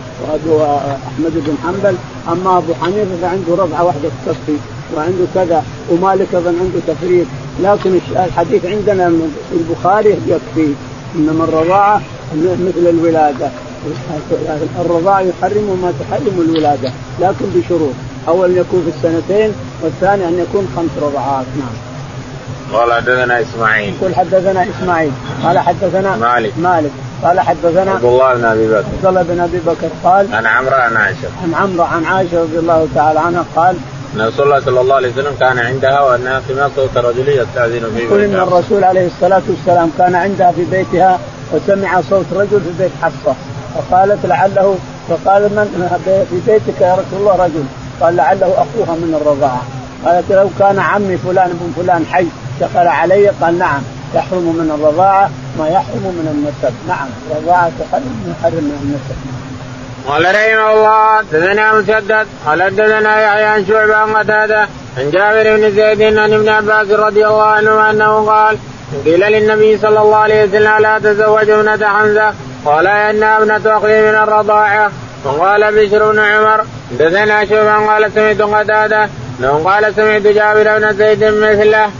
واحمد 0.46 1.34
بن 1.34 1.54
حنبل. 1.64 1.96
أما 2.32 2.58
أبو 2.58 2.74
حنيفة 2.74 3.16
فعنده 3.22 3.62
رضعه 3.62 3.84
واحدة 3.84 4.08
تكفي 4.26 4.56
وعنده 4.96 5.24
كذا 5.34 5.64
ومالك 5.90 6.34
أيضا 6.34 6.48
عنده 6.48 6.80
تفريط 6.86 7.26
لكن 7.62 7.98
الحديث 8.26 8.66
عندنا 8.66 9.08
في 9.50 9.56
البخاري 9.56 10.16
يكفي 10.26 10.74
انما 11.16 11.44
الرضاعه 11.44 12.02
مثل 12.34 12.88
الولادة. 12.88 13.50
الرضاعه 14.80 15.20
يحرم 15.20 15.78
ما 15.82 15.92
تحرم 16.00 16.46
الولادة 16.48 16.92
لكن 17.20 17.44
بشروط. 17.54 17.94
اول 18.28 18.56
يكون 18.56 18.82
في 18.82 18.96
السنتين 18.96 19.52
والثاني 19.82 20.28
أن 20.28 20.38
يكون 20.38 20.68
خمس 20.76 20.90
رضعات 21.02 21.46
نعم. 21.58 21.74
قال 22.72 22.92
حدثنا 22.92 23.40
إسماعيل. 23.40 23.94
يقول 24.00 24.14
حدثنا 24.14 24.66
إسماعيل. 24.70 25.12
قال 25.44 25.58
حدثنا 25.58 26.16
مالك. 26.16 26.52
مالك. 26.58 26.90
قال 27.24 27.40
حدثنا 27.40 27.90
عبد 27.90 28.04
الله 28.04 28.34
بن 28.34 28.44
أبي 28.44 28.68
بكر. 28.68 28.76
عبد 28.76 29.06
الله 29.06 29.22
بن 29.22 29.40
أبي 29.40 29.58
بكر 29.58 29.88
قال 30.04 30.34
عن 30.34 30.46
عمرو 30.46 30.74
عن 30.74 30.96
عائشة. 30.96 31.28
عن 31.42 31.54
عمرو 31.54 31.84
عن 31.84 32.04
عائشة 32.04 32.42
رضي 32.42 32.58
الله 32.58 32.88
تعالى 32.94 33.20
عنها 33.20 33.44
قال 33.56 33.76
أن 34.14 34.20
رسول 34.20 34.46
الله 34.46 34.60
صلى 34.60 34.80
الله 34.80 34.94
عليه 34.94 35.12
وسلم 35.12 35.34
كان 35.40 35.58
عندها 35.58 36.00
وانها 36.00 36.42
سمعت 36.48 36.70
صوت 36.76 36.96
رجل 36.96 37.28
يستاذن 37.28 37.90
في 37.96 38.04
يقول 38.04 38.20
إن 38.20 38.34
الرسول 38.34 38.84
عليه 38.84 39.06
الصلاة 39.06 39.42
والسلام 39.48 39.90
كان 39.98 40.14
عندها 40.14 40.52
في 40.52 40.64
بيتها 40.64 41.18
وسمع 41.52 42.00
صوت 42.10 42.26
رجل 42.32 42.60
في 42.60 42.82
بيت 42.82 42.90
حفصة. 43.02 43.34
فقالت 43.74 44.26
لعله 44.26 44.78
فقال 45.08 45.42
من 45.42 46.04
في 46.30 46.52
بيتك 46.52 46.80
يا 46.80 46.94
رسول 46.94 47.20
الله 47.20 47.44
رجل؟ 47.44 47.64
قال 48.00 48.16
لعله 48.16 48.46
أخوها 48.46 48.96
من 48.96 49.20
الرضاعة. 49.22 49.62
قالت 50.04 50.32
لو 50.32 50.48
كان 50.58 50.78
عمي 50.78 51.16
فلان 51.16 51.48
بن 51.48 51.82
فلان 51.82 52.06
حي. 52.12 52.26
دخل 52.60 52.86
علي؟ 52.86 53.28
قال 53.28 53.58
نعم. 53.58 53.82
يحرم 54.14 54.56
من 54.58 54.70
الرضاعة 54.78 55.30
ما 55.58 55.68
يحرم 55.68 56.04
من 56.18 56.28
النسب. 56.34 56.74
نعم 56.88 57.08
الرضاعه 57.30 57.70
تحرم 57.80 58.34
يحرم 58.40 58.64
من 58.64 58.78
النسب. 58.82 59.16
قال 60.08 60.24
رحمه 60.24 60.72
الله 60.72 61.18
حدثنا 61.18 61.72
مسدد 61.72 62.26
قال 62.46 62.62
حدثنا 62.62 63.22
يحيى 63.22 63.44
عن 63.44 63.66
شعبة 63.66 63.96
عن 63.96 64.16
قتادة 64.16 64.68
عن 64.98 65.10
جابر 65.10 65.56
بن 65.56 65.70
زيد 65.70 66.02
عن 66.18 66.32
ابن 66.32 66.48
عباس 66.48 66.90
رضي 66.90 67.26
الله 67.26 67.42
عنه 67.42 67.90
أنه 67.90 68.26
قال 68.26 68.58
قيل 69.04 69.20
للنبي 69.20 69.78
صلى 69.78 70.00
الله 70.00 70.16
عليه 70.16 70.44
وسلم 70.44 70.78
لا 70.78 70.98
تزوج 70.98 71.50
ابنة 71.50 71.88
حمزة 71.88 72.32
قال 72.64 72.86
انها 72.86 73.38
ابنة 73.38 73.78
أخي 73.78 74.02
من 74.02 74.14
الرضاعة. 74.14 74.90
وقال 75.24 75.74
بشر 75.74 76.12
بن 76.12 76.18
عمر 76.18 76.64
حدثنا 76.90 77.44
شعبة 77.44 77.86
قال 77.86 78.12
سمعت 78.12 78.42
قتادة 78.42 79.08
أنه 79.40 79.62
قال 79.64 79.94
سمعت 79.94 80.22
جابر 80.22 80.78
بن 80.78 80.96
زيد 80.96 81.24
مثله. 81.24 81.90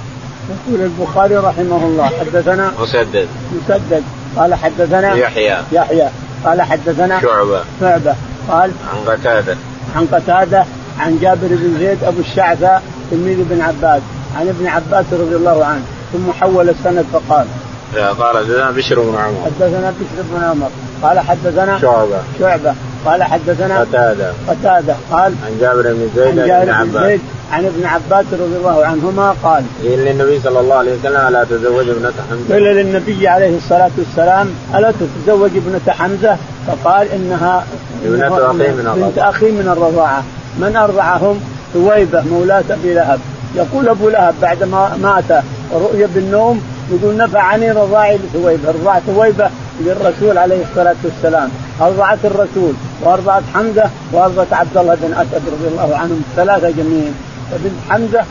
يقول 0.49 0.81
البخاري 0.81 1.37
رحمه 1.37 1.77
الله 1.85 2.11
حدثنا 2.21 2.73
مسدد. 2.81 3.29
مسدد. 3.53 4.03
قال 4.37 4.55
حدثنا 4.55 5.15
يحيى. 5.15 5.57
يحيى. 5.73 6.09
قال 6.45 6.63
حدثنا 6.63 7.21
شعبة. 7.21 7.61
شعبة. 7.81 8.15
قال 8.49 8.71
عن 8.93 9.13
قتادة. 9.13 9.57
عن 9.97 10.07
قتادة 10.13 10.65
عن 11.01 11.19
جابر 11.23 11.49
بن 11.51 11.77
زيد 11.79 12.05
أبو 12.05 12.21
الشعثاء 12.21 12.83
تلميذ 13.11 13.41
ابن 13.41 13.61
عباس 13.61 14.03
عن 14.41 14.49
ابن 14.49 14.67
عباس 14.67 15.05
رضي 15.13 15.37
الله 15.37 15.65
عنه. 15.65 15.83
ثم 16.13 16.33
حول 16.41 16.69
السند 16.69 17.05
فقال 17.13 17.47
قال 17.95 18.37
حدثنا 18.37 18.71
بشر 18.71 19.01
بن 19.01 19.17
عمر. 19.17 19.45
حدثنا 19.45 19.91
بشر 19.91 20.23
بن 20.35 20.45
عمر. 20.45 20.69
قال 21.03 21.19
حدثنا 21.19 21.79
شعبة. 21.79 22.19
شعبة. 22.39 22.75
قال 23.07 23.23
حدثنا 23.23 23.81
قتادة. 23.81 24.33
قتادة. 24.49 24.95
قال 25.11 25.33
عن 25.47 25.59
جابر 25.61 25.83
بن 25.83 26.09
زيد 26.17 26.39
عن 26.39 26.47
جابر 26.47 26.85
بن 26.85 27.03
زيد. 27.03 27.21
عن 27.53 27.65
ابن 27.65 27.87
عباس 27.87 28.27
رضي 28.33 28.57
الله 28.57 28.85
عنهما 28.85 29.35
قال 29.43 29.65
قيل 29.83 29.99
للنبي 29.99 30.41
صلى 30.41 30.61
الله 30.61 30.75
عليه 30.75 30.99
وسلم 30.99 31.27
ألا 31.29 31.45
تزوج 31.45 31.89
ابنة 31.89 32.13
حمزة؟ 32.31 32.55
قيل 32.55 32.63
للنبي 32.63 33.29
عليه 33.29 33.57
الصلاة 33.57 33.91
والسلام 33.99 34.49
ألا 34.75 34.93
تتزوج 34.93 35.51
ابنة 35.57 35.95
حمزة؟ 35.95 36.37
فقال 36.67 37.09
إنها 37.13 37.65
ابنة 38.05 38.51
أخي 38.51 38.69
من 38.69 38.93
بنت 38.97 39.19
أخي 39.19 39.51
من 39.51 39.69
الرضاعة. 39.69 40.23
من 40.59 40.77
أرضعهم؟ 40.77 41.41
ثويبة 41.75 42.23
مولاة 42.23 42.65
أبي 42.71 42.95
لهب. 42.95 43.21
يقول 43.55 43.89
أبو 43.89 44.09
لهب 44.09 44.35
بعد 44.43 44.65
ما 44.65 44.97
مات 45.03 45.45
ورؤي 45.73 46.07
بالنوم 46.07 46.63
يقول 46.91 47.17
نفعني 47.17 47.73
رضاعي 47.73 48.19
لثويبة 48.19 48.71
رضاع 48.71 49.01
ثويبة 49.01 49.51
للرسول 49.81 50.39
عليه 50.39 50.63
الصلاة 50.71 50.97
والسلام. 51.05 51.51
أرضعت 51.81 52.19
الرسول 52.25 52.73
وأرضعت 53.03 53.43
حمزة 53.55 53.91
وأرضعت 54.13 54.53
عبد 54.53 54.77
الله 54.77 54.95
بن 54.95 55.13
أسد 55.13 55.43
رضي 55.47 55.69
الله 55.69 55.97
عنهم 55.97 56.23
ثلاثة 56.37 56.71
جميعا 56.71 57.13
فبنت 57.51 57.73
حمزة 57.91 58.25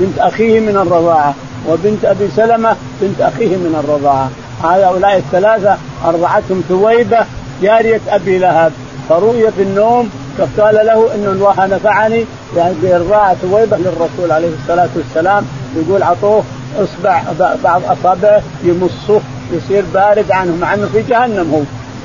بنت 0.00 0.18
أخيه 0.18 0.60
من 0.60 0.76
الرضاعة 0.76 1.34
وبنت 1.68 2.04
أبي 2.04 2.28
سلمة 2.36 2.76
بنت 3.00 3.20
أخيه 3.20 3.56
من 3.56 3.84
الرضاعة. 3.84 4.30
هؤلاء 4.62 5.16
الثلاثة 5.16 5.76
أرضعتهم 6.04 6.62
ثويبة 6.68 7.18
جارية 7.62 8.00
أبي 8.08 8.38
لهب. 8.38 8.72
فرؤي 9.08 9.50
في 9.50 9.62
النوم 9.62 10.10
فقال 10.38 10.74
له 10.74 11.14
إن 11.14 11.24
الله 11.24 11.66
نفعني 11.66 12.24
يعني 12.56 12.74
بإرضاع 12.82 13.34
ثويبة 13.34 13.76
للرسول 13.76 14.32
عليه 14.32 14.50
الصلاة 14.62 14.88
والسلام. 14.96 15.44
يقول 15.76 16.02
عطوه 16.02 16.42
إصبع 16.78 17.22
بعض 17.64 17.82
أصابعه 17.88 18.42
يمصه 18.64 19.20
يصير 19.52 19.84
بارد 19.94 20.30
عنه 20.30 20.56
مع 20.60 20.74
إنه 20.74 20.86
في 20.92 21.02
جهنم 21.02 21.54
هو 21.54 21.60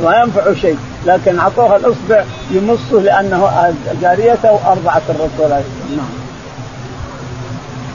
ما 0.09 0.21
ينفع 0.21 0.53
شيء. 0.61 0.77
لكن 1.05 1.39
أعطوها 1.39 1.75
الأصبع 1.75 2.23
يمصه 2.51 3.01
لأنه 3.01 3.73
جاريته 4.01 4.59
ارضعت 4.71 5.01
الرسول 5.09 5.51
عليه 5.51 5.63
الصلاه 5.81 5.97
نعم. 5.97 6.23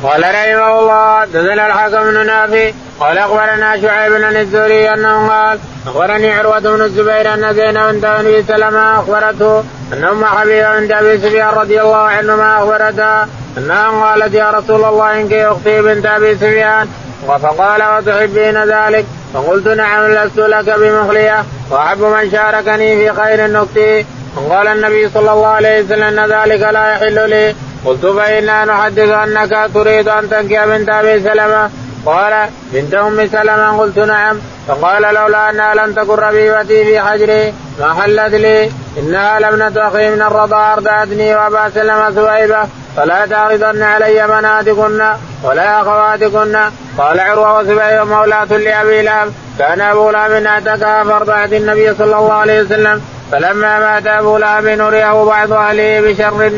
قال 0.03 0.21
رحمه 0.21 0.81
الله 0.81 1.21
حدثنا 1.21 1.67
الحكم 1.67 2.11
بن 2.11 2.27
نافي 2.27 2.75
قال 3.01 3.19
أخبرنا 3.19 3.81
شعيب 3.81 4.13
بن 4.13 4.37
الزهري 4.37 4.95
أنه 4.95 5.29
قال 5.29 5.59
أخبرني 5.87 6.33
عروة 6.33 6.59
بن 6.59 6.83
الزبير 6.83 7.35
أن 7.35 7.55
زينب 7.55 7.95
بنت 7.95 8.05
أبي 8.05 8.43
سلمة 8.43 9.01
أخبرته 9.01 9.65
أن 9.93 10.05
أم 10.05 10.25
حبيبة 10.25 10.67
عند 10.67 10.93
أبي 10.93 11.19
سفيان 11.19 11.49
رضي 11.49 11.81
الله 11.81 11.97
عنهما 11.97 12.59
أخبرتها 12.59 13.29
أنها 13.59 13.89
قالت 13.89 14.35
يا 14.35 14.51
رسول 14.51 14.85
الله 14.85 15.21
إنك 15.21 15.33
أختي 15.33 15.83
بنت 15.83 16.07
أبي 16.07 16.35
سفيان 16.35 16.89
فقال 17.27 17.83
وتحبين 17.83 18.65
ذلك؟ 18.65 19.05
فقلت 19.35 19.69
نعم 19.69 20.13
لست 20.13 20.39
لك 20.39 20.79
بمخليه 20.79 21.45
وأحب 21.71 22.01
من 22.01 22.31
شاركني 22.31 22.97
في 22.97 23.21
خير 23.21 23.45
النكتي 23.45 24.07
وقال 24.37 24.67
النبي 24.67 25.09
صلى 25.09 25.33
الله 25.33 25.47
عليه 25.47 25.83
وسلم 25.83 26.19
إن 26.19 26.33
ذلك 26.33 26.61
لا 26.61 26.93
يحل 26.93 27.31
لي. 27.31 27.55
قلت 27.85 28.07
فإنا 28.07 28.65
نحدث 28.65 29.11
أنك 29.11 29.71
تريد 29.75 30.09
أن 30.09 30.31
تنكي 30.31 30.67
بنت 30.67 30.89
أبي 30.89 31.21
سلمة؟ 31.23 31.71
قال 32.07 32.49
بنت 32.73 32.95
أم 32.95 33.27
سلمة؟ 33.27 33.81
قلت 33.81 33.99
نعم. 33.99 34.39
فقال 34.69 35.03
لولا 35.03 35.51
أنها 35.51 35.75
لم 35.75 35.93
تكن 35.93 36.15
ربيبتي 36.15 36.85
في 36.85 37.01
حجري 37.01 37.55
ما 37.81 37.95
حلت 37.95 38.35
لي. 38.35 38.71
إنها 38.99 39.41
لابنه 39.41 39.89
أخي 39.89 40.11
من 40.11 40.23
الرضا 40.23 40.73
ارضعتني 40.73 41.37
وأبا 41.37 41.71
سلمة 41.71 42.11
ثويبه 42.11 42.69
فلا 42.97 43.27
تعرضن 43.27 43.83
علي 43.83 44.27
بناتكن 44.27 45.01
ولا 45.43 45.81
أخواتكن. 45.81 46.57
قال 46.99 47.21
عروة 47.21 47.59
وسبعي 47.59 48.05
مولاة 48.05 48.45
لأبي 48.45 49.03
لهب. 49.03 49.33
كان 49.59 49.81
أبو 49.81 50.11
لهب 50.11 50.31
اعتكها 50.31 51.05
فارضعت 51.05 51.53
النبي 51.53 51.95
صلى 51.95 52.17
الله 52.17 52.33
عليه 52.33 52.63
وسلم. 52.63 53.03
فلما 53.33 53.79
مات 53.79 54.07
أبو 54.07 54.39
لهب 54.39 54.67
نريه 54.67 55.25
بعض 55.25 55.53
أهله 55.53 56.01
بشر 56.01 56.51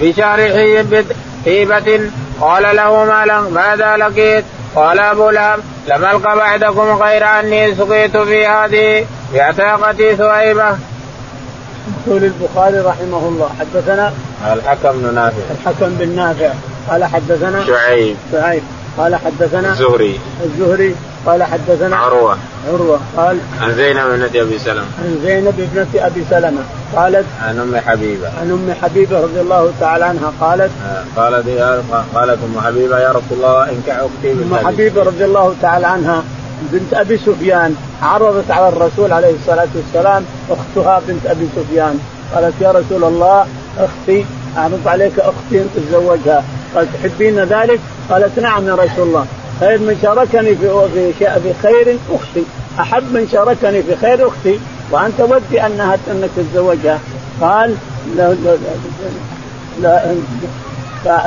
بشهر 0.00 0.38
حيبة 1.44 2.00
قال 2.40 2.76
له 2.76 3.04
ما 3.04 3.40
ماذا 3.40 3.96
لقيت؟ 3.96 4.44
قال 4.74 4.98
أبو 5.00 5.30
لهب 5.30 5.60
لم 5.88 6.04
ألق 6.04 6.34
بعدكم 6.34 7.02
غير 7.02 7.24
أني 7.24 7.74
سقيت 7.74 8.16
في 8.16 8.46
هذه 8.46 9.06
بعتاقتي 9.34 10.16
ثويبه. 10.16 10.76
يقول 12.06 12.24
البخاري 12.24 12.78
رحمه 12.78 13.28
الله 13.28 13.50
حدثنا 13.60 14.12
الحكم 14.52 14.92
بن 14.92 15.14
نافع. 15.14 15.42
الحكم 15.50 15.94
بن 15.98 16.16
نافع 16.16 16.52
قال 16.90 17.04
حدثنا 17.04 17.64
شعيب. 17.66 18.16
شعيب 18.32 18.62
قال 18.98 19.16
حدثنا 19.16 19.72
الزهري. 19.72 20.20
الزهري 20.44 20.94
قال 21.26 21.42
حدثنا 21.42 21.96
عروة. 21.96 22.36
عروة 22.68 22.98
قال 23.16 23.38
عن 23.60 23.74
زينب 23.74 24.06
بنت 24.06 24.36
أبي 24.36 24.58
سلمة. 24.58 24.86
عن 25.04 25.20
زينب 25.22 25.68
بنت 25.74 26.02
أبي 26.02 26.24
سلمة 26.30 26.62
قالت 26.96 27.26
عن 27.42 27.58
أم 27.58 27.76
حبيبة. 27.76 28.28
عن 28.40 28.50
أم 28.50 28.74
حبيبة 28.82 29.20
رضي 29.20 29.40
الله 29.40 29.72
تعالى 29.80 30.04
عنها 30.04 30.32
قالت 30.40 30.70
آه، 30.86 31.20
قالت 31.20 31.46
يا 31.46 31.82
قالت 32.14 32.38
أم 32.44 32.60
حبيبة 32.60 32.98
يا 32.98 33.08
رسول 33.08 33.22
الله 33.32 33.70
انكح 33.70 33.96
أختي 33.98 34.32
أم 34.32 34.56
حبيبة 34.66 35.02
رضي 35.02 35.24
الله 35.24 35.54
تعالى 35.62 35.86
عنها 35.86 36.22
بنت 36.72 36.94
أبي 36.94 37.18
سفيان 37.18 37.74
عرضت 38.02 38.50
على 38.50 38.68
الرسول 38.68 39.12
عليه 39.12 39.34
الصلاة 39.40 39.68
والسلام 39.74 40.24
أختها 40.50 41.02
بنت 41.08 41.26
أبي 41.26 41.48
سفيان. 41.56 41.98
قالت 42.34 42.54
يا 42.60 42.70
رسول 42.70 43.04
الله 43.04 43.46
أختي 43.78 44.26
أعرض 44.56 44.80
عليك 44.86 45.18
أختي 45.18 45.64
تتزوجها 45.74 46.44
قال 46.74 46.86
تحبين 46.92 47.44
ذلك؟ 47.44 47.80
قالت 48.10 48.38
نعم 48.38 48.68
يا 48.68 48.74
رسول 48.74 49.08
الله. 49.08 49.26
خير 49.60 49.78
من 49.78 49.98
شاركني 50.02 50.54
في 50.56 50.68
في 51.42 51.54
خير 51.62 51.96
أختي. 52.10 52.42
أحب 52.80 53.02
من 53.02 53.28
شاركني 53.32 53.82
في 53.82 53.96
خير 53.96 54.28
أختي. 54.28 54.58
وأنت 54.90 55.20
ودي 55.20 55.66
انها 55.66 55.98
أنك 56.10 56.30
تتزوجها. 56.36 57.00
قال 57.40 57.74
لا 58.16 58.34
لا 59.82 60.06
لا 61.04 61.20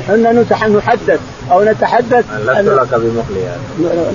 إحنا 0.00 0.32
نحدث. 0.68 1.20
أو 1.50 1.64
نتحدث 1.64 2.24
لست 2.46 2.68
لك 2.68 2.94
بمخلية. 2.94 3.56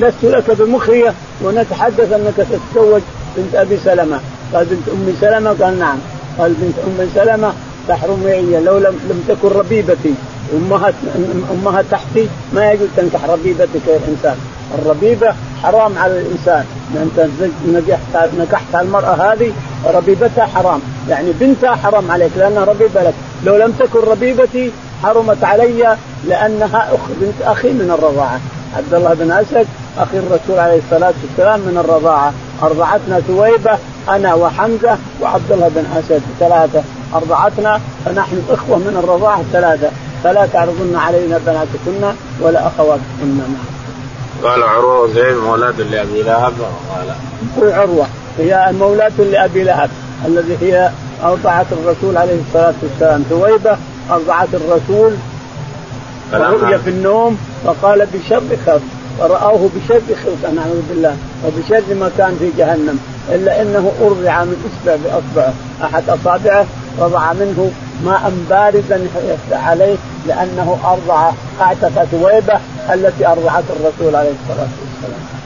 لست 0.01 0.23
لك 0.23 0.51
بمخلية. 0.59 1.13
ونتحدث 1.41 2.13
أنك 2.13 2.47
تتزوج 2.49 3.01
بنت 3.37 3.55
أبي 3.55 3.77
سلمة. 3.77 4.19
قال 4.53 4.65
بنت 4.65 4.89
أم 4.89 5.15
سلمة؟ 5.21 5.49
قال 5.49 5.79
نعم. 5.79 5.97
قال 6.39 6.53
بنت 6.53 6.75
أم 6.87 7.09
سلمة 7.15 7.53
تحرم 7.87 8.23
معي 8.25 8.63
لو 8.63 8.77
لم 8.77 8.99
لم 9.09 9.23
تكن 9.27 9.57
ربيبتي. 9.57 10.13
امها 10.53 10.93
أمها 11.51 11.83
تحتي 11.91 12.29
ما 12.53 12.71
يجوز 12.71 12.87
تنكح 12.97 13.25
ربيبتك 13.29 13.87
يا 13.87 13.97
الإنسان. 13.97 14.35
الربيبة 14.79 15.33
حرام 15.63 15.97
على 15.97 16.19
الإنسان. 16.19 16.65
أنت 16.95 17.27
نكحت 17.67 18.29
نكحت 18.39 18.75
المرأة 18.75 19.33
هذه 19.33 19.51
ربيبتها 19.85 20.45
حرام. 20.45 20.79
يعني 21.09 21.31
بنتها 21.31 21.75
حرام 21.75 22.11
عليك 22.11 22.31
لأنها 22.37 22.63
ربيبة 22.63 23.03
لك. 23.03 23.13
لو 23.45 23.57
لم 23.57 23.71
تكن 23.71 23.99
ربيبتي 23.99 24.71
حرمت 25.03 25.43
علي 25.43 25.97
لأنها 26.27 26.89
اخ 26.93 26.99
بنت 27.21 27.41
أخي 27.41 27.69
من 27.69 27.91
الرضاعة. 27.99 28.39
عبد 28.77 28.93
الله 28.93 29.13
بن 29.13 29.31
أسد 29.31 29.67
أخي 29.97 30.17
الرسول 30.17 30.59
عليه 30.59 30.77
الصلاة 30.77 31.13
والسلام 31.23 31.59
من 31.59 31.77
الرضاعة. 31.85 32.33
أرضعتنا 32.63 33.19
ثويبه 33.19 33.77
أنا 34.09 34.33
وحمزة 34.33 34.97
وعبد 35.21 35.51
الله 35.51 35.71
بن 35.75 35.85
أسد 35.97 36.21
ثلاثة. 36.39 36.83
أرضعتنا 37.15 37.79
فنحن 38.05 38.41
إخوة 38.49 38.77
من 38.77 39.01
الرضاعة 39.03 39.43
ثلاثة 39.53 39.89
فلا 40.23 40.47
تعرضن 40.53 40.95
علينا 40.95 41.39
بناتكن 41.45 42.15
ولا 42.41 42.67
أخواتكن 42.67 43.37
نعم. 43.37 43.55
قال 44.43 44.63
عروة 44.63 45.13
زين 45.13 45.37
مولاة 45.37 45.71
لأبي 45.91 46.21
لهب 46.21 46.53
قال 47.59 47.73
عروة 47.73 48.07
هي 48.37 48.71
مولاة 48.79 49.11
لأبي 49.31 49.63
لهب 49.63 49.89
الذي 50.25 50.57
هي 50.61 50.89
ارضعت 51.23 51.65
الرسول 51.71 52.17
عليه 52.17 52.39
الصلاة 52.47 52.73
والسلام 52.83 53.23
ثويبه 53.29 53.77
ارضعت 54.11 54.49
الرسول 54.53 55.13
فرؤي 56.31 56.79
في 56.79 56.89
النوم 56.89 57.37
فقال 57.65 58.07
بشر 58.13 58.41
خلق 58.65 58.81
فرآه 59.19 59.69
بشر 59.75 60.01
خلق 60.23 60.51
نعوذ 60.55 60.81
بالله 60.89 61.17
وبشر 61.45 61.83
مكان 61.95 62.35
في 62.39 62.49
جهنم 62.57 62.99
إلا 63.29 63.61
إنه 63.61 63.91
أرضع 64.01 64.43
من 64.43 64.55
إصبع 64.67 64.95
بأصبعه 64.95 65.53
أحد 65.83 66.09
أصابعه 66.09 66.65
رضع 66.99 67.33
منه 67.33 67.71
ماء 68.05 68.33
باردا 68.49 69.07
عليه 69.51 69.95
لأنه 70.27 70.79
أرضع 70.85 71.31
اعتق 71.61 72.03
ثويبة 72.11 72.59
التي 72.93 73.27
أرضعت 73.27 73.63
الرسول 73.69 74.15
عليه 74.15 74.31
الصلاة 74.31 74.67
والسلام. 74.81 75.37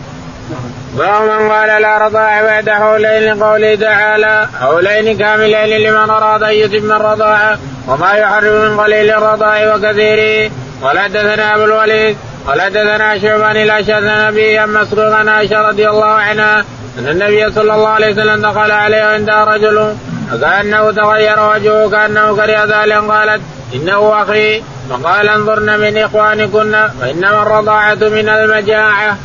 باب 0.98 1.52
قال 1.52 1.82
لا 1.82 1.98
رضاع 1.98 2.42
بعد 2.42 2.70
حولين 2.70 3.34
لقوله 3.34 3.76
تعالى 3.76 4.48
حولين 4.62 5.18
كاملين 5.18 5.82
لمن 5.82 6.10
أراد 6.10 6.44
أن 6.44 6.54
يتم 6.54 6.92
الرضاعه 6.92 7.58
وما 7.88 8.14
يحرم 8.14 8.62
من 8.62 8.80
قليل 8.80 9.10
الرضاع 9.10 9.76
وكثيره 9.76 10.52
قال 10.84 11.00
حدثنا 11.00 11.56
أبو 11.56 11.64
الوليد 11.64 12.18
قال 12.48 12.62
حدثنا 12.62 13.20
شعبان 13.20 13.84
شاذ 13.86 14.32
به 14.36 14.60
عن 14.60 14.74
مسروق 14.74 15.14
عن 15.14 15.30
عائشة 15.30 15.62
رضي 15.62 15.90
الله 15.90 16.06
عنها 16.06 16.66
أن 17.00 17.08
النبي 17.08 17.52
صلى 17.52 17.74
الله 17.74 17.88
عليه 17.88 18.12
وسلم 18.12 18.42
دخل 18.42 18.72
عليه 18.72 19.02
عندها 19.02 19.44
رجل 19.44 19.96
فكأنه 20.32 20.92
تغير 20.92 21.40
وجهه 21.50 21.90
كأنه 21.90 22.36
كره 22.36 22.64
ذلك 22.64 23.12
قالت 23.12 23.42
إنه 23.74 24.24
أخي 24.24 24.64
فقال 24.90 25.30
انظرن 25.30 25.80
من 25.80 25.98
إخوانكن 25.98 26.90
فانما 27.02 27.42
الرضاعه 27.42 27.96
من 27.96 28.30
المجاعة. 28.30 29.18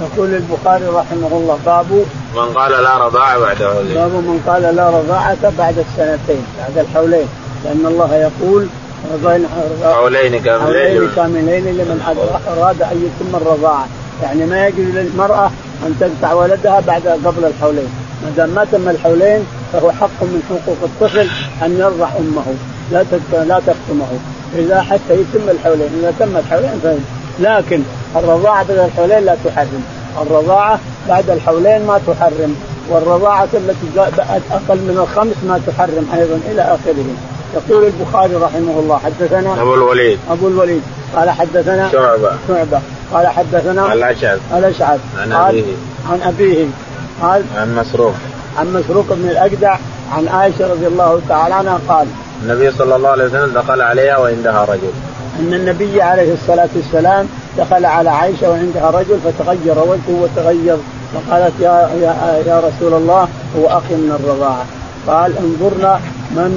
يقول 0.00 0.34
البخاري 0.34 0.84
رحمه 0.84 1.28
الله 1.32 1.58
باب 1.66 2.04
من 2.34 2.52
قال 2.54 2.82
لا 2.82 2.98
رضاعة 2.98 3.38
بعد 3.38 3.56
حولين. 3.56 3.94
باب 3.94 4.10
من 4.10 4.42
قال 4.46 4.62
لا 4.62 4.90
رضاعة 4.90 5.52
بعد 5.58 5.78
السنتين 5.78 6.44
بعد 6.58 6.78
الحولين 6.78 7.28
لأن 7.64 7.86
الله 7.86 8.14
يقول 8.14 8.66
حولين 9.84 10.42
كاملين 10.42 11.10
كاملين 11.16 11.64
لمن 11.64 12.00
أراد 12.48 12.82
أن 12.82 13.10
يتم 13.10 13.36
الرضاعة 13.36 13.86
يعني 14.22 14.46
ما 14.46 14.66
يجوز 14.66 14.86
للمرأة 14.86 15.50
أن 15.86 15.96
تقطع 16.00 16.32
ولدها 16.32 16.80
بعد 16.80 17.02
قبل 17.24 17.44
الحولين 17.44 17.88
ما 18.22 18.30
دام 18.36 18.48
ما 18.48 18.64
تم 18.72 18.88
الحولين 18.88 19.46
فهو 19.72 19.92
حق 19.92 20.22
من 20.22 20.42
حقوق 20.48 20.76
الطفل 20.82 21.28
أن 21.64 21.78
يرضع 21.78 22.08
أمه. 22.18 22.54
لا 22.92 23.04
لا 23.44 23.60
تكتمه 23.66 24.06
إذا 24.54 24.80
حتى 24.80 25.14
يتم 25.14 25.50
الحولين. 25.50 25.88
إذا 25.98 26.14
تم 26.18 26.36
الحولين 26.36 26.80
فهم. 26.82 27.04
لكن 27.40 27.82
الرضاعة 28.16 28.64
بعد 28.68 28.78
الحولين 28.78 29.24
لا 29.24 29.36
تحرم. 29.44 29.84
الرضاعة 30.22 30.78
بعد 31.08 31.30
الحولين 31.30 31.86
ما 31.86 32.00
تحرم. 32.06 32.56
والرضاعة 32.88 33.48
التي 33.54 34.00
أقل 34.50 34.76
من 34.76 35.06
الخمس 35.08 35.36
ما 35.48 35.60
تحرم 35.66 36.06
أيضا 36.14 36.40
إلى 36.50 36.62
آخره. 36.62 37.04
يقول 37.54 37.86
البخاري 37.86 38.34
رحمه 38.34 38.80
الله 38.80 38.98
حدثنا 38.98 39.62
أبو 39.62 39.74
الوليد. 39.74 40.18
أبو 40.30 40.48
الوليد. 40.48 40.82
قال 41.16 41.30
حدثنا 41.30 41.90
شعبة. 41.92 42.30
شعبة. 42.48 42.80
قال 43.12 43.26
حدثنا 43.26 43.92
الأشعث. 43.92 44.40
الأشعث. 44.56 45.00
عن 45.18 45.32
أبيه. 45.32 45.62
عن 46.10 46.20
أبيه. 46.22 46.66
قال 47.22 47.44
عن 47.56 47.74
مسروق. 47.74 48.14
عن 48.58 48.72
مسروق 48.72 49.06
بن 49.10 49.28
الأجدع 49.28 49.76
عن 50.12 50.28
عائشة 50.28 50.72
رضي 50.72 50.86
الله 50.86 51.20
تعالى 51.28 51.54
عنها 51.54 51.78
قال 51.88 52.06
النبي 52.42 52.70
صلى 52.70 52.96
الله 52.96 53.08
عليه 53.08 53.24
وسلم 53.24 53.52
دخل 53.54 53.80
عليها 53.80 54.18
وعندها 54.18 54.64
رجل. 54.64 54.90
أن 55.40 55.54
النبي 55.54 56.02
عليه 56.02 56.34
الصلاة 56.34 56.68
والسلام 56.76 57.26
دخل 57.58 57.84
على 57.84 58.10
عائشة 58.10 58.50
وعندها 58.50 58.90
رجل 58.90 59.18
فتغير 59.24 59.78
وجهه 59.78 60.22
وتغير 60.22 60.76
فقالت 61.14 61.52
يا 61.60 61.90
يا 62.02 62.42
يا 62.46 62.60
رسول 62.60 62.94
الله 62.94 63.28
هو 63.58 63.66
أخي 63.66 63.94
من 63.94 64.18
الرضاعة. 64.20 64.64
قال 65.06 65.32
انظرنا 65.38 66.00
من 66.30 66.50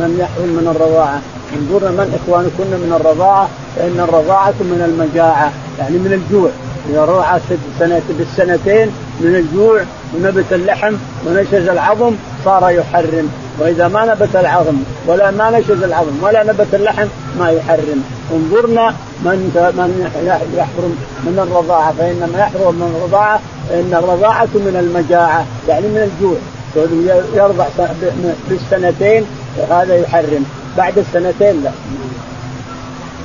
من 0.00 0.16
يحرم 0.20 0.48
من 0.48 0.76
الرضاعة. 0.76 1.20
انظرنا 1.58 1.90
من 1.90 2.18
إخوانكن 2.22 2.70
من 2.84 2.92
الرضاعة 3.00 3.48
فإن 3.76 4.00
الرضاعة 4.00 4.54
من 4.60 4.82
المجاعة 4.84 5.52
يعني 5.78 5.98
من 5.98 6.12
الجوع. 6.12 6.50
إذا 6.90 7.04
رضع 7.04 7.38
سنة 7.78 8.02
بالسنتين 8.18 8.90
من 9.20 9.36
الجوع 9.36 9.80
ونبت 10.14 10.52
اللحم 10.52 10.94
ونشز 11.26 11.68
العظم 11.68 12.14
صار 12.44 12.70
يحرم. 12.70 13.28
وإذا 13.58 13.88
ما 13.88 14.04
نبت 14.04 14.36
العظم 14.36 14.76
ولا 15.06 15.30
ما 15.30 15.58
نشز 15.58 15.82
العظم 15.82 16.12
ولا 16.22 16.42
نبت 16.42 16.74
اللحم 16.74 17.06
ما 17.38 17.50
يحرم. 17.50 18.04
انظرنا 18.32 18.94
من 19.24 19.38
من 19.76 20.10
يحرم 20.56 20.96
من 21.24 21.48
الرضاعة 21.48 21.92
فإنما 21.98 22.38
يحرم 22.38 22.74
من 22.74 22.96
الرضاعة 22.96 23.40
إن 23.70 23.94
الرضاعة 23.94 24.48
من 24.54 24.76
المجاعة 24.80 25.44
يعني 25.68 25.86
من 25.86 26.10
الجوع. 26.10 26.36
يرضع 27.34 27.66
بالسنتين 28.48 29.24
هذا 29.70 29.96
يحرم. 29.96 30.44
بعد 30.76 30.98
السنتين 30.98 31.62
لا. 31.64 31.70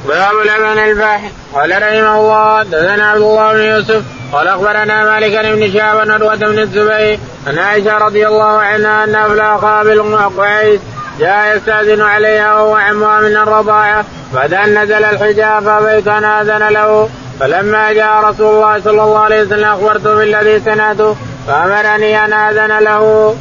باب 0.07 0.35
لبن 0.45 0.79
البحر 0.79 1.29
قال 1.53 1.71
رحمه 1.71 2.19
الله 2.19 2.63
دثنا 2.63 3.11
عبد 3.11 3.21
الله 3.21 3.53
بن 3.53 3.59
يوسف 3.59 4.03
قال 4.33 4.47
أخبرنا 4.47 5.03
مالك 5.03 5.45
بن 5.45 5.73
شهاب 5.73 6.11
عروة 6.11 6.35
بن 6.35 6.59
الزبير 6.59 7.19
عن 7.47 7.57
عائشة 7.59 7.97
رضي 7.97 8.27
الله 8.27 8.61
عنها 8.61 9.03
أن 9.03 9.15
افلا 9.15 9.55
قابل 9.55 10.01
قيس 10.37 10.79
جاء 11.19 11.55
يستأذن 11.55 12.01
عليها 12.01 12.53
وهو 12.53 12.75
عمها 12.75 13.21
من 13.21 13.37
الرضاعه 13.37 14.05
بعد 14.33 14.53
أن 14.53 14.83
نزل 14.83 15.03
الحجاب 15.03 15.63
فابيت 15.63 16.07
ان 16.07 16.23
اذن 16.23 16.67
له 16.67 17.09
فلما 17.39 17.93
جاء 17.93 18.23
رسول 18.23 18.55
الله 18.55 18.81
صلى 18.81 19.03
الله 19.03 19.19
عليه 19.19 19.41
وسلم 19.41 19.69
أخبرته 19.69 20.15
بالذي 20.15 20.59
سمعته 20.59 21.15
فأمرني 21.47 22.25
أن 22.25 22.33
آذن 22.33 22.79
له. 22.79 23.35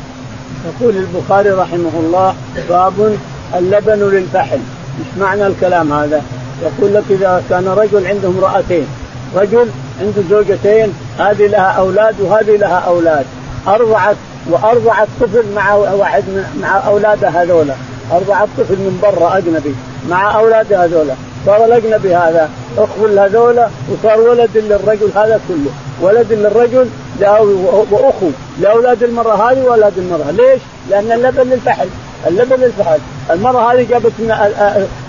يقول 0.65 0.95
البخاري 0.97 1.51
رحمه 1.51 1.93
الله 1.95 2.35
باب 2.69 3.19
اللبن 3.55 4.11
للفحل، 4.11 4.59
إيش 4.99 5.19
معنى 5.21 5.47
الكلام 5.47 5.93
هذا؟ 5.93 6.23
يقول 6.63 6.95
لك 6.95 7.03
إذا 7.11 7.43
كان 7.51 7.69
رجل 7.69 8.07
عنده 8.07 8.29
امرأتين 8.29 8.87
رجل 9.37 9.69
عنده 10.01 10.23
زوجتين 10.31 10.93
هذه 11.19 11.47
لها 11.47 11.71
أولاد 11.71 12.15
وهذه 12.21 12.57
لها 12.57 12.79
أولاد. 12.79 13.25
ارضعت 13.69 14.17
وارضعت 14.51 15.09
طفل 15.21 15.45
مع 15.55 15.75
واحد 15.75 16.25
مع 16.61 16.87
اولادها 16.87 17.43
هذولا 17.43 17.75
ارضعت 18.13 18.49
طفل 18.59 18.75
من 18.75 18.99
برا 19.03 19.39
أجنبي 19.39 19.75
مع 20.09 20.39
اولادها 20.39 20.85
هذولا 20.85 21.15
صار 21.47 21.65
الأجنبي 21.65 22.15
هذا 22.15 22.51
اخو 22.79 23.07
هذولا 23.07 23.69
وصار 23.91 24.21
ولد 24.21 24.51
للرجل 24.55 25.11
هذا 25.15 25.41
كله. 25.49 25.71
ولد 26.01 26.33
للرجل 26.33 26.89
وأخو. 27.91 28.31
لأولاد 28.61 29.03
المرأة 29.03 29.51
هذه 29.51 29.63
وأولاد 29.63 29.99
المرأة. 29.99 30.31
ليش؟ 30.31 30.61
لأن 30.91 31.13
اللبن 31.13 31.51
للفحل. 31.51 31.89
اللبن 32.27 32.57
للفحل. 32.57 32.99
المراه 33.31 33.73
هذه 33.73 33.87
جابت 33.91 34.13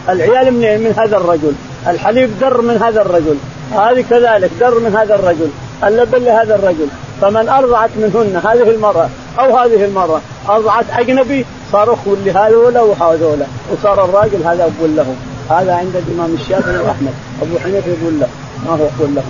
العيال 0.09 0.53
من 0.53 0.61
من 0.61 0.93
هذا 0.97 1.17
الرجل. 1.17 1.53
الحليب 1.87 2.39
در 2.39 2.61
من 2.61 2.77
هذا 2.77 3.01
الرجل. 3.01 3.37
هذه 3.71 4.05
كذلك 4.09 4.51
در 4.59 4.79
من 4.79 4.95
هذا 4.95 5.15
الرجل. 5.15 5.49
اللبن 5.83 6.23
لهذا 6.23 6.55
الرجل. 6.55 6.87
فمن 7.21 7.49
أرضعت 7.49 7.89
منهن 7.97 8.41
هذه 8.45 8.69
المراه 8.69 9.09
أو 9.39 9.57
هذه 9.57 9.85
المراه 9.85 10.21
أرضعت 10.49 10.85
أجنبي 10.97 11.45
صار 11.71 11.93
أخو 11.93 12.15
لهذولا 12.25 12.81
وهذولا 12.81 13.45
وصار 13.73 14.05
الراجل 14.05 14.43
هذا 14.43 14.65
ابو 14.65 14.85
له 14.85 15.15
هذا 15.49 15.73
عند 15.73 15.95
الإمام 15.95 16.33
الشافعي 16.33 16.77
واحمد 16.77 17.13
أبو 17.41 17.59
حنيفة 17.59 17.87
يقول 17.87 18.19
له. 18.19 18.27
ما 18.65 18.71
هو 18.71 18.87
اخو 18.87 19.05
له 19.15 19.23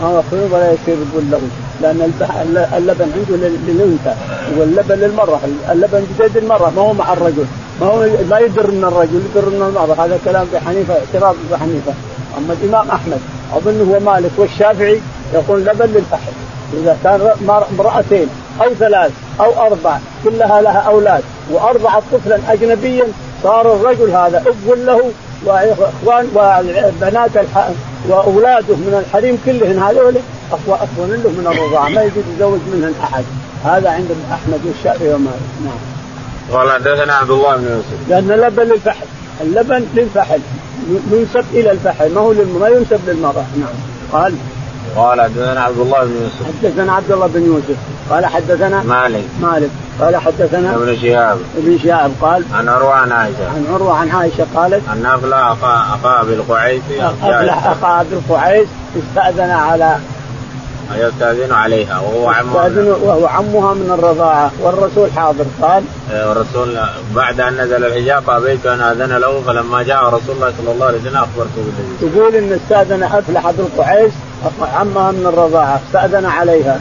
ما 0.00 0.06
هو 0.06 0.20
اخو 0.20 0.36
ولا 0.36 0.72
يصير 0.72 0.96
يقول 1.10 1.24
له 1.30 1.40
لأن 1.82 2.12
اللبن 2.76 3.08
عنده 3.16 3.48
للأنثى. 3.66 4.14
واللبن 4.58 4.94
للمره 4.94 5.40
اللبن 5.72 6.06
بيد 6.18 6.36
المره 6.36 6.72
ما 6.76 6.82
هو 6.82 6.92
مع 6.92 7.12
الرجل. 7.12 7.46
ما 7.80 7.86
هو 7.86 8.06
ما 8.30 8.38
يدر 8.38 8.70
من 8.70 8.84
الرجل 8.84 9.22
يدر 9.30 9.48
من 9.48 9.62
المرأة. 9.68 10.04
هذا 10.04 10.18
كلام 10.24 10.46
ابي 10.52 10.60
حنيفة 10.66 10.94
اعتراض 10.94 11.34
ابي 11.46 11.56
حنيفة. 11.56 11.92
أما 12.38 12.56
الإمام 12.62 12.90
أحمد 12.90 13.20
اظن 13.56 13.90
هو 13.90 14.00
مالك 14.00 14.30
والشافعي 14.36 15.00
يقول 15.34 15.64
لبن 15.64 15.86
للفحل 15.86 16.32
إذا 16.72 16.96
كان 17.04 17.30
امرأتين 17.72 18.28
أو 18.60 18.74
ثلاث 18.74 19.12
أو 19.40 19.66
أربع 19.66 19.98
كلها 20.24 20.62
لها 20.62 20.78
أولاد 20.78 21.22
وارضعت 21.50 22.02
طفلا 22.12 22.38
اجنبيا 22.48 23.04
صار 23.42 23.74
الرجل 23.74 24.10
هذا 24.10 24.44
أب 24.46 24.78
له 24.78 25.10
واخوان 25.44 26.28
وبنات 26.34 27.30
واولاده 28.08 28.76
من 28.76 29.04
الحريم 29.06 29.38
كلهن 29.46 29.78
هذول 29.78 30.14
اخوة 30.52 30.76
أخوان 30.76 31.10
له 31.10 31.30
من 31.30 31.46
الرضاعة 31.46 31.88
ما 31.88 32.02
يجوز 32.02 32.24
يتزوج 32.32 32.60
منهن 32.72 32.94
أحد. 33.02 33.24
هذا 33.64 33.90
عند 33.90 34.08
أحمد 34.32 34.60
والشافعي 34.66 35.14
ومالك 35.14 35.34
نعم. 35.64 35.78
قال 36.52 36.72
حدثنا 36.72 37.14
عبد 37.14 37.30
الله 37.30 37.56
بن 37.56 37.64
يوسف. 37.64 38.08
لأن 38.08 38.30
اللبن 38.30 38.62
للفحل، 38.62 39.06
اللبن 39.40 39.86
للفحل. 39.94 40.40
ينسب 41.12 41.44
إلى 41.52 41.70
الفحل 41.70 42.14
ما 42.14 42.20
هو 42.20 42.32
ما 42.32 42.68
ينسب 42.68 43.00
للمرأة. 43.06 43.44
نعم. 43.56 43.74
قال 44.12 44.34
قال 44.96 45.20
حدثنا 45.20 45.60
عبد 45.60 45.78
الله 45.78 46.04
بن 46.04 46.12
يوسف. 46.22 46.62
حدثنا 46.62 46.92
عبد 46.92 47.12
الله 47.12 47.26
بن 47.26 47.46
يوسف. 47.46 47.76
قال 48.10 48.26
حدثنا 48.26 48.82
مالك. 48.82 49.24
مالك. 49.42 49.70
قال 50.00 50.16
حدثنا 50.16 50.74
ابن 50.74 50.96
شهاب. 51.02 51.38
ابن 51.58 51.78
شهاب 51.78 52.12
قال 52.20 52.44
عن 52.54 52.68
عروة 52.68 52.94
عن 52.94 53.12
عائشة. 53.12 53.48
عن 53.48 53.66
عروة 53.74 53.94
عن 53.94 54.10
عائشة 54.10 54.46
قالت 54.54 54.82
أن 54.92 55.06
افلح 55.06 55.38
اخا 55.38 56.20
ابي 56.22 56.34
القعيس 56.34 56.82
افلح 57.00 57.66
اخا 57.66 58.00
ابي 58.00 58.14
القعيس 58.14 58.68
استأذن 58.96 59.50
على 59.50 59.96
يستأذن 60.94 61.52
عليها 61.52 62.00
وهو 62.00 62.28
عمها 62.28 62.66
يستأذن 62.66 62.88
وهو 62.88 63.26
عمها 63.26 63.74
من 63.74 63.90
الرضاعة. 63.98 64.50
والرسول 64.62 65.12
حاضر 65.12 65.44
قال 65.62 65.82
إيه، 66.12 66.28
والرسول 66.28 66.78
بعد 67.14 67.40
أن 67.40 67.56
نزل 67.60 67.84
الحجاب 67.84 68.22
فأبيت 68.22 68.66
أن 68.66 68.80
أذن 68.80 69.16
له 69.16 69.42
فلما 69.46 69.82
جاء 69.82 70.04
رسول 70.04 70.36
الله 70.36 70.52
صلى 70.58 70.72
الله 70.72 70.86
عليه 70.86 70.98
وسلم 70.98 71.16
أخبرته 71.16 71.56
بالذي 71.56 72.12
تقول 72.12 72.34
إن 72.34 72.52
استأذن 72.52 73.02
أفلح 73.02 73.50
بن 73.50 73.68
قعيس 73.78 74.12
عمها 74.74 75.10
من 75.10 75.26
الرضاعة 75.26 75.80
استأذن 75.86 76.26
عليها. 76.26 76.80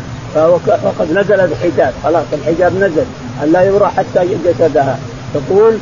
فقد 0.83 1.11
نزل 1.11 1.39
الحجاب. 1.39 1.93
خلاص 2.03 2.25
الحجاب 2.33 2.75
نزل. 2.75 3.05
ألا 3.43 3.61
يرى 3.63 3.91
حتى 3.97 4.37
جسدها 4.45 4.99
تقول 5.33 5.77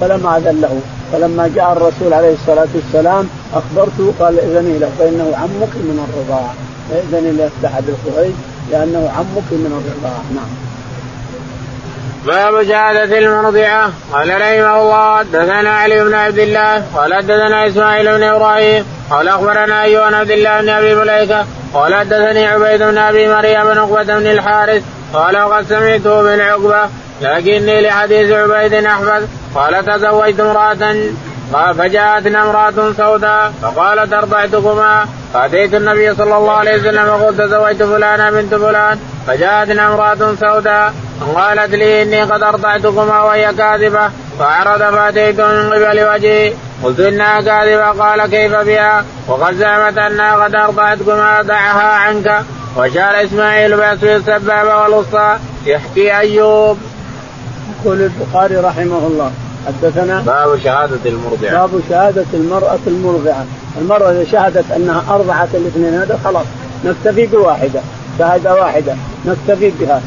فلما 0.00 0.36
أذن 0.36 0.60
له 0.60 0.80
فلما 1.12 1.50
جاء 1.54 1.72
الرسول 1.72 2.12
عليه 2.12 2.34
الصلاة 2.34 2.68
والسلام 2.74 3.28
أخبرته 3.54 4.12
قال 4.20 4.40
إذني 4.40 4.78
له 4.78 4.90
فإنه 4.98 5.36
عمك 5.36 5.74
من 5.76 6.06
الرضاعة 6.08 6.54
فإذن 6.90 7.36
ليفتح 7.36 7.80
بالقريش 7.80 8.34
لأنه 8.70 9.10
عمك 9.16 9.48
من 9.52 9.82
الرضاعة 9.82 10.22
نعم. 10.34 10.63
باب 12.26 12.62
شهادة 12.62 13.18
المرضعة. 13.18 13.90
قال 14.12 14.28
رحمه 14.40 14.82
الله 14.82 15.18
حدثنا 15.18 15.70
علي 15.70 16.04
بن 16.04 16.14
عبد 16.14 16.38
الله 16.38 16.82
قال 16.94 17.14
حدثنا 17.14 17.68
إسماعيل 17.68 18.12
بن 18.16 18.22
إبراهيم 18.22 18.86
قال 19.10 19.28
أخبرنا 19.28 19.86
بن 19.86 20.14
عبد 20.14 20.30
الله 20.30 20.60
بن 20.60 20.68
أبي 20.68 20.94
مليكة 20.94 21.46
قال 21.74 21.94
حدثني 21.94 22.46
عبيد 22.46 22.82
بن 22.82 22.98
أبي 22.98 23.28
مريم 23.28 23.64
بن 23.64 23.78
عقبة 23.78 24.02
بن 24.02 24.26
الحارث 24.26 24.82
قال 25.14 25.38
وقد 25.38 25.66
سمعته 25.66 26.22
من 26.22 26.40
عقبة 26.40 26.88
لكني 27.22 27.80
لحديث 27.80 28.30
عبيد 28.32 28.74
أحمد 28.74 29.28
قال 29.54 29.84
تزوجت 29.84 30.40
امرأة 30.40 30.94
فجاءتنا 31.78 32.42
امرأة 32.42 32.92
سوداء 32.96 33.52
فقالت 33.62 34.12
أرضعتكما 34.12 35.06
فأتيت 35.34 35.74
النبي 35.74 36.14
صلى 36.14 36.36
الله 36.36 36.52
عليه 36.52 36.76
وسلم 36.76 37.08
وقلت 37.08 37.40
تزوجت 37.40 37.82
فلانا 37.82 38.30
بنت 38.30 38.54
فلان 38.54 38.98
فجاءتنا 39.26 39.86
امرأة 39.86 40.34
سوداء 40.40 40.94
قالت 41.34 41.74
لي 41.74 42.02
إني 42.02 42.22
قد 42.22 42.42
أرضعتكما 42.42 43.22
وهي 43.22 43.52
كاذبة 43.54 44.10
فعرض 44.38 44.80
فأتيت 44.80 45.40
من 45.40 45.72
قبل 45.72 46.04
وجهي. 46.14 46.52
قلت 46.84 47.00
إنها 47.00 47.40
كاذبة. 47.40 48.02
قال 48.02 48.26
كيف 48.26 48.54
بها؟ 48.54 49.04
وقد 49.28 49.54
زعمت 49.54 49.98
أنها 49.98 50.44
قد 50.44 50.54
أرضعتكما 50.54 51.42
دعها 51.42 51.92
عنك. 51.92 52.44
وشار 52.76 53.24
إسماعيل 53.24 53.76
بأسر 53.76 54.16
السبابة 54.16 54.76
والوسطى. 54.76 55.36
يحكي 55.66 56.18
أيوب. 56.18 56.78
يقول 57.80 58.00
البخاري 58.00 58.56
رحمه 58.56 59.06
الله 59.06 59.30
حدثنا 59.66 60.20
باب 60.20 60.58
شهادة 60.64 60.98
المرضعة. 61.06 61.50
باب 61.50 61.80
شهادة 61.88 62.26
المرأة 62.34 62.78
المرضعة. 62.86 63.44
المرأة 63.80 64.10
إذا 64.10 64.24
شهدت 64.32 64.70
أنها 64.76 65.02
أرضعت 65.10 65.48
الاثنين 65.54 65.94
هذا 65.94 66.18
خلاص. 66.24 66.46
نكتفي 66.84 67.26
بواحدة. 67.26 67.80
شهادة 68.18 68.54
واحدة. 68.54 68.94
نكتفي 69.26 69.72
بها. 69.80 70.02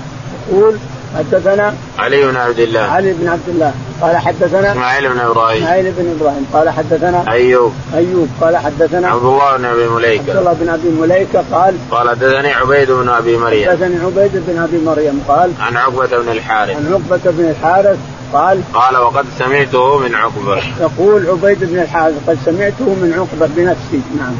يقول 0.51 0.77
حدثنا 1.15 1.73
علي 1.99 2.27
بن 2.27 2.37
عبد 2.37 2.59
الله. 2.59 2.79
علي 2.79 3.13
بن 3.13 3.27
عبد 3.27 3.49
الله. 3.49 3.73
قال 4.01 4.17
حدثنا 4.17 4.71
إسماعيل 4.71 5.09
بن 5.09 5.19
إبراهيم. 5.19 5.63
إسماعيل 5.63 5.91
بن 5.91 6.15
إبراهيم. 6.19 6.47
قال 6.53 6.69
حدثنا 6.69 7.31
أيوب. 7.31 7.73
أيوب. 7.95 8.27
قال 8.41 8.57
حدثنا 8.57 9.07
عبد 9.07 9.23
الله 9.23 9.57
بن 9.57 9.65
أبي 9.65 9.87
مليكة. 9.87 10.21
عبد 10.21 10.37
الله 10.37 10.53
بن 10.53 10.69
أبي 10.69 10.89
مليكة 10.89 11.43
قال 11.51 11.75
قال 11.91 12.09
حدثني 12.09 12.53
عبيد 12.53 12.91
بن 12.91 13.09
أبي 13.09 13.37
مريم. 13.37 13.69
حدثني 13.69 13.95
عبيد 14.05 14.31
بن 14.47 14.59
أبي 14.59 14.77
مريم 14.85 15.23
قال 15.27 15.51
عن 15.59 15.77
عقبة 15.77 16.17
بن 16.17 16.29
الحارث. 16.31 16.75
عن 16.75 16.93
عقبة 16.93 17.31
بن 17.31 17.49
الحارث 17.49 17.97
قال 18.33 18.61
قال 18.73 18.97
وقد 18.97 19.25
سمعته 19.39 19.97
من 19.97 20.15
عقبة. 20.15 20.61
يقول 20.81 21.27
عبيد 21.27 21.63
بن 21.63 21.79
الحارث 21.79 22.15
قد 22.27 22.37
سمعته 22.45 22.85
من 22.85 23.13
عقبة 23.17 23.49
بنفسي. 23.55 24.01
نعم. 24.17 24.33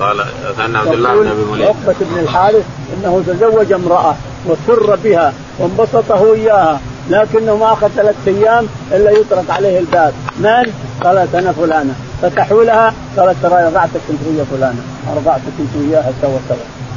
قال 0.00 0.24
كان 0.58 0.76
عبد 0.76 0.92
الله 0.92 1.14
بن 1.14 1.26
أبي 1.26 1.44
مليكة. 1.52 1.68
عقبة 1.68 1.94
بن 2.00 2.18
الحارث 2.18 2.64
إنه 2.94 3.22
تزوج 3.26 3.72
امرأة 3.72 4.14
وسر 4.46 4.98
بها 5.04 5.32
وانبسط 5.58 6.12
هو 6.12 6.34
إياها 6.34 6.80
لكنه 7.10 7.56
ما 7.56 7.72
اخذ 7.72 7.88
ثلاث 7.88 8.14
أيام 8.26 8.66
إلا 8.92 9.10
يطرق 9.10 9.44
عليه 9.50 9.78
الباب. 9.78 10.12
من؟ 10.38 10.72
قالت 11.04 11.34
أنا 11.34 11.52
فلانة. 11.52 11.94
فتحوا 12.22 12.64
لها 12.64 12.94
قالت 13.16 13.36
ترى 13.42 13.64
رضعتك 13.66 14.00
أنت 14.10 14.20
ويا 14.26 14.44
فلانة. 14.44 14.82
ارضعتك 15.16 15.52
أنت 15.60 15.76
وياها 15.76 16.12
سوا 16.22 16.38
سوا 16.48 16.56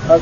قالت 0.09 0.21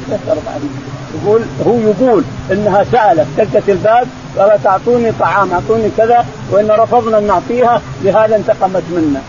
يقول 1.24 1.42
هو 1.68 1.76
يقول 1.80 2.24
إنها 2.52 2.84
سألت 2.92 3.28
دقت 3.38 3.70
الباب 3.70 4.08
قال 4.38 4.64
تعطوني 4.64 5.12
طعام 5.20 5.52
أعطوني 5.52 5.90
كذا 5.98 6.26
وإن 6.52 6.72
رفضنا 6.72 7.18
أن 7.18 7.28
نعطيها 7.28 7.82
لهذا 8.04 8.36
انتقمت 8.36 8.84
منا. 8.92 9.22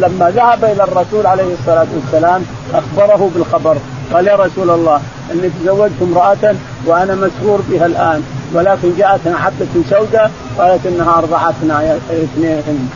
لما 0.00 0.30
ذهب 0.30 0.64
إلى 0.64 0.84
الرسول 0.84 1.26
عليه 1.26 1.54
الصلاة 1.60 1.86
والسلام 1.94 2.42
أخبره 2.74 3.30
بالخبر. 3.34 3.76
قال 4.12 4.26
يا 4.26 4.36
رسول 4.36 4.70
الله 4.70 5.00
إني 5.32 5.50
تزوجت 5.62 5.92
امرأة 6.02 6.54
وأنا 6.86 7.14
مسرور 7.14 7.60
بها 7.70 7.86
الآن 7.86 8.22
ولكن 8.54 8.88
جاءتنا 8.98 9.36
عبده 9.36 9.66
سوداء 9.90 10.30
قالت 10.58 10.86
إنها 10.86 11.18
أرضعتنا 11.18 11.96
اثنين 12.10 12.88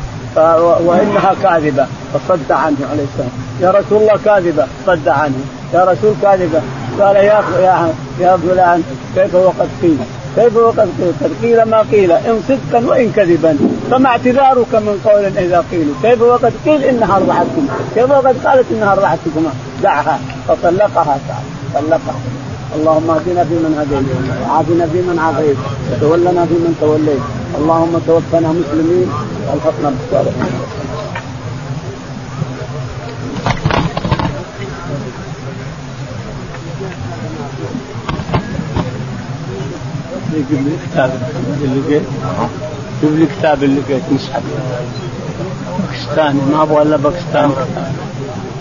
وإنها 0.87 1.35
كاذبة 1.43 1.87
فصد 2.15 2.53
عنه 2.53 2.77
عليه 2.91 3.05
السلام. 3.13 3.31
يا 3.61 3.71
رسول 3.71 4.03
الله 4.03 4.19
كاذبة 4.25 4.67
صد 4.87 5.09
عنه. 5.09 5.41
يا 5.75 5.85
رسول 5.85 6.15
كاذبة. 6.23 6.61
قال 7.01 7.17
يا 7.17 7.43
يا 7.61 7.95
يا 8.21 8.37
فلان 8.37 8.83
كيف 9.15 9.35
وقد 9.35 9.69
قيل؟ 9.83 9.99
كيف 10.37 10.57
وقد 10.57 10.89
قيل؟ 10.99 11.13
قد 11.23 11.33
قيل 11.43 11.63
ما 11.63 11.81
قيل 11.93 12.13
إن 12.13 12.43
صدقا 12.49 12.87
وإن 12.87 13.13
كذبا. 13.13 13.59
فما 13.91 14.09
اعتذارك 14.09 14.75
من 14.75 15.01
قول 15.05 15.25
إذا 15.25 15.65
قيل. 15.71 15.93
كيف 16.03 16.23
وقد 16.23 16.53
قيل 16.67 16.85
إنها 16.85 17.17
ارضعتكم 17.17 17.69
كيف 17.95 18.11
وقد 18.11 18.37
قالت 18.45 18.67
إنها 18.71 18.93
ارضعتكم 18.93 19.47
دعها 19.83 20.17
فطلقها 20.49 21.19
طلقها. 21.75 22.15
اللهم 22.77 23.11
اهدنا 23.11 23.45
فيمن 23.45 23.73
هديت 23.81 24.07
وعافنا 24.43 24.87
فيمن 24.93 25.19
عافيت 25.19 25.57
وتولنا 25.93 26.47
فيمن 26.47 26.77
توليت. 26.81 27.25
اللهم 27.59 27.93
توفنا 28.07 28.49
مسلمين 28.61 29.09
والحقنا 29.49 29.91
بالصالحين. 29.91 30.53
جيب 40.51 40.63
لي 40.67 40.77
كتاب 40.87 41.11
اللي 41.65 41.81
لقيت 41.81 42.07
لي 43.03 43.27
كتاب 43.27 43.63
اللي 43.63 43.81
لقيت 43.81 44.03
باكستاني 45.89 46.41
ما 46.53 46.63
أبغى 46.63 46.83
إلا 46.83 46.97
باكستاني. 46.97 47.53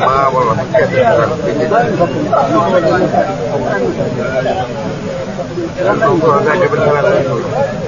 ما 0.00 0.26
والله 0.28 0.56
الموضوع 5.80 6.40
ذاك 6.42 6.70
بالثلاثة 6.70 7.38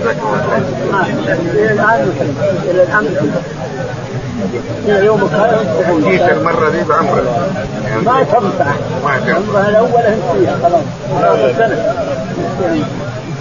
ذاك 0.04 0.16
إلى 1.54 1.72
الان 1.72 2.08
إلى 2.64 2.82
الان 2.82 3.06
يومك 5.04 5.32
هذا 5.32 5.64
جيت 6.04 6.22
المرة 6.22 6.68
دي 6.70 6.82
بعمرة 6.88 7.22
ما 8.04 8.22
تنفع. 8.22 8.72
ما 9.04 9.18
تنفع 9.26 9.68
الأول 9.68 10.00
انت 10.00 10.22
فيها 10.38 10.56
خلاص 10.62 11.56
سنه 11.56 11.94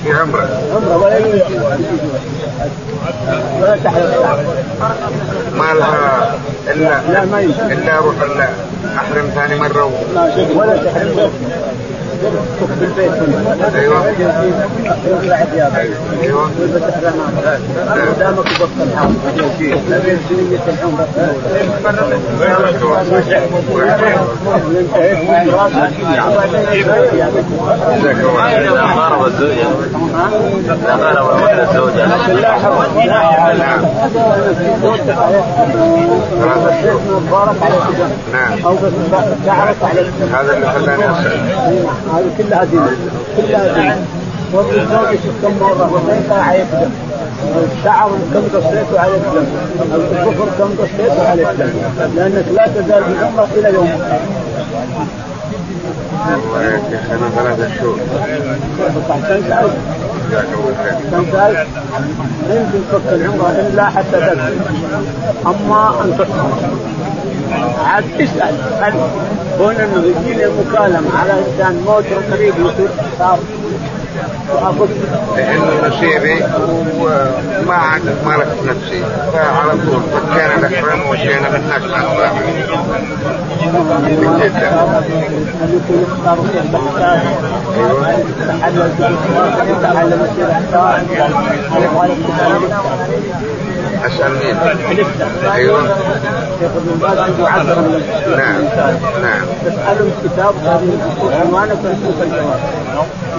في 0.04 0.12
عمرة. 0.12 0.50
عمرة. 0.76 0.98
ولا 0.98 1.18
يمكن 1.18 1.62
ولا 3.62 3.76
ما 5.58 5.74
لها 5.74 6.36
إلا 6.68 7.02
لا 7.14 7.26
ما 7.26 7.40
الا 7.72 7.98
أروح 7.98 8.16
أحرم 8.96 9.30
ثاني 9.36 9.56
مرة 9.60 9.86
و... 9.86 9.92
ولا 10.60 10.78
تحرق 10.78 11.32
في 12.16 12.84
البيت 12.84 13.14
أيوه. 13.76 14.10
يطلع 15.06 15.46
ثيابك 15.46 15.76
أيوه 16.24 16.50
ويفتح 16.60 16.98
الامام 16.98 17.30
قدامك 18.16 18.52
يبطل 18.52 18.88
العمرة 18.94 19.32
جزاك 27.96 28.18
الله 28.20 28.44
خير 28.44 28.74
غرب 28.74 29.26
الزوجة 29.26 29.68
غرب 37.32 37.56
الزوجة 37.64 38.08
نعم 38.34 38.66
أو 38.66 38.76
بس 38.76 39.48
على 39.48 39.76
هذا 40.34 40.54
اللي 40.54 40.68
خلاني 40.68 41.12
اسال 41.12 41.40
هذه 42.18 42.30
كلها 42.38 42.64
دين. 42.64 42.82
كلها 43.38 43.74
دين. 43.74 44.06
والزوج 44.54 45.18
كم 45.42 45.54
مرة 45.62 45.94
وكيف 45.94 46.32
يقدم 46.32 46.92
الشعر 47.80 48.10
كم 48.34 48.44
قصيته 48.58 49.00
على 49.00 49.12
الدم 49.16 49.46
الكفر 49.96 50.48
كم 50.60 50.70
قصيته 50.84 51.28
على 51.30 51.42
الدم 51.52 51.70
لأنك 52.16 52.46
لا 52.56 52.68
تزال 52.68 53.04
بعمره 53.14 53.48
إلى 53.56 53.74
يوم 53.74 53.90
والله 56.32 56.64
يا 56.64 56.82
شيخ 56.90 57.12
أنا 57.12 57.30
ثلاثة 57.30 57.76
شهور 57.76 57.98
ما 62.48 62.56
يمكن 62.56 62.80
تفك 62.92 63.14
العمره 63.14 63.50
الا 63.70 63.86
حتى 63.86 64.12
تدخل 64.12 64.58
أما 65.46 66.02
أن 66.04 66.18
تدخل 66.18 66.50
عاد 67.86 68.04
تسال 68.20 68.56
هل 68.82 68.94
كون 69.58 69.76
أنه 69.76 70.04
يجيني 70.06 70.46
المكالمه 70.46 71.20
على 71.20 71.32
إنسان 71.32 71.84
موت 71.86 72.06
قريب 72.32 72.54
يصير 72.60 72.90
صار 73.20 73.40
لأنه 75.36 75.88
نصيبي 75.88 76.44
وما 77.00 77.74
عاد 77.74 78.02
مالكت 78.26 78.58
نفسي. 78.66 79.04
فعلى 79.34 79.72
طول 79.72 80.02
فكينا 80.14 80.56
الاحرام 80.68 81.00
ومشينا 81.10 81.50
بالناس. 81.50 81.82
أسأل 94.06 94.32
مين؟ 94.32 94.56
أيوه. 95.52 95.82
نعم. 98.38 98.62
نعم. 99.22 99.46
تسألهم 99.66 100.12
كتاب 100.24 100.54
عنوانك 101.42 101.78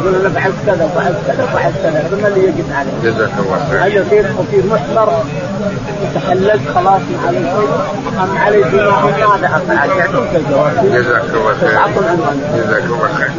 يقول 0.00 0.14
أنا 0.14 0.28
فعلت 0.28 0.54
كذا 0.66 0.90
فعلت 0.94 1.16
كذا 1.26 1.46
فعلت 1.46 1.76
كذا. 1.82 2.00
ثم 2.10 2.26
اللي 2.26 2.44
يجب 2.48 2.64
عليه. 2.72 2.90
جزاك 3.04 3.30
الله 3.38 3.66
خير. 3.70 3.84
هل 3.84 3.96
يصير 3.96 4.24
اصير 4.24 4.64
محضر 4.66 5.24
تحللت 6.14 6.62
خلاص 6.74 7.00
على 7.26 7.38
شيء 7.38 7.68
أم 8.22 8.38
علي 8.38 8.62
دماء 8.62 9.28
ماذا 9.28 9.46
افعل؟ 9.56 9.88
يعطوك 9.88 10.28
الجواب. 10.34 10.72
جزاك 10.92 11.24
الله 11.34 11.54
خير. 11.60 11.70
جزاك 12.56 12.84
الله 12.84 13.08
خير. 13.18 13.30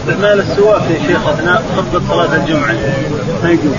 استعمال 0.00 0.40
السواك 0.40 0.82
يا 0.90 1.06
شيخ 1.06 1.28
أثناء 1.28 1.62
خطبة 1.76 2.08
صلاة 2.08 2.34
الجمعة. 2.36 2.74
ما 3.42 3.50
يجوز 3.50 3.74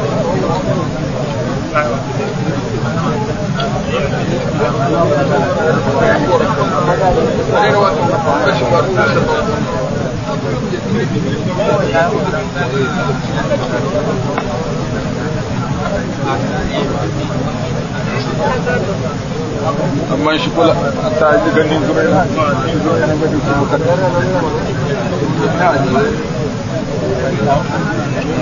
kula 20.56 20.74
ta 21.20 21.28
ji 21.44 21.50
ganin 21.56 21.82
zuwa 21.86 22.02
yana 22.04 22.26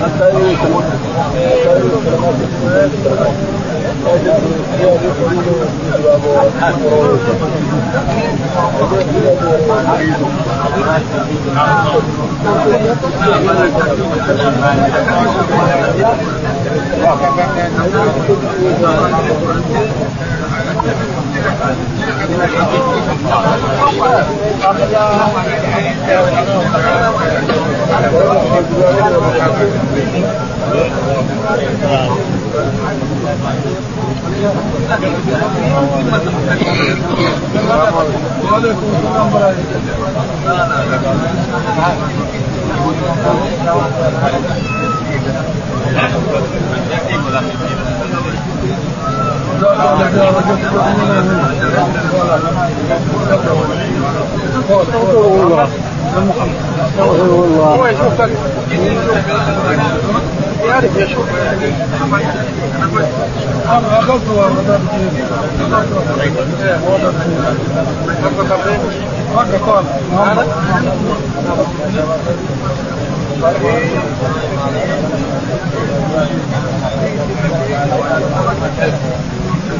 حتى 0.02 0.26
يوصل 0.32 0.82
حتى 6.60 6.84
يوصل 6.84 7.50
gani 20.82 21.04
kuma 21.06 22.30
kan 49.60 49.76
الله 55.40 55.68
يعرف 60.64 60.96
يشوف 60.96 61.26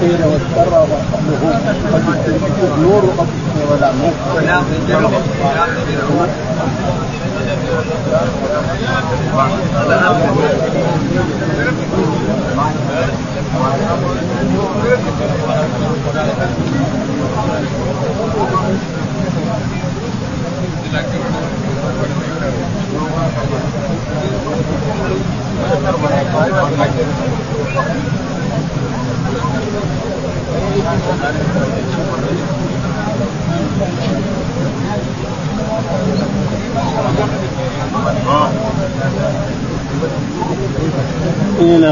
قيل 0.00 0.24
والشر 0.24 0.74
وقبله 0.74 1.42
قد 1.92 2.80
نور 2.82 3.04
وقد 3.04 3.28
ولا 3.70 3.92
نور 3.92 4.12
قيل 7.54 7.94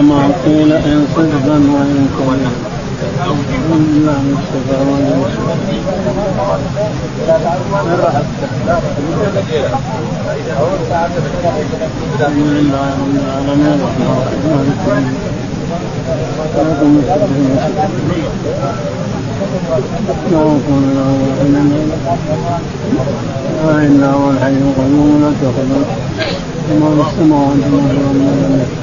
ما 0.03 0.31
قيل 0.45 0.73
إن 0.73 1.07
صدقا 1.17 1.57
وإن 1.75 2.09
كان 2.19 2.43
لا 4.07 4.17
مصطفى 4.33 4.77
الحمد 12.21 12.47
لله 12.57 12.87
رب 13.01 13.15
العالمين 13.15 13.73
الرحمن 13.75 14.13
الرحيم 14.85 15.07
لا 20.33 20.41
يكون 20.41 20.85
له 20.97 21.11
لا 23.65 23.87
إلا 23.87 24.09
هو 24.11 24.31
الحي 24.31 24.49
القيوم 24.67 25.11
لا 25.23 25.31
تأخذه 25.41 25.83
في 26.69 26.73
السماوات 26.73 27.61
وما 27.73 27.89
في 27.89 27.95
الأرض 27.95 28.82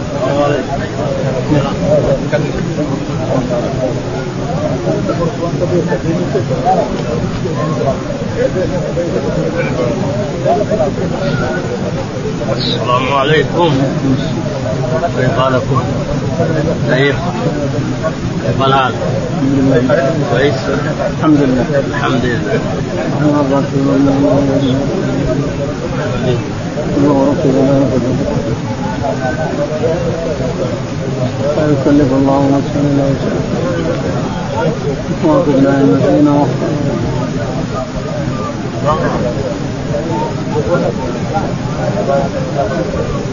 السلام 12.57 13.13
عليكم 13.13 13.71
كيف 15.17 15.39
حالكم؟ 15.39 15.81
كيف؟ 16.89 17.15
كيف 18.45 18.61
الحال؟ 18.61 18.93
كويس؟ 20.31 20.53
الحمد 21.17 21.37
لله 21.41 21.65
الحمد 21.89 22.25
لله 22.25 22.59
محمد 23.21 23.53
رسول 23.53 23.95
الله 23.95 24.13
الله 26.97 27.33
رسول 27.33 27.55
الله 27.55 28.88
لا 28.99 29.07
يكلف 31.71 32.09
الله 32.13 32.41
نفسا 32.55 32.79
إلا 32.79 33.03
وسعها. 33.09 33.43
وافقنا 35.25 35.69
ان 35.69 36.01
فينا 36.05 36.33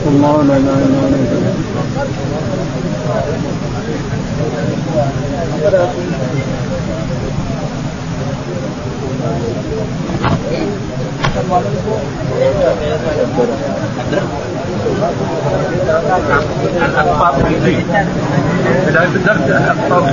الله 0.06 0.34
لا 0.42 0.56
إله 0.56 0.78
إلا 0.86 0.98
هو. 0.98 1.02
بداية 18.86 19.06
الدرس 19.06 19.40
الأخطاء 19.50 20.06